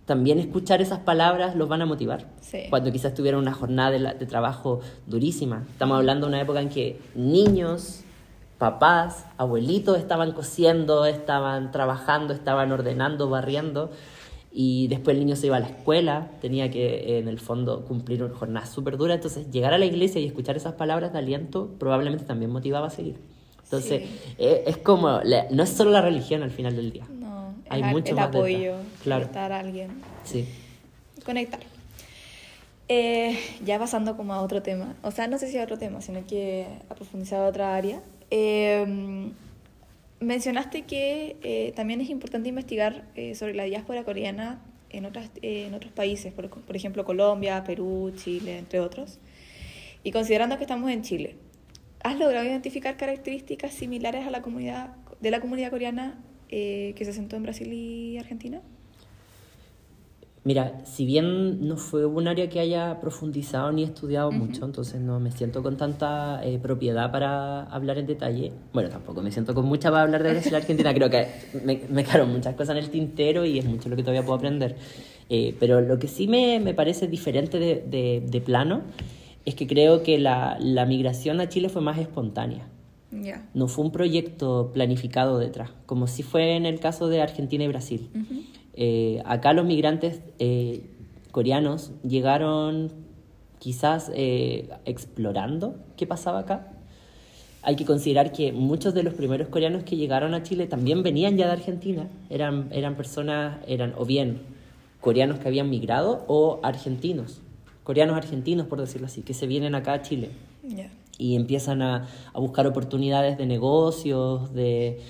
también 0.07 0.39
escuchar 0.39 0.83
esas 0.83 1.01
palabras 1.01 1.57
los 1.57 1.69
van 1.69 1.83
a 1.83 1.87
motivar. 1.87 2.27
Cuando 2.71 2.93
quizás 2.93 3.15
tuvieron 3.15 3.41
una 3.41 3.55
jornada 3.55 3.91
de, 3.91 3.99
de 3.99 4.27
trabajo 4.27 4.81
durísima. 5.07 5.65
Estamos 5.71 5.97
hablando 5.97 6.27
de 6.27 6.33
una 6.33 6.41
época 6.43 6.61
en 6.61 6.69
que 6.69 7.01
niños 7.15 8.03
papás, 8.63 9.25
abuelitos 9.39 9.99
estaban 9.99 10.31
cosiendo, 10.31 11.05
estaban 11.05 11.73
trabajando, 11.73 12.33
estaban 12.33 12.71
ordenando, 12.71 13.29
barriendo. 13.29 13.91
Y 14.53 14.87
después 14.87 15.17
el 15.17 15.25
niño 15.25 15.35
se 15.35 15.49
iba 15.49 15.57
a 15.57 15.61
la 15.61 15.67
escuela, 15.67 16.31
tenía 16.41 16.71
que 16.71 17.19
en 17.19 17.27
el 17.27 17.41
fondo 17.41 17.85
cumplir 17.85 18.23
una 18.23 18.37
jornada 18.37 18.65
súper 18.67 18.99
dura. 18.99 19.15
Entonces 19.15 19.51
llegar 19.51 19.75
a 19.75 19.79
la 19.79 19.85
iglesia 19.85 20.21
y 20.21 20.27
escuchar 20.27 20.57
esas 20.57 20.75
palabras 20.75 21.13
de 21.13 21.19
aliento 21.19 21.75
probablemente 21.81 22.25
también 22.25 22.53
motivaba 22.53 22.87
a 22.87 22.91
seguir. 22.91 23.17
Entonces 23.65 24.05
eh, 24.39 24.63
es, 24.65 24.77
como, 24.77 25.21
no 25.51 25.63
es 25.65 25.69
solo 25.71 25.91
la 25.91 26.01
religión 26.01 26.45
al 26.45 26.53
final 26.53 26.77
del 26.77 26.93
día. 26.93 27.05
No, 27.11 27.55
hay 27.69 27.83
mucho 27.83 28.13
el 28.13 28.19
apoyo, 28.21 28.77
claro. 29.03 29.29
a 29.35 29.59
alguien. 29.59 29.91
Sí. 30.23 30.47
Conectar. 31.25 31.59
Eh, 32.87 33.37
ya 33.65 33.81
pasando 33.81 34.17
como 34.17 34.35
a 34.35 34.41
otro 34.41 34.63
tema, 34.63 34.95
o 35.03 35.11
sea, 35.11 35.27
no 35.27 35.39
sé 35.39 35.51
si 35.51 35.59
a 35.59 35.65
otro 35.65 35.79
tema, 35.79 36.01
sino 36.01 36.25
que 36.29 36.69
a 36.89 36.95
profundizar 36.95 37.41
a 37.41 37.49
otra 37.49 37.75
área. 37.75 38.01
Eh, 38.35 38.87
mencionaste 40.21 40.83
que 40.83 41.37
eh, 41.43 41.73
también 41.77 42.01
es 42.01 42.09
importante 42.09 42.49
investigar 42.49 43.05
eh, 43.15 43.35
sobre 43.35 43.53
la 43.53 43.65
diáspora 43.65 44.05
coreana 44.05 44.63
en, 44.89 45.05
otras, 45.05 45.31
en 45.43 45.75
otros 45.75 45.93
países, 45.93 46.33
por, 46.33 46.49
por, 46.49 46.75
ejemplo 46.75 47.05
Colombia, 47.05 47.63
Perú, 47.63 48.11
Chile, 48.17 48.57
entre 48.57 48.81
otros. 48.81 49.19
Y 50.03 50.13
considerando 50.13 50.57
que 50.57 50.65
estamos 50.65 50.91
en 50.91 51.03
Chile, 51.03 51.37
¿has 52.03 52.19
logrado 52.19 52.47
identificar 52.47 52.97
características 52.97 53.75
similares 53.75 54.27
a 54.27 54.31
la 54.31 54.41
comunidad, 54.41 54.97
de 55.21 55.31
la 55.31 55.41
comunidad 55.43 55.69
coreana 55.69 56.19
que 56.49 56.99
se 56.99 57.11
asentó 57.11 57.37
en 57.37 57.43
Brasil 57.43 57.71
y 57.71 58.17
Argentina? 58.17 58.63
Mira, 60.45 60.85
si 60.85 61.07
bien 61.07 61.69
no 61.69 61.77
fue 61.77 62.05
un 62.05 62.27
área 62.27 62.49
que 62.49 62.59
haya 62.59 62.99
profundizado 62.99 63.71
ni 63.71 63.85
estudiado 63.85 64.33
mucho, 64.33 64.65
entonces 64.65 65.01
no 65.01 65.21
me 65.21 65.31
siento 65.31 65.63
con 65.63 65.77
tanta 65.77 66.45
eh, 66.45 66.59
propiedad 66.61 67.13
para 67.13 67.63
hablar 67.65 67.99
en 67.99 68.09
detalle. 68.09 68.53
Bueno, 68.73 68.89
tampoco 68.89 69.23
me 69.23 69.31
siento 69.31 69.55
con 69.55 69.67
mucha 69.67 69.93
para 69.93 70.03
hablar 70.03 70.25
de 70.25 70.33
Brasil 70.33 70.53
Argentina. 70.57 70.93
Creo 70.93 71.09
que 71.11 71.29
me, 71.65 71.83
me 71.89 72.03
quedaron 72.03 72.33
muchas 72.33 72.57
cosas 72.57 72.77
en 72.77 72.83
el 72.83 72.91
tintero 72.91 73.45
y 73.45 73.61
es 73.61 73.65
mucho 73.65 73.89
lo 73.89 73.95
que 73.95 74.03
todavía 74.03 74.25
puedo 74.25 74.37
aprender. 74.37 74.75
Eh, 75.31 75.55
pero 75.61 75.81
lo 75.81 76.01
que 76.01 76.09
sí 76.09 76.27
me, 76.27 76.59
me 76.59 76.75
parece 76.75 77.07
diferente 77.07 77.61
de, 77.61 77.85
de, 77.89 78.25
de, 78.27 78.41
plano 78.41 78.83
es 79.45 79.55
que 79.55 79.69
creo 79.69 80.03
que 80.03 80.19
la, 80.19 80.57
la 80.59 80.87
migración 80.87 81.41
a 81.41 81.49
Chile 81.49 81.69
fue 81.69 81.83
más 81.83 81.99
espontánea. 81.99 82.67
Ya. 83.13 83.49
No 83.55 83.69
fue 83.69 83.85
un 83.85 83.93
proyecto 83.93 84.73
planificado 84.75 85.39
detrás, 85.39 85.71
como 85.87 86.09
si 86.09 86.25
fue 86.25 86.57
en 86.57 86.67
el 86.67 86.81
caso 86.81 87.09
de 87.09 87.23
Argentina 87.23 87.63
y 87.63 87.69
Brasil. 87.69 88.11
Eh, 88.75 89.23
acá 89.25 89.53
los 89.53 89.65
migrantes 89.65 90.21
eh, 90.39 90.83
coreanos 91.31 91.93
llegaron 92.03 92.93
quizás 93.59 94.11
eh, 94.15 94.71
explorando 94.85 95.77
qué 95.97 96.07
pasaba 96.07 96.41
acá. 96.41 96.73
Hay 97.63 97.77
que 97.77 97.85
considerar 97.85 98.33
que 98.33 98.53
muchos 98.53 98.93
de 98.93 99.05
los 99.05 99.15
primeros 99.15 99.49
coreanos 99.49 99.85
que 99.85 99.97
llegaron 99.97 100.35
a 100.35 100.43
Chile 100.43 100.67
también 100.67 101.03
venían 101.03 101.37
ya 101.37 101.47
de 101.47 101.53
Argentina. 101.53 102.09
Eran, 102.29 102.69
eran 102.73 102.97
personas, 102.97 103.59
eran 103.69 103.95
o 103.97 104.05
bien 104.05 104.41
coreanos 105.01 105.39
que 105.39 105.49
habían 105.49 105.69
migrado 105.69 106.25
o 106.29 106.61
argentinos, 106.63 107.41
coreanos 107.83 108.17
argentinos 108.17 108.67
por 108.67 108.81
decirlo 108.81 109.07
así, 109.07 109.23
que 109.23 109.35
se 109.35 109.47
vienen 109.47 109.75
acá 109.75 109.95
a 109.95 110.03
Chile 110.03 110.31
y 111.19 111.37
empiezan 111.37 111.83
a, 111.83 112.09
a 112.33 112.41
buscar 112.41 112.67
oportunidades 112.67 113.37
de 113.37 113.47
negocios, 113.47 114.53
de, 114.55 115.01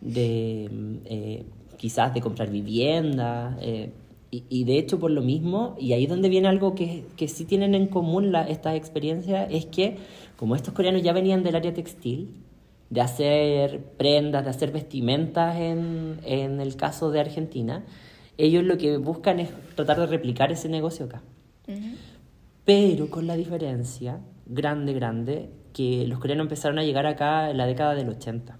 de, 0.00 1.44
quizás 1.80 2.12
de 2.14 2.20
comprar 2.20 2.50
vivienda. 2.50 3.56
eh, 3.60 3.90
y, 4.32 4.44
y 4.48 4.64
de 4.64 4.78
hecho 4.78 5.00
por 5.00 5.10
lo 5.10 5.22
mismo, 5.22 5.74
y 5.78 5.92
ahí 5.92 6.04
es 6.04 6.10
donde 6.10 6.28
viene 6.28 6.46
algo 6.46 6.74
que, 6.76 7.04
que 7.16 7.26
sí 7.26 7.44
tienen 7.44 7.74
en 7.74 7.88
común 7.88 8.30
la, 8.30 8.42
estas 8.48 8.76
experiencias, 8.76 9.48
es 9.50 9.66
que 9.66 9.96
como 10.36 10.54
estos 10.54 10.72
coreanos 10.72 11.02
ya 11.02 11.12
venían 11.12 11.42
del 11.42 11.56
área 11.56 11.74
textil, 11.74 12.36
de 12.90 13.00
hacer 13.00 13.82
prendas, 13.96 14.44
de 14.44 14.50
hacer 14.50 14.70
vestimentas 14.72 15.56
en, 15.56 16.20
en 16.24 16.60
el 16.60 16.76
caso 16.76 17.10
de 17.10 17.20
Argentina, 17.20 17.84
ellos 18.38 18.62
lo 18.64 18.78
que 18.78 18.98
buscan 18.98 19.40
es 19.40 19.50
tratar 19.74 19.98
de 19.98 20.06
replicar 20.06 20.52
ese 20.52 20.68
negocio 20.68 21.06
acá 21.06 21.22
pero 22.70 23.10
con 23.10 23.26
la 23.26 23.34
diferencia 23.36 24.20
grande, 24.46 24.92
grande, 24.92 25.50
que 25.72 26.06
los 26.06 26.20
coreanos 26.20 26.44
empezaron 26.44 26.78
a 26.78 26.84
llegar 26.84 27.04
acá 27.06 27.50
en 27.50 27.56
la 27.56 27.66
década 27.66 27.96
del 27.96 28.08
80. 28.08 28.58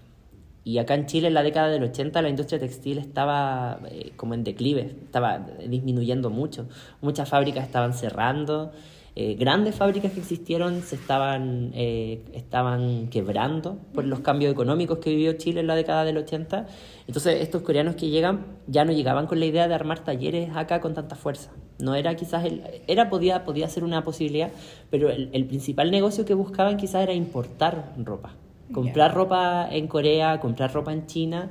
Y 0.62 0.78
acá 0.78 0.94
en 0.94 1.06
Chile 1.06 1.28
en 1.28 1.34
la 1.34 1.42
década 1.42 1.68
del 1.68 1.82
80 1.82 2.20
la 2.22 2.28
industria 2.28 2.58
textil 2.61 2.98
estaba 2.98 3.80
eh, 3.90 4.12
como 4.16 4.34
en 4.34 4.44
declive, 4.44 4.94
estaba 5.04 5.38
disminuyendo 5.66 6.30
mucho. 6.30 6.68
Muchas 7.00 7.28
fábricas 7.28 7.64
estaban 7.64 7.94
cerrando, 7.94 8.72
eh, 9.16 9.34
grandes 9.34 9.74
fábricas 9.74 10.12
que 10.12 10.20
existieron 10.20 10.82
se 10.82 10.94
estaban, 10.94 11.72
eh, 11.74 12.22
estaban 12.32 13.08
quebrando 13.08 13.76
por 13.92 14.04
los 14.04 14.20
cambios 14.20 14.52
económicos 14.52 14.98
que 14.98 15.11
vivió 15.11 15.32
Chile 15.32 15.61
en 15.61 15.66
la 15.66 15.74
década 15.74 16.04
del 16.04 16.16
80. 16.18 16.66
Entonces 17.06 17.40
estos 17.40 17.62
coreanos 17.62 17.96
que 17.96 18.08
llegan 18.08 18.46
ya 18.68 18.84
no 18.84 18.92
llegaban 18.92 19.26
con 19.26 19.40
la 19.40 19.46
idea 19.46 19.66
de 19.66 19.74
armar 19.74 20.04
talleres 20.04 20.50
acá 20.54 20.80
con 20.80 20.94
tanta 20.94 21.16
fuerza. 21.16 21.50
No 21.80 21.94
era 21.96 22.14
quizás 22.14 22.44
el, 22.44 22.62
era 22.86 23.11
podía 23.11 23.44
podía 23.44 23.68
ser 23.68 23.82
una 23.82 24.04
posibilidad, 24.04 24.52
pero 24.90 25.11
el, 25.11 25.30
el 25.32 25.44
principal 25.46 25.90
negocio 25.90 26.24
que 26.24 26.34
buscaban 26.34 26.76
quizás 26.76 27.02
era 27.02 27.12
importar 27.12 27.94
ropa. 27.98 28.36
Comprar 28.73 29.14
ropa 29.14 29.68
en 29.71 29.87
Corea, 29.89 30.41
comprar 30.41 30.73
ropa 30.73 30.93
en 30.93 31.07
China, 31.07 31.51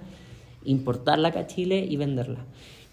importarla 0.64 1.30
acá 1.30 1.42
a 1.42 1.48
Chile 1.48 1.86
y 1.90 1.98
venderla. 1.98 2.46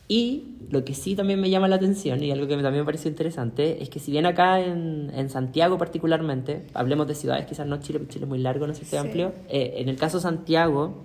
Y 0.09 0.57
lo 0.71 0.85
que 0.85 0.95
sí 0.95 1.17
también 1.17 1.41
me 1.41 1.51
llama 1.51 1.67
la 1.67 1.77
atención 1.77 2.23
y 2.23 2.31
algo 2.31 2.47
que 2.47 2.55
también 2.55 2.83
me 2.83 2.85
pareció 2.85 3.11
interesante 3.11 3.83
es 3.83 3.89
que 3.91 3.99
si 3.99 4.13
bien 4.13 4.25
acá 4.27 4.61
en, 4.61 5.11
en 5.15 5.31
Santiago 5.31 5.79
particularmente, 5.79 6.67
hablemos 6.75 7.09
de 7.09 7.15
ciudades, 7.17 7.47
quizás 7.47 7.67
no 7.67 7.79
Chile, 7.79 7.99
porque 7.99 8.15
Chile 8.15 8.25
es 8.25 8.29
muy 8.29 8.39
largo, 8.39 8.67
no 8.69 8.75
sé 8.75 8.85
si 8.85 8.95
es 8.95 9.03
Sí. 9.03 9.07
amplio, 9.09 9.33
eh, 9.49 9.75
en 9.79 9.89
el 9.89 9.97
caso 9.97 10.19
de 10.19 10.23
Santiago 10.23 11.03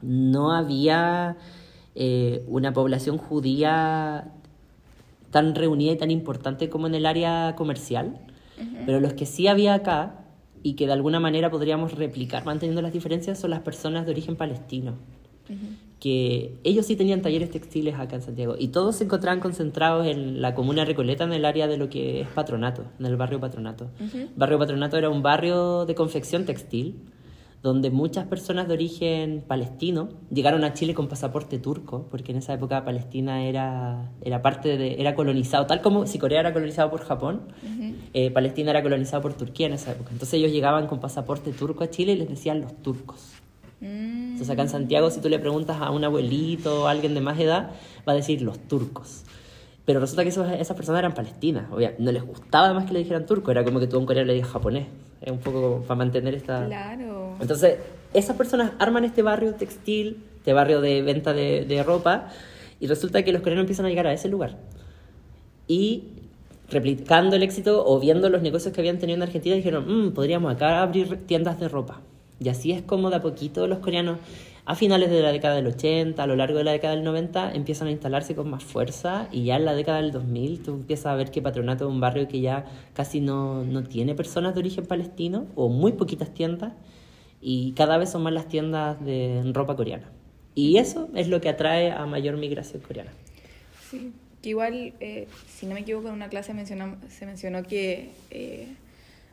no 0.00 0.52
había 0.52 1.36
eh, 1.94 2.42
una 2.48 2.72
población 2.72 3.18
judía 3.18 4.32
tan 5.30 5.54
reunida 5.54 5.92
y 5.92 5.96
tan 5.98 6.10
importante 6.10 6.70
como 6.70 6.86
en 6.86 6.94
el 6.94 7.04
área 7.06 7.54
comercial, 7.54 8.18
pero 8.86 8.98
los 9.00 9.12
que 9.12 9.26
sí 9.26 9.46
había 9.46 9.74
acá 9.74 10.21
y 10.62 10.74
que 10.74 10.86
de 10.86 10.92
alguna 10.92 11.20
manera 11.20 11.50
podríamos 11.50 11.92
replicar 11.94 12.44
manteniendo 12.44 12.82
las 12.82 12.92
diferencias 12.92 13.38
son 13.38 13.50
las 13.50 13.60
personas 13.60 14.06
de 14.06 14.12
origen 14.12 14.36
palestino 14.36 14.94
que 16.02 16.58
ellos 16.64 16.86
sí 16.86 16.96
tenían 16.96 17.22
talleres 17.22 17.50
textiles 17.50 17.94
acá 17.94 18.16
en 18.16 18.22
Santiago 18.22 18.56
y 18.58 18.68
todos 18.68 18.96
se 18.96 19.04
encontraban 19.04 19.38
concentrados 19.38 20.04
en 20.06 20.42
la 20.42 20.52
comuna 20.52 20.84
Recoleta, 20.84 21.22
en 21.22 21.32
el 21.32 21.44
área 21.44 21.68
de 21.68 21.76
lo 21.76 21.88
que 21.88 22.22
es 22.22 22.28
Patronato, 22.28 22.84
en 22.98 23.06
el 23.06 23.16
barrio 23.16 23.38
Patronato. 23.38 23.88
Barrio 24.34 24.58
Patronato 24.58 24.96
era 24.96 25.10
un 25.10 25.22
barrio 25.22 25.86
de 25.86 25.94
confección 25.94 26.44
textil 26.44 26.96
donde 27.62 27.90
muchas 27.90 28.26
personas 28.26 28.66
de 28.66 28.74
origen 28.74 29.44
palestino 29.46 30.08
llegaron 30.32 30.64
a 30.64 30.72
Chile 30.74 30.94
con 30.94 31.06
pasaporte 31.06 31.58
turco, 31.60 32.06
porque 32.10 32.32
en 32.32 32.38
esa 32.38 32.54
época 32.54 32.84
Palestina 32.84 33.44
era, 33.44 34.10
era 34.22 34.42
parte 34.42 34.76
de, 34.76 35.00
era 35.00 35.14
colonizado, 35.14 35.66
tal 35.66 35.80
como 35.80 36.06
si 36.06 36.18
Corea 36.18 36.40
era 36.40 36.52
colonizado 36.52 36.90
por 36.90 37.02
Japón, 37.04 37.42
eh, 38.14 38.30
Palestina 38.32 38.70
era 38.70 38.82
colonizado 38.82 39.22
por 39.22 39.34
Turquía 39.34 39.68
en 39.68 39.74
esa 39.74 39.92
época. 39.92 40.10
Entonces 40.10 40.34
ellos 40.34 40.50
llegaban 40.50 40.88
con 40.88 40.98
pasaporte 40.98 41.52
turco 41.52 41.84
a 41.84 41.90
Chile 41.90 42.12
y 42.12 42.16
les 42.16 42.28
decían 42.28 42.60
los 42.60 42.74
turcos. 42.82 43.32
Mm. 43.80 44.32
Entonces 44.32 44.50
acá 44.50 44.62
en 44.62 44.68
Santiago, 44.68 45.10
si 45.10 45.20
tú 45.20 45.28
le 45.28 45.38
preguntas 45.38 45.80
a 45.80 45.90
un 45.92 46.02
abuelito 46.04 46.82
o 46.82 46.86
a 46.88 46.90
alguien 46.90 47.14
de 47.14 47.20
más 47.20 47.38
edad, 47.38 47.70
va 48.08 48.12
a 48.12 48.16
decir 48.16 48.42
los 48.42 48.58
turcos. 48.66 49.22
Pero 49.84 50.00
resulta 50.00 50.22
que 50.24 50.28
esos- 50.30 50.50
esas 50.50 50.76
personas 50.76 50.98
eran 51.00 51.14
palestinas. 51.14 51.66
No 51.98 52.10
les 52.12 52.24
gustaba 52.24 52.72
más 52.74 52.86
que 52.86 52.92
le 52.92 53.00
dijeran 53.00 53.24
turco, 53.26 53.50
era 53.52 53.64
como 53.64 53.78
que 53.80 53.86
tú 53.86 53.96
a 53.96 53.98
un 54.00 54.06
coreano 54.06 54.26
le 54.28 54.34
digas 54.34 54.48
japonés. 54.50 54.86
Es 55.20 55.30
un 55.30 55.38
poco 55.38 55.82
para 55.86 55.96
mantener 55.98 56.34
esta... 56.34 56.66
Claro. 56.66 57.21
Entonces, 57.40 57.78
esas 58.14 58.36
personas 58.36 58.72
arman 58.78 59.04
este 59.04 59.22
barrio 59.22 59.54
textil, 59.54 60.22
este 60.38 60.52
barrio 60.52 60.80
de 60.80 61.02
venta 61.02 61.32
de, 61.32 61.82
ropa, 61.84 62.28
y 62.80 62.86
resulta 62.86 63.22
que 63.22 63.32
los 63.32 63.42
coreanos 63.42 63.62
empiezan 63.62 63.86
a 63.86 63.88
llegar 63.88 64.06
a 64.06 64.12
ese 64.12 64.28
lugar. 64.28 64.58
Y 65.66 66.04
replicando 66.70 67.36
el 67.36 67.42
éxito 67.42 67.84
o 67.86 68.00
viendo 68.00 68.28
los 68.28 68.42
negocios 68.42 68.74
que 68.74 68.80
habían 68.80 68.98
tenido 68.98 69.16
en 69.16 69.22
Argentina, 69.22 69.54
dijeron, 69.54 69.84
"Mm, 69.86 70.12
podríamos 70.12 70.52
acá 70.52 70.82
abrir 70.82 71.26
tiendas 71.26 71.60
de 71.60 71.68
ropa. 71.68 72.00
Y 72.40 72.48
así 72.48 72.72
es 72.72 72.82
como 72.82 73.10
de 73.10 73.16
a 73.16 73.22
poquito 73.22 73.66
los 73.66 73.78
coreanos, 73.78 74.18
a 74.64 74.74
finales 74.74 75.10
de 75.10 75.22
la 75.22 75.32
década 75.32 75.56
del 75.56 75.66
80, 75.66 76.22
a 76.22 76.26
lo 76.26 76.36
largo 76.36 76.58
de 76.58 76.64
la 76.64 76.72
década 76.72 76.94
del 76.94 77.04
90, 77.04 77.52
empiezan 77.52 77.88
a 77.88 77.90
instalarse 77.90 78.34
con 78.34 78.48
más 78.48 78.62
fuerza 78.62 79.28
y 79.32 79.44
ya 79.44 79.56
en 79.56 79.64
la 79.64 79.74
década 79.74 80.00
del 80.00 80.12
2000 80.12 80.62
tú 80.62 80.72
empiezas 80.72 81.06
a 81.06 81.14
ver 81.14 81.30
que 81.30 81.42
Patronato 81.42 81.84
es 81.84 81.90
un 81.90 82.00
barrio 82.00 82.28
que 82.28 82.40
ya 82.40 82.64
casi 82.94 83.20
no, 83.20 83.64
no 83.64 83.82
tiene 83.82 84.14
personas 84.14 84.54
de 84.54 84.60
origen 84.60 84.86
palestino 84.86 85.46
o 85.56 85.68
muy 85.68 85.92
poquitas 85.92 86.32
tiendas 86.32 86.74
y 87.42 87.72
cada 87.72 87.98
vez 87.98 88.08
son 88.10 88.22
más 88.22 88.32
las 88.32 88.48
tiendas 88.48 89.04
de 89.04 89.42
ropa 89.52 89.76
coreana. 89.76 90.08
Y 90.54 90.76
eso 90.78 91.08
es 91.14 91.28
lo 91.28 91.40
que 91.40 91.48
atrae 91.48 91.90
a 91.90 92.06
mayor 92.06 92.36
migración 92.36 92.80
coreana. 92.82 93.10
Sí. 93.90 94.12
Que 94.40 94.50
igual, 94.50 94.94
eh, 95.00 95.28
si 95.48 95.66
no 95.66 95.74
me 95.74 95.80
equivoco, 95.80 96.08
en 96.08 96.14
una 96.14 96.28
clase 96.28 96.52
mencionam- 96.54 96.96
se 97.08 97.26
mencionó 97.26 97.62
que 97.62 98.10
eh, 98.30 98.66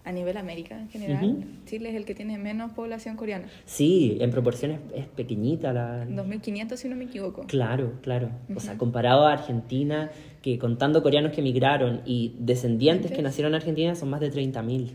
a 0.05 0.12
nivel 0.12 0.38
América 0.38 0.80
en 0.80 0.89
general, 0.89 1.26
Ujú. 1.26 1.43
Chile 1.66 1.89
es 1.89 1.95
el 1.95 2.05
que 2.05 2.14
tiene 2.16 2.38
menos 2.38 2.72
población 2.72 3.16
coreana. 3.16 3.47
Sí, 3.66 4.18
en 4.22 4.30
proporciones 4.32 4.80
es 4.95 5.07
pequeñita 5.07 5.74
la... 5.74 6.05
2.500 6.07 6.76
si 6.78 6.89
no 6.89 6.95
me 6.95 7.05
equivoco. 7.05 7.41
Claro, 7.47 7.93
claro. 8.01 8.30
O 8.55 8.60
sea, 8.60 8.78
comparado 8.78 9.26
a 9.28 9.34
Argentina, 9.34 10.10
que 10.41 10.57
contando 10.60 11.01
coreanos 11.03 11.32
que 11.34 11.41
emigraron 11.41 12.01
y 12.05 12.36
descendientes 12.39 13.07
que 13.07 13.16
Antes. 13.18 13.24
nacieron 13.24 13.51
en 13.53 13.55
Argentina 13.57 13.95
son 13.95 14.10
más 14.10 14.22
de 14.22 14.32
30.000. 14.32 14.91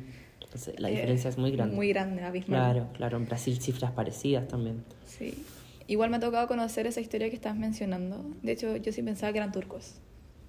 Entonces, 0.55 0.79
la 0.79 0.89
Eh, 0.89 0.93
diferencia 0.93 1.31
es 1.31 1.37
muy 1.39 1.51
grande. 1.51 1.75
Muy 1.75 1.89
grande, 1.89 2.23
abismal. 2.23 2.61
Claro, 2.73 2.87
claro. 2.97 3.17
En 3.17 3.27
Brasil 3.27 3.61
cifras 3.61 3.91
parecidas 3.91 4.47
también. 4.47 4.85
Sí. 5.05 5.35
Igual 5.89 6.11
me 6.11 6.19
ha 6.19 6.21
tocado 6.21 6.47
conocer 6.47 6.87
esa 6.87 7.01
historia 7.01 7.29
que 7.29 7.35
estás 7.35 7.57
mencionando. 7.57 8.25
De 8.43 8.53
hecho, 8.53 8.77
yo 8.77 8.93
sí 8.93 9.03
pensaba 9.03 9.33
que 9.33 9.39
eran 9.39 9.51
turcos. 9.51 9.95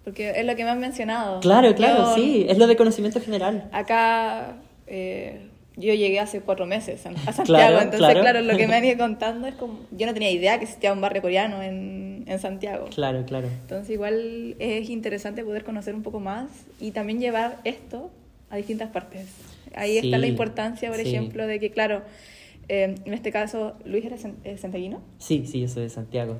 Porque 0.03 0.29
es 0.35 0.45
lo 0.45 0.55
que 0.55 0.63
me 0.63 0.69
han 0.69 0.79
mencionado. 0.79 1.39
Claro, 1.39 1.73
claro, 1.73 2.05
Yo- 2.05 2.15
sí. 2.15 2.45
Es 2.47 2.59
lo 2.59 2.67
de 2.67 2.75
conocimiento 2.75 3.19
general. 3.19 3.67
Acá 3.71 4.57
eh, 4.85 5.41
yo 5.75 5.93
llegué 5.95 6.19
hace 6.19 6.41
cuatro 6.41 6.67
meses 6.67 7.03
a 7.07 7.09
a 7.09 7.13
Santiago, 7.33 7.45
Claro, 7.45 7.75
entonces 7.77 7.99
claro. 7.99 8.21
claro. 8.21 8.41
lo 8.41 8.55
que 8.55 8.67
me 8.67 8.75
han 8.77 8.85
ido 8.85 8.97
contando 8.99 9.47
es 9.47 9.55
como, 9.55 9.79
yo 9.91 10.05
no 10.05 10.13
tenía 10.13 10.29
idea 10.29 10.59
que 10.59 10.65
existía 10.65 10.93
un 10.93 11.01
barrio 11.01 11.23
coreano 11.23 11.63
en, 11.63 12.23
en 12.27 12.39
Santiago. 12.39 12.85
Claro, 12.93 13.25
claro. 13.25 13.47
Entonces 13.47 13.89
igual 13.89 14.55
es 14.59 14.87
interesante 14.91 15.43
poder 15.43 15.63
conocer 15.63 15.95
un 15.95 16.03
poco 16.03 16.19
más 16.19 16.45
y 16.79 16.91
también 16.91 17.19
llevar 17.19 17.57
esto 17.63 18.11
a 18.51 18.57
distintas 18.57 18.89
partes. 18.91 19.25
Ahí 19.73 19.97
está 19.97 20.17
la 20.17 20.27
importancia, 20.27 20.89
por 20.89 20.99
sí. 20.99 21.07
ejemplo, 21.07 21.47
de 21.47 21.59
que, 21.59 21.71
claro, 21.71 22.03
eh, 22.69 22.95
en 23.05 23.13
este 23.13 23.31
caso, 23.31 23.73
Luis 23.85 24.05
era 24.05 24.15
eh, 24.43 24.57
santiaguino. 24.57 25.01
Sí, 25.17 25.45
sí, 25.45 25.61
yo 25.61 25.67
soy 25.67 25.83
de 25.83 25.89
Santiago. 25.89 26.39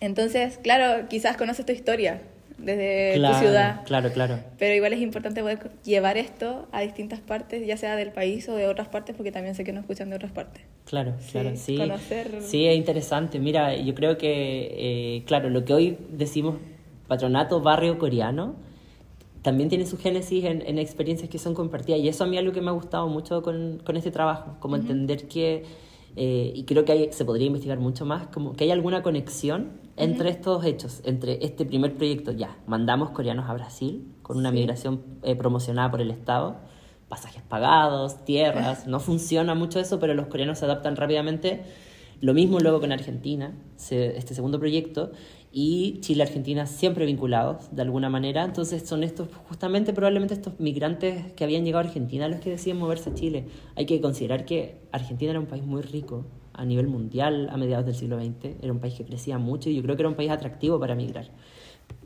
Entonces, 0.00 0.58
claro, 0.62 1.08
quizás 1.08 1.36
conoces 1.36 1.64
tu 1.66 1.72
historia 1.72 2.20
desde 2.58 3.12
claro, 3.16 3.34
tu 3.34 3.40
ciudad. 3.40 3.84
Claro, 3.84 4.12
claro. 4.12 4.38
Pero 4.58 4.74
igual 4.74 4.92
es 4.92 5.00
importante 5.00 5.40
poder 5.42 5.70
llevar 5.84 6.16
esto 6.16 6.68
a 6.72 6.80
distintas 6.80 7.20
partes, 7.20 7.66
ya 7.66 7.76
sea 7.76 7.96
del 7.96 8.12
país 8.12 8.48
o 8.48 8.54
de 8.56 8.66
otras 8.66 8.88
partes, 8.88 9.14
porque 9.16 9.32
también 9.32 9.54
sé 9.54 9.64
que 9.64 9.72
nos 9.72 9.82
escuchan 9.82 10.08
de 10.10 10.16
otras 10.16 10.32
partes. 10.32 10.62
Claro, 10.86 11.14
Sí, 11.20 11.32
claro, 11.32 11.50
sí. 11.56 11.76
conocer- 11.76 12.40
Sí, 12.40 12.66
es 12.66 12.76
interesante. 12.76 13.38
Mira, 13.38 13.74
yo 13.76 13.94
creo 13.94 14.16
que, 14.16 14.68
eh, 15.18 15.22
claro, 15.26 15.50
lo 15.50 15.64
que 15.64 15.74
hoy 15.74 15.98
decimos 16.10 16.56
patronato 17.08 17.60
barrio 17.60 17.98
coreano, 17.98 18.56
también 19.46 19.68
tiene 19.68 19.86
su 19.86 19.96
génesis 19.96 20.44
en, 20.44 20.60
en 20.66 20.76
experiencias 20.80 21.30
que 21.30 21.38
son 21.38 21.54
compartidas. 21.54 22.00
Y 22.00 22.08
eso 22.08 22.24
a 22.24 22.26
mí 22.26 22.36
es 22.36 22.40
algo 22.40 22.52
que 22.52 22.60
me 22.60 22.70
ha 22.70 22.72
gustado 22.72 23.06
mucho 23.06 23.42
con, 23.42 23.80
con 23.86 23.96
este 23.96 24.10
trabajo, 24.10 24.56
como 24.58 24.74
entender 24.74 25.28
que, 25.28 25.62
eh, 26.16 26.50
y 26.52 26.64
creo 26.64 26.84
que 26.84 26.90
hay- 26.92 27.12
se 27.12 27.24
podría 27.24 27.46
investigar 27.46 27.78
mucho 27.78 28.04
más, 28.04 28.26
como 28.26 28.54
que 28.54 28.64
hay 28.64 28.72
alguna 28.72 29.02
conexión 29.04 29.80
entre 29.96 30.30
estos 30.30 30.64
hechos, 30.64 31.00
entre 31.04 31.44
este 31.44 31.64
primer 31.64 31.94
proyecto, 31.94 32.32
ya, 32.32 32.56
mandamos 32.66 33.10
coreanos 33.10 33.48
a 33.48 33.54
Brasil 33.54 34.12
con 34.22 34.36
una 34.36 34.50
Sí. 34.50 34.56
migración 34.56 35.02
eh, 35.22 35.36
promocionada 35.36 35.92
por 35.92 36.00
el 36.00 36.10
Estado, 36.10 36.56
pasajes 37.08 37.42
pagados, 37.42 38.24
tierras, 38.24 38.88
no 38.88 38.98
funciona 38.98 39.54
mucho 39.54 39.78
eso, 39.78 40.00
pero 40.00 40.12
los 40.14 40.26
coreanos 40.26 40.58
se 40.58 40.64
adaptan 40.64 40.96
rápidamente. 40.96 41.62
Lo 42.20 42.34
mismo 42.34 42.58
luego 42.60 42.80
con 42.80 42.90
Argentina, 42.92 43.54
este 43.76 44.34
segundo 44.34 44.58
proyecto, 44.58 45.12
y 45.52 46.00
Chile-Argentina 46.00 46.66
siempre 46.66 47.06
vinculados 47.06 47.74
de 47.74 47.82
alguna 47.82 48.08
manera. 48.08 48.44
Entonces 48.44 48.86
son 48.86 49.02
estos, 49.02 49.28
justamente 49.48 49.92
probablemente 49.92 50.34
estos 50.34 50.58
migrantes 50.60 51.32
que 51.32 51.44
habían 51.44 51.64
llegado 51.64 51.84
a 51.84 51.88
Argentina 51.88 52.28
los 52.28 52.40
que 52.40 52.50
deciden 52.50 52.78
moverse 52.78 53.10
a 53.10 53.14
Chile. 53.14 53.46
Hay 53.74 53.86
que 53.86 54.00
considerar 54.00 54.44
que 54.44 54.80
Argentina 54.92 55.30
era 55.30 55.40
un 55.40 55.46
país 55.46 55.64
muy 55.64 55.82
rico 55.82 56.24
a 56.52 56.64
nivel 56.64 56.88
mundial 56.88 57.48
a 57.50 57.56
mediados 57.56 57.84
del 57.84 57.94
siglo 57.94 58.18
XX, 58.18 58.62
era 58.62 58.72
un 58.72 58.80
país 58.80 58.94
que 58.94 59.04
crecía 59.04 59.38
mucho 59.38 59.68
y 59.68 59.76
yo 59.76 59.82
creo 59.82 59.96
que 59.96 60.02
era 60.02 60.08
un 60.08 60.14
país 60.14 60.30
atractivo 60.30 60.80
para 60.80 60.94
migrar 60.94 61.30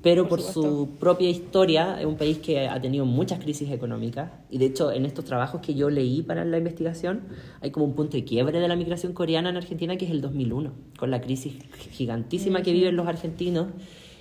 pero 0.03 0.28
por, 0.28 0.40
su 0.40 0.96
propia 0.98 1.28
historia 1.28 2.01
es 2.01 2.07
un 2.07 2.16
país 2.16 2.38
que 2.38 2.68
ha 2.68 2.80
tenido 2.80 3.05
muchas 3.05 3.38
crisis 3.38 3.70
económicas 3.70 4.30
y 4.51 4.59
de 4.59 4.66
hecho 4.66 4.92
en 4.92 5.05
estos 5.05 5.24
trabajos 5.24 5.61
que 5.61 5.74
yo 5.74 5.90
leí 5.90 6.22
para 6.22 6.44
la 6.44 6.59
investigación 6.59 7.28
hay 7.61 7.70
como 7.70 7.86
un 7.86 7.94
punto 7.94 8.16
de 8.16 8.24
quiebre 8.24 8.61
de 8.61 8.68
la 8.68 8.76
migración 8.76 9.12
coreana 9.12 9.51
en 9.51 9.57
Argentina 9.57 9.96
que 9.96 10.07
es 10.07 10.11
el 10.11 10.20
2001, 10.20 10.72
con 10.98 11.11
la 11.11 11.20
crisis 11.20 11.55
gigantísima 11.90 12.62
que 12.62 12.72
viven 12.72 12.96
los 12.96 13.07
argentinos 13.07 13.68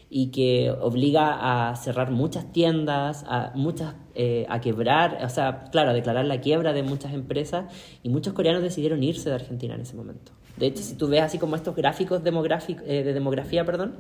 y 0.10 0.32
que 0.32 0.72
obliga 0.72 1.70
a 1.70 1.76
cerrar 1.76 2.10
muchas 2.10 2.52
tiendas, 2.52 3.24
a 3.28 3.52
muchas 3.54 3.94
eh, 4.16 4.46
a 4.50 4.60
quebrar, 4.60 5.20
o 5.24 5.30
sea, 5.30 5.66
claro, 5.72 5.92
a 5.92 5.94
declarar 5.94 6.26
la 6.26 6.42
quiebra 6.42 6.74
de 6.74 6.82
muchas 6.82 7.14
empresas 7.14 7.72
y 8.02 8.10
muchos 8.10 8.34
coreanos 8.34 8.64
decidieron 8.64 9.04
irse 9.04 9.30
de 9.30 9.36
Argentina 9.36 9.76
en 9.76 9.82
ese 9.82 9.96
momento. 9.96 10.32
De 10.58 10.66
hecho, 10.66 10.82
si 10.82 10.96
tú 10.96 11.08
ves 11.08 11.22
así 11.22 11.38
como 11.38 11.56
estos 11.56 11.76
gráficos 11.76 12.24
demográficos, 12.24 12.84
eh, 12.88 13.04
de 13.04 13.14
demografía, 13.14 13.64
perdón, 13.64 13.98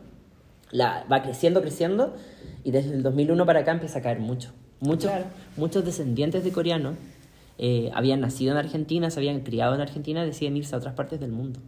la, 0.71 1.05
va 1.11 1.21
creciendo, 1.21 1.61
creciendo, 1.61 2.15
y 2.63 2.71
desde 2.71 2.93
el 2.93 3.03
2001 3.03 3.45
para 3.45 3.61
acá 3.61 3.71
empieza 3.71 3.99
a 3.99 4.01
caer 4.01 4.19
mucho. 4.19 4.51
Muchos, 4.79 5.11
muchos 5.57 5.83
descendientes 5.83 6.43
de 6.43 6.51
coreanos 6.51 6.95
eh, 7.57 7.91
habían 7.93 8.21
nacido 8.21 8.53
en 8.53 8.57
Argentina, 8.57 9.09
se 9.09 9.19
habían 9.19 9.41
criado 9.41 9.75
en 9.75 9.81
Argentina 9.81 10.23
deciden 10.23 10.55
irse 10.55 10.75
a 10.75 10.77
otras 10.77 10.93
partes 10.93 11.19
del 11.19 11.31
mundo. 11.31 11.59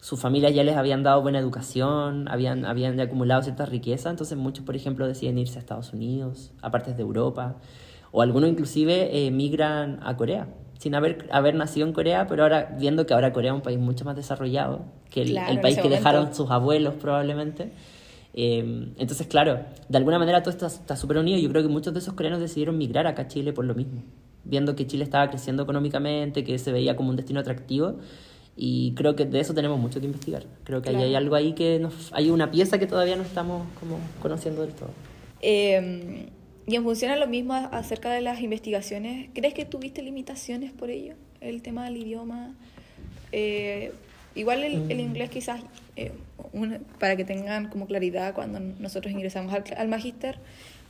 Sus 0.00 0.18
familias 0.18 0.54
ya 0.54 0.64
les 0.64 0.76
habían 0.76 1.02
dado 1.02 1.20
buena 1.20 1.38
educación, 1.38 2.26
habían, 2.28 2.64
habían 2.64 2.98
acumulado 2.98 3.42
cierta 3.42 3.66
riqueza, 3.66 4.10
entonces 4.10 4.38
muchos, 4.38 4.64
por 4.64 4.74
ejemplo, 4.74 5.06
deciden 5.06 5.38
irse 5.38 5.58
a 5.58 5.60
Estados 5.60 5.92
Unidos, 5.92 6.52
a 6.62 6.70
partes 6.70 6.96
de 6.96 7.02
Europa, 7.02 7.56
o 8.10 8.22
algunos 8.22 8.48
inclusive 8.48 9.26
emigran 9.26 10.00
a 10.02 10.16
Corea, 10.16 10.48
sin 10.78 10.94
haber, 10.94 11.28
haber 11.30 11.54
nacido 11.54 11.86
en 11.86 11.92
Corea, 11.92 12.26
pero 12.26 12.42
ahora 12.42 12.74
viendo 12.78 13.04
que 13.04 13.12
ahora 13.12 13.34
Corea 13.34 13.52
es 13.52 13.56
un 13.56 13.62
país 13.62 13.78
mucho 13.78 14.06
más 14.06 14.16
desarrollado 14.16 14.86
que 15.10 15.22
el, 15.22 15.36
el 15.36 15.60
país 15.60 15.78
que 15.78 15.90
dejaron 15.90 16.34
sus 16.34 16.50
abuelos 16.50 16.94
probablemente. 16.94 17.70
Em, 18.34 18.94
entonces, 18.98 19.26
claro, 19.26 19.60
de 19.88 19.98
alguna 19.98 20.18
manera 20.18 20.42
todo 20.42 20.50
esto 20.50 20.66
está 20.66 20.96
súper 20.96 21.18
unido. 21.18 21.38
Yo 21.38 21.48
creo 21.50 21.62
que 21.62 21.68
muchos 21.68 21.92
de 21.92 22.00
esos 22.00 22.14
coreanos 22.14 22.40
decidieron 22.40 22.78
migrar 22.78 23.06
acá 23.06 23.22
a 23.22 23.28
Chile 23.28 23.52
por 23.52 23.64
lo 23.64 23.74
mismo, 23.74 24.02
viendo 24.44 24.74
que 24.74 24.86
Chile 24.86 25.04
estaba 25.04 25.28
creciendo 25.30 25.62
económicamente, 25.62 26.44
que 26.44 26.58
se 26.58 26.72
veía 26.72 26.96
como 26.96 27.10
un 27.10 27.16
destino 27.16 27.40
atractivo. 27.40 27.96
Y 28.54 28.92
creo 28.94 29.16
que 29.16 29.24
de 29.24 29.40
eso 29.40 29.54
tenemos 29.54 29.80
mucho 29.80 29.98
que 30.00 30.06
investigar. 30.06 30.44
Creo 30.64 30.82
que 30.82 30.90
hay 30.90 31.14
algo 31.14 31.34
ahí 31.34 31.54
que 31.54 31.78
nos, 31.78 32.12
hay 32.12 32.30
una 32.30 32.50
pieza 32.50 32.78
que 32.78 32.86
todavía 32.86 33.16
no 33.16 33.22
estamos 33.22 33.66
como 33.80 33.98
conociendo 34.20 34.60
del 34.60 34.72
todo. 34.72 34.90
Eh, 35.40 36.28
y 36.66 36.76
en 36.76 36.84
función 36.84 37.10
a 37.10 37.16
lo 37.16 37.26
mismo 37.26 37.54
acerca 37.54 38.10
de 38.12 38.20
las 38.20 38.40
investigaciones, 38.40 39.30
¿crees 39.34 39.54
que 39.54 39.64
tuviste 39.64 40.02
limitaciones 40.02 40.72
por 40.72 40.90
ello? 40.90 41.14
El 41.40 41.62
tema 41.62 41.84
del 41.84 41.96
idioma. 41.96 42.54
Eh, 43.32 43.92
igual 44.34 44.64
el, 44.64 44.90
el, 44.90 44.98
mm. 44.98 45.00
inglés 45.00 45.30
quizás 45.30 45.60
eh, 45.96 46.12
para 46.98 47.16
que 47.16 47.24
tengan 47.24 47.68
como 47.68 47.86
claridad 47.86 48.34
cuando 48.34 48.60
nosotros 48.60 49.12
ingresamos 49.12 49.52
al, 49.54 49.64
al 49.76 49.88
magíster, 49.88 50.38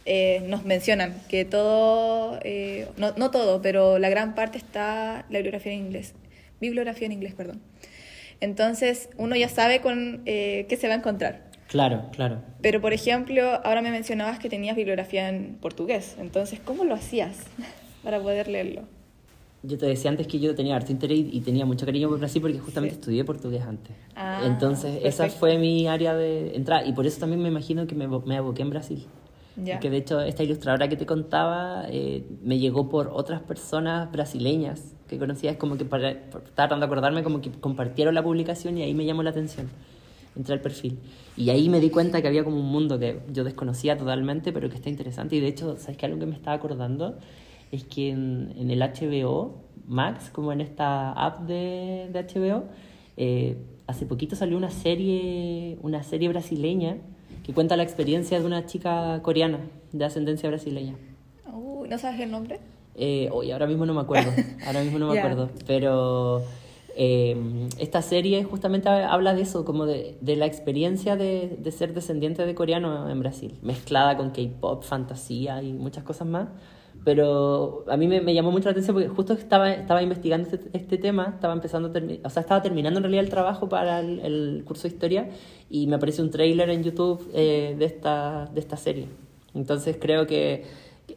eh, 0.05 0.43
nos 0.47 0.65
mencionan 0.65 1.21
que 1.29 1.45
todo, 1.45 2.39
eh, 2.43 2.89
no, 2.97 3.13
no, 3.17 3.31
todo, 3.31 3.63
pero 3.63 3.99
la 3.99 4.09
gran 4.09 4.35
parte 4.35 4.59
está 4.59 5.27
la 5.31 5.39
bibliografía 5.39 5.73
en 5.73 5.79
inglés, 5.79 6.15
bibliografía 6.61 7.07
en 7.07 7.13
inglés, 7.13 7.35
perdón. 7.35 7.61
Entonces 8.41 9.09
uno 9.17 9.37
ya 9.37 9.49
sabe 9.49 9.81
con 9.81 10.23
qué 10.25 10.79
se 10.81 10.89
va 10.89 10.95
a 10.95 10.97
encontrar. 10.97 11.53
Claro, 11.69 12.11
claro. 12.13 12.43
Pero 12.61 12.81
por 12.81 12.93
ejemplo, 12.93 13.61
ahora 13.65 13.81
me 13.83 13.91
mencionabas 13.91 14.39
que 14.39 14.49
tenías 14.49 14.77
bibliografía 14.77 15.29
en 15.29 15.57
portugués, 15.61 16.17
entonces 16.19 16.59
¿cómo 16.61 16.85
lo 16.85 16.95
hacías 16.95 17.37
para 18.03 18.21
poder 18.21 18.49
leerlo? 18.49 18.83
Yo 19.63 19.79
te 19.79 19.87
decía 19.87 20.11
antes 20.11 20.27
que 20.27 20.41
yo 20.41 20.55
tenía 20.55 20.75
harto 20.75 20.91
interés 20.91 21.19
y, 21.19 21.41
tenía 21.41 21.65
mucho 21.65 21.87
cariño 21.87 22.09
por 22.09 22.19
Brasil 22.19 22.43
porque 22.43 22.59
justamente 22.59 22.97
estudié 22.97 23.25
portugués 23.25 23.63
antes. 23.63 23.95
Ah, 24.17 24.43
Entonces, 24.45 25.01
esa 25.05 25.29
fue 25.29 25.57
mi 25.57 25.87
área 25.87 26.15
de 26.15 26.57
entrada 26.57 26.85
y 26.85 26.93
por 26.93 27.07
eso 27.07 27.21
también 27.21 27.41
me 27.41 27.49
imagino 27.49 27.87
que 27.87 27.95
me, 27.95 28.09
me 28.09 28.37
aboqué 28.37 28.63
en 28.63 28.71
Brasil. 28.71 29.07
Ya. 29.57 29.75
Porque 29.75 29.91
de 29.91 29.99
hecho, 29.99 30.21
esta 30.21 30.43
ilustradora 30.43 30.89
que 30.89 30.97
te 30.97 31.07
contaba 31.07 31.85
eh, 31.89 32.25
me 32.43 32.59
llegó 32.59 32.89
por 32.89 33.11
otras 33.13 33.41
personas 33.43 34.11
brasileñas 34.11 34.95
que 35.09 35.19
conocía, 35.19 35.51
es 35.53 35.59
como 35.59 35.77
que 35.77 35.85
para, 35.85 36.11
estaba 36.11 36.51
tratando 36.55 36.87
de 36.87 36.87
acordarme, 36.87 37.23
como 37.23 37.41
que 37.41 37.51
compartieron 37.51 38.15
la 38.15 38.23
publicación 38.23 38.79
y 38.79 38.83
ahí 38.83 38.95
me 38.95 39.05
llamó 39.05 39.23
la 39.23 39.31
atención. 39.31 39.69
Entré 40.35 40.55
al 40.55 40.61
perfil. 40.61 40.99
Y 41.37 41.51
ahí 41.51 41.69
me 41.69 41.79
di 41.79 41.91
cuenta 41.91 42.23
que 42.23 42.29
había 42.29 42.43
como 42.43 42.59
un 42.59 42.67
mundo 42.67 42.99
que 42.99 43.21
yo 43.31 43.45
desconocía 43.45 43.97
totalmente, 43.99 44.53
pero 44.53 44.71
que 44.71 44.77
está 44.77 44.89
interesante. 44.89 45.37
Y 45.37 45.41
de 45.41 45.49
hecho, 45.49 45.77
¿sabes 45.77 45.99
qué? 45.99 46.07
Algo 46.07 46.19
que 46.19 46.27
me 46.27 46.35
estaba 46.35 46.57
acordando 46.57 47.19
es 47.73 47.85
que 47.85 48.11
en, 48.11 48.71
el 48.71 48.81
HBO 48.81 49.55
Max, 49.89 50.31
como 50.31 50.53
en 50.53 50.61
esta 50.61 51.11
app 51.13 51.41
de, 51.41 52.09
de 52.13 52.23
HBO, 52.23 52.65
eh, 53.17 53.57
hace 53.87 54.07
poquito 54.07 54.37
salió 54.37 54.57
una 54.57 54.71
serie, 54.71 55.79
una 55.83 56.03
serie 56.03 56.29
brasileña 56.29 56.99
que 57.43 57.53
cuenta 57.53 57.77
la 57.77 57.83
experiencia 57.83 58.39
de 58.39 58.47
una 58.47 58.67
chica 58.67 59.21
coreana 59.23 59.59
de 59.91 60.05
ascendencia 60.05 60.49
brasileña. 60.49 60.95
Uh, 61.53 61.87
¿No 61.87 61.99
sabes 61.99 62.21
el 62.21 62.31
nombre? 62.31 62.61
Eh, 62.95 63.31
ahora 63.33 63.67
mismo 63.67 63.87
no 63.87 63.95
me 63.95 64.03
acuerdo, 64.03 64.31
ahora 64.67 64.83
mismo 64.83 64.99
no 64.99 65.11
me 65.11 65.19
acuerdo, 65.19 65.49
pero 65.67 66.43
eh, 66.95 67.37
esta 67.79 68.03
serie 68.03 68.45
justamente 68.45 68.91
habla 68.91 69.35
de 69.35 69.43
eso, 69.43 69.65
como 69.65 69.87
de, 69.87 70.19
de 70.21 70.37
la 70.37 70.45
experiencia 70.45 71.17
de, 71.17 71.57
de, 71.59 71.73
ser 71.73 71.95
descendiente 71.95 72.45
de 72.45 72.55
coreano 72.55 73.09
en 73.09 73.19
Brasil, 73.19 73.59
mezclada 73.63 74.19
con 74.19 74.31
K-pop, 74.31 74.83
fantasía 74.83 75.63
y 75.63 75.73
muchas 75.73 76.05
cosas 76.05 76.29
más 76.29 76.49
pero 77.05 77.85
a 77.89 77.97
mí 77.97 78.07
me, 78.07 78.21
me, 78.21 78.33
llamó 78.33 78.53
mucho 78.53 78.67
la 78.67 78.73
atención 78.73 78.95
porque 78.95 79.09
justo 79.09 79.33
estaba, 79.33 79.73
estaba 79.73 80.03
investigando 80.03 80.49
este, 80.49 80.71
este 80.73 80.99
tema, 80.99 81.33
estaba 81.35 81.53
empezando, 81.53 81.89
o 81.89 82.31
sea, 82.31 82.43
estaba 82.43 82.63
terminando 82.63 82.99
en 82.99 83.05
realidad 83.05 83.25
el 83.25 83.31
trabajo 83.31 83.69
para 83.69 84.01
el, 84.01 84.21
el 84.21 84.63
curso 84.65 84.85
de 84.85 84.95
historia 84.95 85.31
y 85.69 85.89
me 85.89 85.97
aparece 85.97 86.23
un 86.23 86.31
trailer 86.31 86.71
en 86.71 86.85
YouTube 86.85 87.29
eh, 87.35 87.75
de, 87.77 87.85
esta, 87.85 88.47
de 88.53 88.61
esta 88.61 88.77
serie. 88.77 89.09
Entonces 89.55 89.97
creo 90.01 90.27
que 90.27 90.65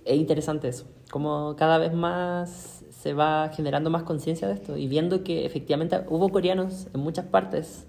es 0.04 0.16
interesante 0.16 0.68
eso, 0.68 0.86
como 1.12 1.56
cada 1.56 1.78
vez 1.78 1.94
más 1.94 2.84
se 2.90 3.14
va 3.14 3.52
generando 3.56 3.92
más 3.92 4.04
conciencia 4.04 4.48
de 4.48 4.56
esto 4.56 4.78
y 4.78 4.88
viendo 4.88 5.24
que 5.24 5.46
efectivamente 5.46 6.02
hubo 6.10 6.30
coreanos 6.30 6.88
en 6.96 7.02
muchas 7.02 7.26
partes, 7.26 7.86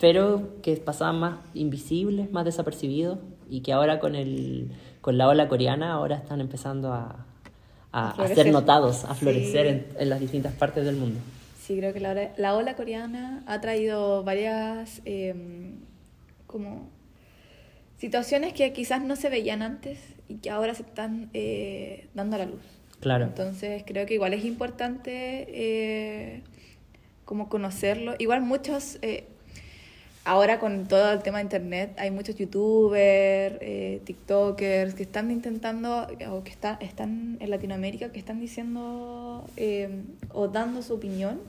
pero 0.00 0.48
que 0.62 0.78
pasaban 0.78 1.20
más 1.20 1.38
invisibles, 1.52 2.32
más 2.32 2.46
desapercibidos 2.46 3.18
y 3.50 3.60
que 3.60 3.74
ahora 3.74 4.00
con, 4.00 4.14
el, 4.14 4.70
con 5.02 5.18
la 5.18 5.28
ola 5.28 5.48
coreana 5.48 5.92
ahora 5.92 6.16
están 6.16 6.40
empezando 6.40 6.92
a, 6.94 7.26
a, 7.94 8.28
ser 8.28 8.50
notados, 8.50 9.04
a 9.04 9.14
florecer 9.14 9.86
en, 9.96 10.08
las 10.08 10.18
distintas 10.18 10.52
partes 10.52 10.84
del 10.84 10.96
mundo. 10.96 11.20
Sí, 11.60 11.76
creo 11.76 11.92
que 11.92 12.00
la, 12.00 12.32
la 12.36 12.54
ola 12.56 12.74
coreana 12.74 13.42
ha 13.46 13.60
traído 13.60 14.24
varias 14.24 15.00
em, 15.04 15.76
como 16.46 16.88
situaciones 17.98 18.52
que 18.52 18.72
quizás 18.72 19.02
no 19.02 19.14
se 19.14 19.30
veían 19.30 19.62
antes 19.62 19.98
y 20.28 20.36
que 20.36 20.50
ahora 20.50 20.74
se 20.74 20.82
están 20.82 21.30
eh, 21.34 22.08
dando 22.14 22.36
a 22.36 22.40
la 22.40 22.46
luz. 22.46 22.62
Claro. 23.00 23.26
Entonces 23.26 23.84
creo 23.86 24.06
que 24.06 24.14
igual 24.14 24.34
es 24.34 24.44
importante 24.44 25.46
eh, 25.48 26.42
como 27.24 27.48
conocerlo. 27.48 28.14
Igual 28.18 28.40
muchos 28.40 28.98
eh, 29.02 29.28
ahora 30.24 30.58
con 30.58 30.86
todo 30.86 31.12
el 31.12 31.22
tema 31.22 31.38
de 31.38 31.44
internet 31.44 31.94
hay 31.98 32.10
muchos 32.10 32.36
youtubers, 32.36 33.56
eh, 33.60 34.00
tiktokers 34.04 34.94
que 34.94 35.02
están 35.02 35.30
intentando 35.30 36.06
o 36.30 36.42
que 36.42 36.50
está, 36.50 36.78
están 36.80 37.36
en 37.40 37.50
Latinoamérica 37.50 38.10
que 38.10 38.18
están 38.18 38.40
diciendo 38.40 39.44
eh, 39.56 40.02
o 40.32 40.48
dando 40.48 40.82
su 40.82 40.94
opinión 40.94 41.40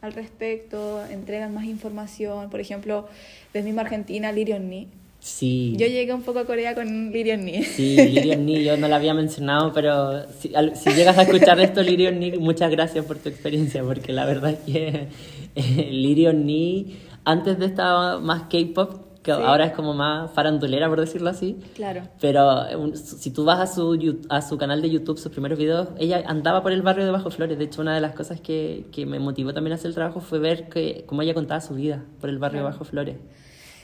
al 0.00 0.12
respecto, 0.12 1.02
entregan 1.06 1.54
más 1.54 1.64
información. 1.64 2.50
Por 2.50 2.60
ejemplo, 2.60 3.08
desde 3.54 3.64
misma 3.64 3.82
Argentina, 3.82 4.32
Lirion 4.32 4.68
Ni. 4.68 4.88
Sí. 5.18 5.74
Yo 5.78 5.86
llegué 5.86 6.12
un 6.12 6.20
poco 6.20 6.40
a 6.40 6.44
Corea 6.44 6.74
con 6.74 7.10
Lirion 7.10 7.42
Ni. 7.46 7.62
Sí, 7.62 7.96
Lirion 7.96 8.44
Ni, 8.44 8.62
yo 8.62 8.76
no 8.76 8.86
la 8.86 8.96
había 8.96 9.14
mencionado, 9.14 9.72
pero 9.72 10.30
si, 10.38 10.52
si 10.74 10.90
llegas 10.90 11.16
a 11.16 11.22
escuchar 11.22 11.58
esto, 11.58 11.82
Lirion 11.82 12.20
Ni, 12.20 12.32
muchas 12.32 12.70
gracias 12.70 13.06
por 13.06 13.16
tu 13.16 13.30
experiencia, 13.30 13.82
porque 13.82 14.12
la 14.12 14.26
verdad 14.26 14.50
es 14.50 14.58
que 14.70 15.08
eh, 15.54 15.88
Lirion 15.90 16.44
Ni 16.44 16.98
antes 17.24 17.58
de 17.58 17.66
esta 17.66 18.18
más 18.18 18.42
K-pop, 18.42 19.04
que 19.22 19.32
ahora 19.32 19.64
es 19.64 19.72
como 19.72 19.94
más 19.94 20.30
farandulera, 20.32 20.86
por 20.88 21.00
decirlo 21.00 21.30
así. 21.30 21.58
Claro. 21.74 22.02
Pero 22.20 22.94
si 22.94 23.30
tú 23.30 23.44
vas 23.44 23.58
a 23.58 23.66
su, 23.66 24.20
a 24.28 24.42
su 24.42 24.58
canal 24.58 24.82
de 24.82 24.90
YouTube, 24.90 25.18
sus 25.18 25.32
primeros 25.32 25.58
videos, 25.58 25.88
ella 25.98 26.22
andaba 26.26 26.62
por 26.62 26.72
el 26.72 26.82
barrio 26.82 27.06
de 27.06 27.10
Bajo 27.10 27.30
Flores. 27.30 27.56
De 27.56 27.64
hecho, 27.64 27.80
una 27.80 27.94
de 27.94 28.02
las 28.02 28.14
cosas 28.14 28.40
que, 28.42 28.84
que 28.92 29.06
me 29.06 29.18
motivó 29.18 29.54
también 29.54 29.72
a 29.72 29.76
hacer 29.76 29.88
el 29.88 29.94
trabajo 29.94 30.20
fue 30.20 30.38
ver 30.38 30.68
que, 30.68 31.04
cómo 31.06 31.22
ella 31.22 31.32
contaba 31.32 31.62
su 31.62 31.74
vida 31.74 32.04
por 32.20 32.28
el 32.28 32.38
barrio 32.38 32.60
de 32.60 32.64
Bajo 32.64 32.84
Flores. 32.84 33.16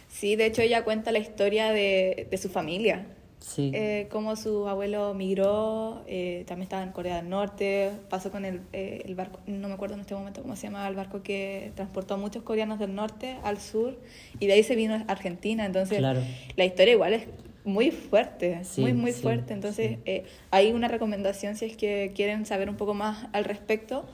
Sí, 0.09 0.37
de 0.37 0.47
hecho 0.47 0.61
ella 0.61 0.85
cuenta 0.85 1.11
la 1.11 1.21
historia 1.21 1.73
de, 1.73 2.29
de 2.31 2.37
su 2.37 2.51
familia, 2.51 3.07
Sí. 3.41 3.71
eh, 3.75 4.07
cómo 4.11 4.37
su 4.37 4.69
abuelo 4.69 5.15
migró, 5.15 6.03
eh, 6.07 6.45
también 6.47 6.65
estaba 6.65 6.83
en 6.83 6.93
Corea 6.93 7.17
del 7.17 7.29
Norte, 7.31 7.91
pasó 8.11 8.31
con 8.31 8.45
el, 8.45 8.61
eh, 8.73 9.03
el 9.07 9.15
barco, 9.15 9.41
no 9.47 9.67
me 9.69 9.75
acuerdo 9.75 9.95
en 9.95 10.01
este 10.03 10.15
momento 10.15 10.43
cómo 10.43 10.57
se 10.57 10.65
llama, 10.65 10.87
el 10.87 10.95
barco 10.95 11.23
que 11.23 11.73
transportó 11.75 12.15
a 12.15 12.17
muchos 12.19 12.43
coreanos 12.43 12.79
del 12.79 12.95
norte 12.95 13.37
al 13.43 13.59
sur 13.59 13.99
y 14.39 14.47
de 14.47 14.53
ahí 14.53 14.63
se 14.63 14.77
vino 14.77 14.95
a 14.95 15.01
Argentina, 15.11 15.65
entonces 15.65 15.99
Claro. 15.99 16.21
la 16.57 16.65
historia 16.67 16.93
igual 16.95 17.15
es 17.15 17.27
muy 17.65 17.91
fuerte, 17.91 18.61
Sí, 18.65 18.81
muy 18.83 18.93
muy 18.95 19.13
sí, 19.13 19.23
fuerte, 19.23 19.53
entonces 19.55 19.99
eh, 20.05 20.25
hay 20.51 20.73
una 20.73 20.89
recomendación 20.89 21.57
si 21.57 21.65
es 21.67 21.77
que 21.77 22.13
quieren 22.15 22.45
saber 22.47 22.69
un 22.71 22.77
poco 22.77 22.95
más 22.95 23.27
al 23.33 23.45
respecto, 23.45 24.07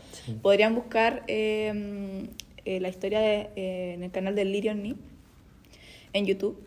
podrían 0.43 0.75
buscar 0.75 1.23
eh, 1.29 2.29
eh, 2.65 2.81
la 2.81 2.89
historia 2.89 3.21
de, 3.21 3.49
eh, 3.57 3.93
en 3.95 4.03
el 4.03 4.11
canal 4.11 4.35
de 4.35 4.45
Lirion 4.45 4.83
Ni 4.83 4.97
en 6.13 6.27
YouTube, 6.27 6.59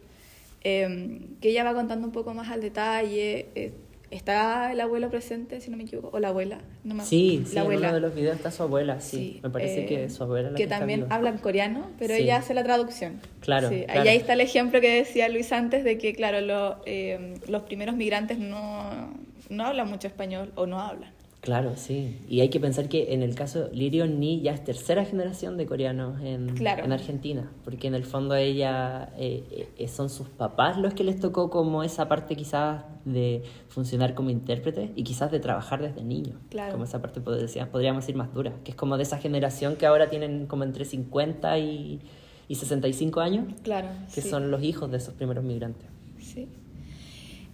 eh, 0.63 1.21
que 1.41 1.49
ella 1.49 1.63
va 1.63 1.73
contando 1.73 2.05
un 2.07 2.13
poco 2.13 2.33
más 2.33 2.49
al 2.49 2.61
detalle. 2.61 3.47
eh, 3.55 3.73
está 4.11 4.71
el 4.71 4.81
abuelo 4.81 5.11
presente, 5.11 5.61
si 5.61 5.69
no 5.69 5.77
me 5.77 5.83
equivoco, 5.83 6.09
o 6.11 6.19
la 6.19 6.29
abuela. 6.29 6.57
No 6.83 6.95
me 6.95 7.03
Sí, 7.03 7.43
sí, 7.45 7.53
la 7.53 7.61
en 7.61 7.65
abuela. 7.67 7.87
uno 7.89 7.93
de 7.95 8.01
los 8.01 8.15
videos 8.15 8.35
está 8.37 8.49
su 8.49 8.63
abuela, 8.63 8.99
sí. 9.01 9.33
Sí, 9.35 9.39
Me 9.43 9.51
parece 9.51 9.83
eh, 9.83 9.85
que 9.85 10.09
su 10.09 10.23
abuela 10.23 10.47
es 10.47 10.53
la 10.53 10.57
que 10.57 10.63
que, 10.63 10.63
está 10.63 10.79
también 10.79 11.01
viva. 11.01 11.15
habla 11.15 11.29
en 11.29 11.37
coreano, 11.37 11.91
pero 11.99 12.15
Sí. 12.15 12.23
ella 12.23 12.37
hace 12.37 12.55
la 12.55 12.63
traducción. 12.63 13.19
Claro, 13.39 13.69
Sí, 13.69 13.83
claro. 13.85 14.03
Y 14.03 14.07
ahí 14.07 14.17
está 14.17 14.33
el 14.33 14.41
ejemplo 14.41 14.81
que 14.81 14.89
decía 14.95 15.29
Luis 15.29 15.51
antes 15.51 15.83
de 15.83 15.99
que, 15.99 16.15
claro, 16.15 16.41
lo, 16.41 16.81
eh, 16.87 17.35
los 17.47 17.61
primeros 17.63 17.95
migrantes 17.95 18.39
no, 18.39 19.13
no 19.51 19.63
hablan 19.65 19.87
mucho 19.87 20.07
español 20.07 20.53
o 20.55 20.65
no 20.65 20.79
hablan. 20.81 21.11
Claro, 21.41 21.73
sí. 21.77 22.19
Y 22.27 22.41
hay 22.41 22.49
que 22.49 22.59
pensar 22.59 22.89
que 22.89 23.13
en 23.13 23.23
el 23.23 23.33
caso 23.33 23.69
Lirio 23.71 24.05
Ni 24.07 24.41
ya 24.41 24.51
es 24.51 24.61
tercera 24.63 25.05
generación 25.05 25.55
de 25.55 25.65
coreanos 25.65 26.21
en, 26.21 26.49
Claro. 26.55 26.83
en 26.83 26.91
Argentina, 26.91 27.49
porque 27.63 27.87
en 27.87 27.95
el 27.95 28.03
fondo 28.03 28.35
ella 28.35 29.13
eh, 29.17 29.69
eh, 29.77 29.87
son 29.87 30.09
sus 30.09 30.27
papás 30.27 30.77
los 30.77 30.93
que 30.93 31.05
les 31.05 31.17
tocó 31.19 31.49
como 31.49 31.83
esa 31.83 32.09
parte 32.09 32.35
quizás 32.35 32.83
de 33.05 33.43
funcionar 33.69 34.15
como 34.15 34.29
intérprete 34.31 34.91
y 34.97 35.03
quizás 35.03 35.31
de 35.31 35.39
trabajar 35.39 35.81
desde 35.81 36.03
niños, 36.03 36.35
Claro. 36.49 36.73
como 36.73 36.83
esa 36.83 37.01
parte 37.01 37.21
podría- 37.21 37.71
podríamos 37.71 38.03
decir 38.03 38.15
más 38.17 38.33
dura, 38.33 38.53
que 38.65 38.71
es 38.71 38.75
como 38.77 38.97
de 38.97 39.03
esa 39.03 39.17
generación 39.17 39.77
que 39.77 39.85
ahora 39.85 40.09
tienen 40.09 40.45
como 40.45 40.65
entre 40.65 40.83
50 40.83 41.57
y, 41.57 42.01
y 42.49 42.55
65 42.55 43.21
años, 43.21 43.45
Claro. 43.63 43.87
que 44.13 44.21
sí. 44.21 44.29
son 44.29 44.51
los 44.51 44.61
hijos 44.61 44.91
de 44.91 44.97
esos 44.97 45.13
primeros 45.13 45.45
migrantes. 45.45 45.87
Sí. 46.19 46.49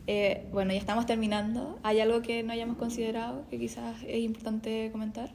Eh, 0.08 0.48
bueno, 0.52 0.72
ya 0.72 0.80
estamos 0.80 1.06
terminando. 1.06 1.80
¿Hay 1.84 2.00
algo 2.00 2.22
que 2.22 2.44
no 2.44 2.54
hayamos 2.54 2.78
considerado 2.78 3.44
que 3.50 3.58
quizás 3.58 4.02
es 4.08 4.20
importante 4.20 4.90
comentar? 4.92 5.32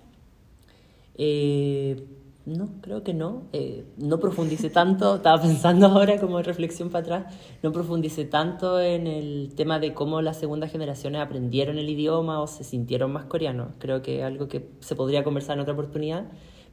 Eh, 1.17 2.05
no, 2.47 2.69
creo 2.81 3.03
que 3.03 3.13
no. 3.13 3.43
Eh, 3.53 3.85
no 3.97 4.21
profundicé 4.21 4.71
tanto, 4.71 5.17
estaba 5.17 5.43
pensando 5.43 5.87
ahora 5.87 6.19
como 6.21 6.41
reflexión 6.43 6.91
para 6.91 7.03
atrás, 7.03 7.35
no 7.63 7.73
profundicé 7.73 8.25
tanto 8.25 8.81
en 8.81 9.07
el 9.07 9.53
tema 9.57 9.79
de 9.79 9.93
cómo 9.93 10.23
las 10.23 10.39
segundas 10.39 10.71
generaciones 10.71 11.21
aprendieron 11.21 11.79
el 11.79 11.89
idioma 11.89 12.41
o 12.41 12.47
se 12.47 12.65
sintieron 12.65 13.13
más 13.13 13.25
coreanos. 13.25 13.69
Creo 13.79 14.03
que 14.03 14.19
es 14.21 14.25
algo 14.25 14.49
que 14.49 14.69
se 14.81 14.95
podría 14.95 15.25
conversar 15.25 15.57
en 15.57 15.61
otra 15.61 15.75
oportunidad, 15.75 16.27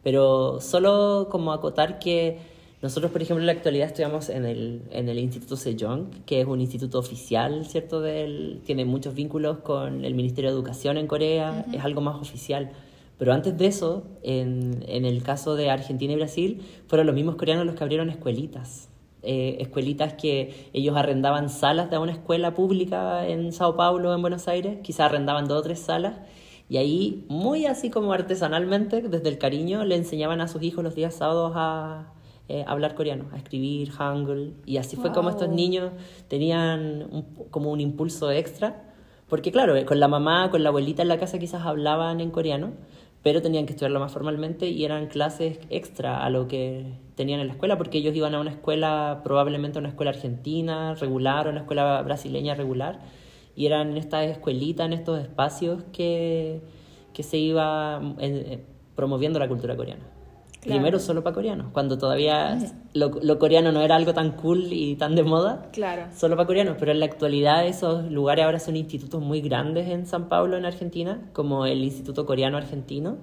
pero 0.04 0.62
solo 0.62 1.28
como 1.32 1.52
acotar 1.52 2.00
que 2.00 2.57
nosotros, 2.82 3.12
por 3.12 3.22
ejemplo, 3.22 3.42
en 3.42 3.48
la 3.48 3.54
actualidad 3.54 3.88
estudiamos 3.88 4.30
en 4.30 4.46
el, 4.46 4.84
en 4.92 5.10
el 5.10 5.18
Instituto 5.18 5.56
Sejong, 5.56 6.26
que 6.26 6.42
es 6.42 6.46
un 6.46 6.62
instituto 6.62 7.00
oficial, 7.00 7.66
¿cierto? 7.66 8.02
Del, 8.02 8.62
tiene 8.66 8.86
muchos 8.86 9.16
vínculos 9.16 9.60
con 9.60 10.06
el 10.06 10.14
Ministerio 10.14 10.52
de 10.52 10.56
Educación 10.56 10.98
en 10.98 11.08
Corea, 11.08 11.66
es 11.74 11.84
algo 11.84 12.02
más 12.02 12.22
oficial. 12.22 12.70
Pero 13.18 13.34
antes 13.34 13.58
de 13.58 13.66
eso, 13.66 14.04
en, 14.22 14.86
en 14.88 15.06
el 15.06 15.24
caso 15.24 15.56
de 15.56 15.72
Argentina 15.72 16.14
y 16.14 16.18
Brasil, 16.18 16.62
fueron 16.88 17.08
los 17.08 17.16
mismos 17.16 17.36
coreanos 17.36 17.66
los 17.66 17.74
que 17.74 17.84
abrieron 17.84 18.12
escuelitas. 18.12 18.90
Eh, 19.24 19.58
escuelitas 19.60 20.14
que 20.14 20.70
ellos 20.74 20.96
arrendaban 20.96 21.50
salas 21.50 21.90
de 21.90 21.98
una 21.98 22.12
escuela 22.12 22.54
pública 22.54 23.28
en 23.28 23.52
Sao 23.54 23.76
Paulo, 23.76 24.14
en 24.14 24.22
Buenos 24.22 24.48
Aires, 24.48 24.78
quizás 24.84 25.08
arrendaban 25.08 25.48
dos 25.48 25.60
o 25.60 25.62
tres 25.64 25.80
salas, 25.80 26.20
y 26.70 26.78
ahí, 26.78 27.26
muy 27.28 27.66
así 27.66 27.90
como 27.90 28.14
artesanalmente, 28.14 29.02
desde 29.02 29.30
el 29.30 29.38
cariño, 29.40 29.84
le 29.84 29.96
enseñaban 29.96 30.42
a 30.42 30.48
sus 30.48 30.62
hijos 30.62 30.84
los 30.84 30.96
días 30.96 31.16
sábados 31.16 31.54
a 31.56 32.14
eh, 32.50 32.64
hablar 32.68 32.96
coreano, 32.96 33.26
a 33.34 33.38
escribir 33.38 33.92
hangul, 33.92 34.54
y 34.66 34.78
así 34.78 34.96
fue 34.96 35.12
como 35.12 35.30
estos 35.30 35.50
niños 35.50 35.92
tenían 36.28 37.06
un- 37.12 37.26
como 37.52 37.72
un 37.72 37.82
impulso 37.82 38.32
extra, 38.32 38.84
porque 39.28 39.52
claro, 39.52 39.76
eh, 39.76 39.84
con 39.86 40.00
la 40.00 40.08
mamá, 40.08 40.50
con 40.52 40.64
la 40.64 40.70
abuelita 40.70 41.02
en 41.02 41.10
la 41.10 41.18
casa 41.20 41.38
quizás 41.40 41.66
hablaban 41.66 42.22
en 42.22 42.32
coreano, 42.32 42.72
pero 43.24 43.42
tenían 43.42 43.66
que 43.66 43.72
estudiarlo 43.74 44.00
más 44.00 44.12
formalmente 44.14 44.70
y 44.70 44.86
eran 44.86 45.08
clases 45.08 45.60
extra 45.70 46.24
a 46.24 46.30
lo 46.30 46.48
que 46.48 46.94
tenían 47.16 47.40
en 47.42 47.48
la 47.48 47.54
escuela, 47.54 47.78
porque 47.78 47.98
ellos 47.98 48.16
iban 48.16 48.34
a 48.36 48.40
una 48.40 48.52
escuela, 48.52 49.22
probablemente 49.24 49.80
a 49.80 49.82
una 49.82 49.90
escuela 49.90 50.12
argentina 50.12 50.94
regular 50.96 51.48
o 51.48 51.50
una 51.50 51.62
escuela 51.62 52.02
brasileña 52.04 52.56
regular, 52.56 53.00
y 53.56 53.66
eran 53.66 53.90
en 53.92 53.98
estas 53.98 54.28
escuelitas, 54.28 54.86
en 54.86 54.94
estos 54.94 55.20
espacios 55.20 55.84
que, 55.92 56.62
que 57.14 57.24
se 57.24 57.38
iba 57.38 58.00
eh, 58.20 58.64
promoviendo 58.96 59.40
la 59.40 59.48
cultura 59.50 59.76
coreana. 59.76 60.04
Claro. 60.68 60.82
Primero 60.82 61.00
solo 61.00 61.24
para 61.24 61.34
coreanos, 61.34 61.68
cuando 61.72 61.98
todavía 61.98 62.60
lo, 62.94 63.10
lo 63.22 63.40
coreano 63.40 63.72
no 63.72 63.82
era 63.82 63.96
algo 63.96 64.14
tan 64.14 64.32
cool 64.34 64.68
y 64.72 64.96
tan 64.96 65.16
de 65.16 65.24
moda, 65.24 65.70
Claro. 65.72 66.04
solo 66.16 66.36
para 66.36 66.46
coreanos, 66.46 66.76
pero 66.78 66.92
en 66.92 67.00
la 67.00 67.06
actualidad 67.06 67.66
esos 67.66 68.12
lugares 68.12 68.44
ahora 68.46 68.60
son 68.60 68.76
institutos 68.76 69.22
muy 69.22 69.40
grandes 69.42 69.88
en 69.88 70.06
San 70.06 70.28
Pablo, 70.30 70.58
en 70.58 70.66
Argentina, 70.66 71.22
como 71.34 71.66
el 71.66 71.84
Instituto 71.84 72.26
Coreano 72.26 72.58
Argentino, 72.58 73.18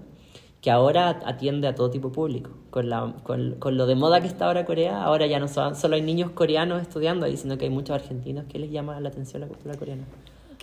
que 0.62 0.70
ahora 0.70 1.20
atiende 1.26 1.68
a 1.68 1.74
todo 1.74 1.90
tipo 1.90 2.11
público. 2.11 2.51
Con, 2.70 2.88
la, 2.88 3.12
con, 3.22 3.57
con 3.59 3.76
lo 3.76 3.84
de 3.86 3.95
moda 3.95 4.22
que 4.22 4.26
está 4.26 4.47
ahora 4.47 4.64
Corea, 4.64 5.03
ahora 5.05 5.26
ya 5.26 5.38
no 5.38 5.47
son, 5.47 5.76
solo 5.76 5.97
hay 5.97 6.03
niños 6.03 6.30
coreanos 6.30 6.80
estudiando 6.80 7.26
ahí, 7.26 7.36
sino 7.36 7.59
que 7.59 7.66
hay 7.66 7.70
muchos 7.70 7.95
argentinos 7.95 8.47
que 8.49 8.59
les 8.59 8.70
llama 8.70 8.99
la 9.01 9.11
atención 9.11 9.42
la 9.42 9.47
cultura 9.49 9.74
coreana. 9.76 10.05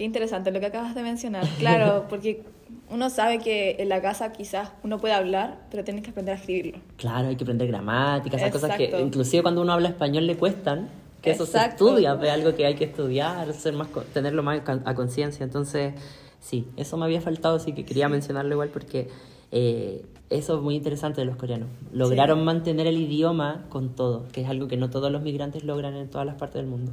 Qué 0.02 0.06
interesante 0.06 0.50
lo 0.50 0.60
que 0.60 0.66
acabas 0.66 0.96
de 0.96 1.04
mencionar. 1.04 1.48
Claro, 1.60 2.06
porque 2.10 2.42
uno 2.90 3.12
sabe 3.12 3.38
que 3.38 3.76
en 3.78 3.88
la 3.88 4.02
casa 4.02 4.32
quizás 4.32 4.72
uno 4.82 4.98
puede 4.98 5.14
hablar, 5.14 5.60
pero 5.70 5.84
tienes 5.84 6.04
que 6.04 6.10
aprender 6.10 6.34
a 6.34 6.40
escribirlo. 6.40 6.82
Claro, 6.98 7.28
hay 7.28 7.36
que 7.36 7.44
aprender 7.44 7.68
gramática, 7.68 8.36
esas 8.36 8.52
cosas 8.52 8.78
que 8.78 9.00
inclusive 9.00 9.44
cuando 9.44 9.62
uno 9.62 9.74
habla 9.74 9.90
español 9.90 10.26
le 10.26 10.38
cuestan, 10.38 10.90
que 11.22 11.30
eso 11.30 11.46
se 11.46 11.60
estudia, 11.60 12.18
es 12.20 12.30
algo 12.32 12.56
que 12.56 12.66
hay 12.66 12.74
que 12.74 12.86
estudiar, 12.86 13.54
ser 13.54 13.76
más, 13.76 13.90
tenerlo 14.12 14.42
más 14.42 14.64
a 14.86 14.96
conciencia. 14.96 15.44
Entonces, 15.44 15.94
sí, 16.40 16.68
eso 16.78 16.98
me 16.98 17.06
había 17.06 17.22
faltado, 17.22 17.58
así 17.58 17.74
que 17.74 17.86
quería 17.86 18.10
mencionarlo 18.10 18.54
igual 18.54 18.70
porque 18.70 19.08
eh, 19.52 20.04
eso 20.32 20.56
es 20.56 20.64
muy 20.64 20.74
interesante 20.74 21.22
de 21.22 21.26
los 21.26 21.36
coreanos. 21.36 21.70
Lograron 21.94 22.44
mantener 22.44 22.88
el 22.88 22.98
idioma 22.98 23.66
con 23.70 23.96
todo, 23.96 24.28
que 24.32 24.42
es 24.42 24.50
algo 24.50 24.68
que 24.68 24.78
no 24.78 24.90
todos 24.90 25.12
los 25.12 25.22
migrantes 25.22 25.64
logran 25.64 25.96
en 25.96 26.10
todas 26.10 26.26
las 26.26 26.38
partes 26.38 26.56
del 26.56 26.66
mundo. 26.72 26.92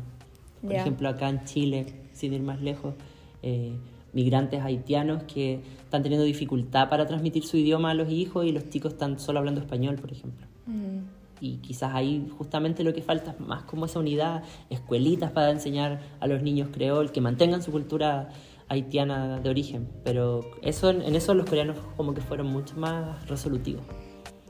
Por 0.61 0.75
ejemplo, 0.75 1.09
acá 1.09 1.31
en 1.31 1.45
Chile, 1.47 1.87
sin 2.19 2.33
ir 2.33 2.43
más 2.43 2.61
lejos, 2.61 2.95
eh, 3.43 3.77
migrantes 4.13 4.63
haitianos 4.63 5.23
que 5.25 5.61
están 5.85 6.03
teniendo 6.03 6.25
dificultad 6.25 6.89
para 6.89 7.07
transmitir 7.07 7.45
su 7.45 7.57
idioma 7.57 7.91
a 7.91 7.95
los 7.95 8.11
hijos 8.11 8.45
y 8.47 8.53
los 8.53 8.69
chicos 8.71 8.93
están 8.95 9.19
solo 9.19 9.39
hablando 9.39 9.61
español, 9.61 9.97
por 9.97 10.11
ejemplo. 10.13 10.47
Mm, 10.67 10.99
Y 11.41 11.59
quizás 11.59 11.95
ahí 11.95 12.27
justamente 12.37 12.83
lo 12.83 12.93
que 12.93 13.01
falta 13.03 13.31
es 13.31 13.41
más 13.41 13.63
como 13.63 13.85
esa 13.87 14.01
unidad, 14.01 14.43
escuelitas 14.71 15.31
para 15.31 15.51
enseñar 15.51 16.01
a 16.21 16.27
los 16.27 16.43
niños 16.43 16.69
creol, 16.73 17.13
que 17.13 17.21
mantengan 17.21 17.63
su 17.63 17.71
cultura 17.71 18.31
haitiana 18.69 19.39
de 19.39 19.49
origen. 19.49 19.89
Pero 20.05 20.41
eso 20.63 20.91
en 20.91 21.15
eso 21.15 21.35
los 21.35 21.47
coreanos 21.47 21.77
como 21.97 22.13
que 22.13 22.21
fueron 22.23 22.49
mucho 22.49 22.77
más 22.77 23.25
resolutivos. 23.29 23.83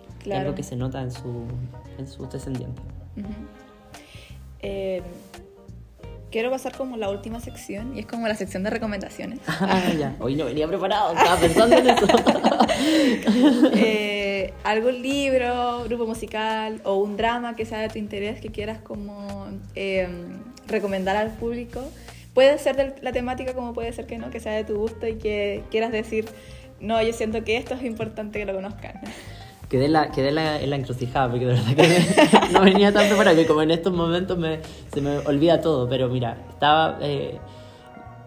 Es 0.08 0.24
claro. 0.24 0.40
algo 0.46 0.54
que 0.54 0.62
se 0.62 0.76
nota 0.76 1.02
en, 1.02 1.10
su, 1.10 1.44
en 1.98 2.06
sus 2.08 2.30
descendientes. 2.30 2.82
Eh, 4.60 5.02
quiero 6.30 6.50
pasar 6.50 6.76
como 6.76 6.96
la 6.96 7.10
última 7.10 7.40
sección 7.40 7.96
y 7.96 8.00
es 8.00 8.06
como 8.06 8.26
la 8.28 8.34
sección 8.34 8.62
de 8.62 8.70
recomendaciones. 8.70 9.40
Ah, 9.60 9.92
ya. 9.98 10.14
Hoy 10.20 10.34
no 10.34 10.44
venía 10.46 10.66
preparado, 10.66 11.12
estaba 11.14 11.36
pensando 11.40 11.76
en 11.76 11.88
eso. 11.88 12.06
Eh, 13.74 14.52
algún 14.64 15.02
libro, 15.02 15.84
grupo 15.84 16.06
musical 16.06 16.80
o 16.84 16.96
un 16.96 17.16
drama 17.16 17.56
que 17.56 17.66
sea 17.66 17.80
de 17.80 17.88
tu 17.88 17.98
interés 17.98 18.40
que 18.40 18.50
quieras 18.50 18.78
como 18.78 19.48
eh, 19.74 20.08
recomendar 20.66 21.16
al 21.16 21.32
público. 21.32 21.82
Puede 22.34 22.58
ser 22.58 22.76
de 22.76 22.94
la 23.02 23.12
temática 23.12 23.54
como 23.54 23.74
puede 23.74 23.92
ser 23.92 24.06
que 24.06 24.16
no, 24.16 24.30
que 24.30 24.40
sea 24.40 24.52
de 24.52 24.64
tu 24.64 24.76
gusto 24.76 25.06
y 25.06 25.16
que 25.16 25.64
quieras 25.70 25.92
decir, 25.92 26.26
no, 26.80 27.02
yo 27.02 27.12
siento 27.12 27.42
que 27.44 27.56
esto 27.56 27.74
es 27.74 27.82
importante 27.82 28.38
que 28.38 28.44
lo 28.44 28.54
conozcan. 28.54 29.00
Quedé, 29.68 29.84
en 29.86 29.92
la, 29.92 30.10
quedé 30.10 30.28
en 30.28 30.34
la, 30.36 30.60
en 30.60 30.70
la 30.70 30.76
encrucijada 30.76 31.28
porque 31.30 31.44
de 31.46 31.52
verdad 31.52 31.76
que 31.76 32.52
no 32.52 32.62
venía 32.62 32.92
tan 32.92 33.06
preparado 33.06 33.36
que 33.36 33.46
como 33.46 33.60
en 33.62 33.70
estos 33.70 33.92
momentos 33.92 34.38
me, 34.38 34.60
se 34.92 35.00
me 35.02 35.18
olvida 35.18 35.60
todo. 35.60 35.88
Pero 35.88 36.08
mira, 36.08 36.46
estaba 36.48 36.98
eh, 37.02 37.38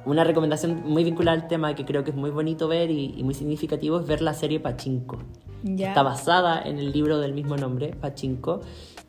una 0.06 0.24
recomendación 0.24 0.84
muy 0.86 1.04
vinculada 1.04 1.42
al 1.42 1.48
tema 1.48 1.74
que 1.74 1.84
creo 1.86 2.04
que 2.04 2.12
es 2.12 2.16
muy 2.16 2.30
bonito 2.30 2.68
ver 2.68 2.92
y, 2.92 3.16
y 3.18 3.24
muy 3.24 3.34
significativo 3.34 4.00
es 4.00 4.06
ver 4.06 4.22
la 4.22 4.34
serie 4.36 4.60
Pachinko. 4.60 5.18
Ya. 5.64 5.90
Está 5.90 6.04
basada 6.04 6.62
en 6.64 6.78
el 6.80 6.92
libro 6.92 7.20
del 7.20 7.34
mismo 7.34 7.56
nombre, 7.58 7.96
Pachinko, 8.00 8.62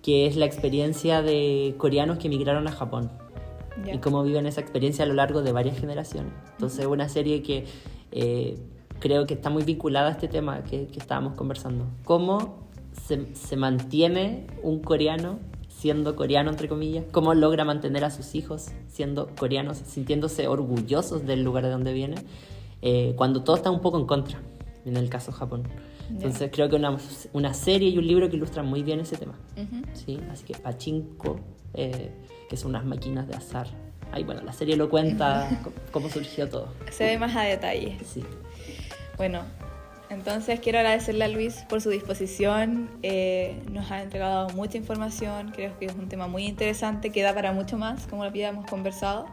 que 0.03 0.27
es 0.27 0.37
la 0.37 0.45
experiencia 0.47 1.23
de 1.23 1.75
coreanos 1.79 2.19
que 2.19 2.27
emigraron 2.29 2.67
a 2.69 2.73
Japón 2.73 3.11
Ya. 3.87 3.95
y 3.95 3.99
cómo 3.99 4.23
viven 4.23 4.47
esa 4.47 4.61
experiencia 4.61 5.05
a 5.05 5.09
lo 5.09 5.15
largo 5.15 5.43
de 5.43 5.53
varias 5.53 5.79
generaciones. 5.79 6.33
Entonces, 6.53 6.81
es 6.81 6.87
una 6.87 7.09
serie 7.09 7.43
que 7.43 7.65
eh, 8.11 8.59
creo 9.03 9.27
que 9.27 9.35
está 9.35 9.51
muy 9.51 9.65
vinculada 9.65 10.09
a 10.09 10.13
este 10.13 10.29
tema 10.29 10.63
que, 10.63 10.87
que 10.87 11.01
estábamos 11.01 11.35
conversando. 11.35 11.87
Cómo 12.05 12.69
se, 12.93 13.35
se 13.35 13.57
mantiene 13.57 14.47
un 14.63 14.79
coreano 14.79 15.41
siendo 15.69 16.15
coreano, 16.15 16.51
entre 16.51 16.69
comillas, 16.69 17.05
cómo 17.11 17.35
logra 17.35 17.65
mantener 17.65 18.05
a 18.05 18.11
sus 18.11 18.37
hijos 18.37 18.69
siendo 18.87 19.31
coreanos, 19.37 19.79
sintiéndose 19.79 20.47
orgullosos 20.47 21.27
del 21.27 21.43
lugar 21.43 21.65
de 21.65 21.71
donde 21.71 21.93
viene, 21.93 22.15
eh, 22.83 23.15
cuando 23.17 23.43
todo 23.43 23.57
está 23.57 23.73
un 23.73 23.81
poco 23.81 23.99
en 23.99 24.07
contra, 24.07 24.41
en 24.85 24.97
el 24.97 25.09
caso 25.09 25.33
Japón. 25.33 25.65
Entonces 26.09 26.51
creo 26.53 26.69
que 26.69 26.77
una, 26.77 26.97
una 27.33 27.55
serie 27.55 27.89
y 27.89 27.99
un 27.99 28.07
libro 28.07 28.31
que 28.31 28.37
ilustran 28.37 28.67
muy 28.67 28.85
bien 28.85 29.01
ese 29.01 29.17
tema. 29.17 29.35
¿sí? 29.95 30.21
Así 30.31 30.45
que 30.45 30.55
Pachinko, 30.55 31.41
eh, 31.75 32.13
que 32.49 32.57
son 32.57 32.71
unas 32.71 32.85
máquinas 32.85 33.27
de 33.27 33.35
azar. 33.35 33.67
Ahí 34.13 34.23
bueno, 34.23 34.43
la 34.43 34.53
serie 34.53 34.77
lo 34.77 34.89
cuenta 34.89 35.63
cómo 35.91 36.09
surgió 36.09 36.49
todo. 36.49 36.69
Se 36.93 37.05
ve 37.07 37.19
más 37.19 37.35
a 37.35 37.43
detalle. 37.43 37.99
Sí. 38.05 38.23
Bueno, 39.17 39.43
entonces 40.11 40.61
quiero 40.61 40.79
agradecerle 40.79 41.25
a 41.25 41.29
Luis 41.29 41.65
por 41.69 41.81
su 41.81 41.91
disposición. 41.91 42.91
Eh, 43.03 43.63
nos 43.71 43.91
ha 43.91 44.03
entregado 44.03 44.49
mucha 44.51 44.77
información. 44.77 45.53
Creo 45.53 45.79
que 45.79 45.87
es 45.87 45.95
un 45.95 46.09
tema 46.09 46.27
muy 46.27 46.47
interesante 46.47 47.11
que 47.11 47.23
da 47.23 47.35
para 47.35 47.53
mucho 47.53 47.79
más, 47.79 48.07
como 48.07 48.23
lo 48.23 48.29
habíamos 48.29 48.67
conversado. 48.67 49.27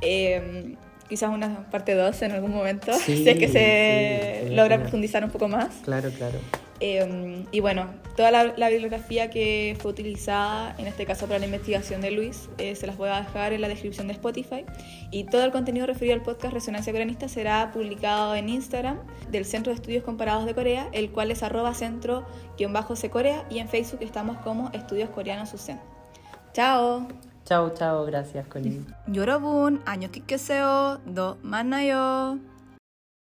Eh, 0.00 0.76
quizás 1.08 1.30
una 1.30 1.70
parte 1.70 1.94
2 1.94 2.22
en 2.22 2.32
algún 2.32 2.52
momento, 2.52 2.92
si 3.06 3.28
es 3.28 3.38
que 3.38 3.48
se 3.48 4.54
logra 4.54 4.78
profundizar 4.78 5.24
un 5.24 5.30
poco 5.30 5.48
más. 5.48 5.74
Claro, 5.84 6.10
claro. 6.10 6.38
Em, 6.79 7.45
y 7.51 7.61
bueno, 7.61 7.87
toda 8.17 8.29
la, 8.31 8.69
bibliografía 8.69 9.29
que 9.29 9.77
fue 9.79 9.91
utilizada, 9.91 10.75
en 10.77 10.87
este 10.87 11.05
caso 11.05 11.27
para 11.27 11.39
la 11.39 11.45
investigación 11.45 12.01
de 12.01 12.11
Luis, 12.11 12.49
eh, 12.57 12.75
se 12.75 12.87
las 12.87 12.97
voy 12.97 13.07
a 13.07 13.21
dejar 13.21 13.53
en 13.53 13.61
la 13.61 13.69
descripción 13.69 14.07
de 14.07 14.13
Spotify. 14.13 14.65
Y 15.09 15.23
todo 15.23 15.45
el 15.45 15.51
contenido 15.51 15.85
referido 15.85 16.15
al 16.15 16.23
podcast 16.23 16.53
Resonancia 16.53 16.91
Coreanista 16.91 17.29
será 17.29 17.71
publicado 17.71 18.35
en 18.35 18.49
Instagram 18.49 18.99
del 19.31 19.45
Centro 19.45 19.71
de 19.71 19.75
Estudios 19.75 20.03
Comparados 20.03 20.45
de 20.45 20.53
Corea, 20.53 20.89
el 20.91 21.09
cual 21.11 21.31
es 21.31 21.41
arroba 21.41 21.73
centro-c 21.73 23.09
Corea, 23.09 23.45
y 23.49 23.59
en 23.59 23.69
Facebook 23.69 24.01
estamos 24.01 24.37
como 24.39 24.69
Estudios 24.73 25.09
Coreanos 25.09 25.53
UCEN. 25.53 25.79
¡Chao! 26.53 27.07
Chao, 27.45 27.73
chao, 27.73 28.05
gracias, 28.05 28.47
Connie. 28.47 28.85
여러분, 29.13 29.81
안녕히 29.85 30.25
계세요. 30.25 30.99
너 31.05 31.37
만나요. 31.41 32.39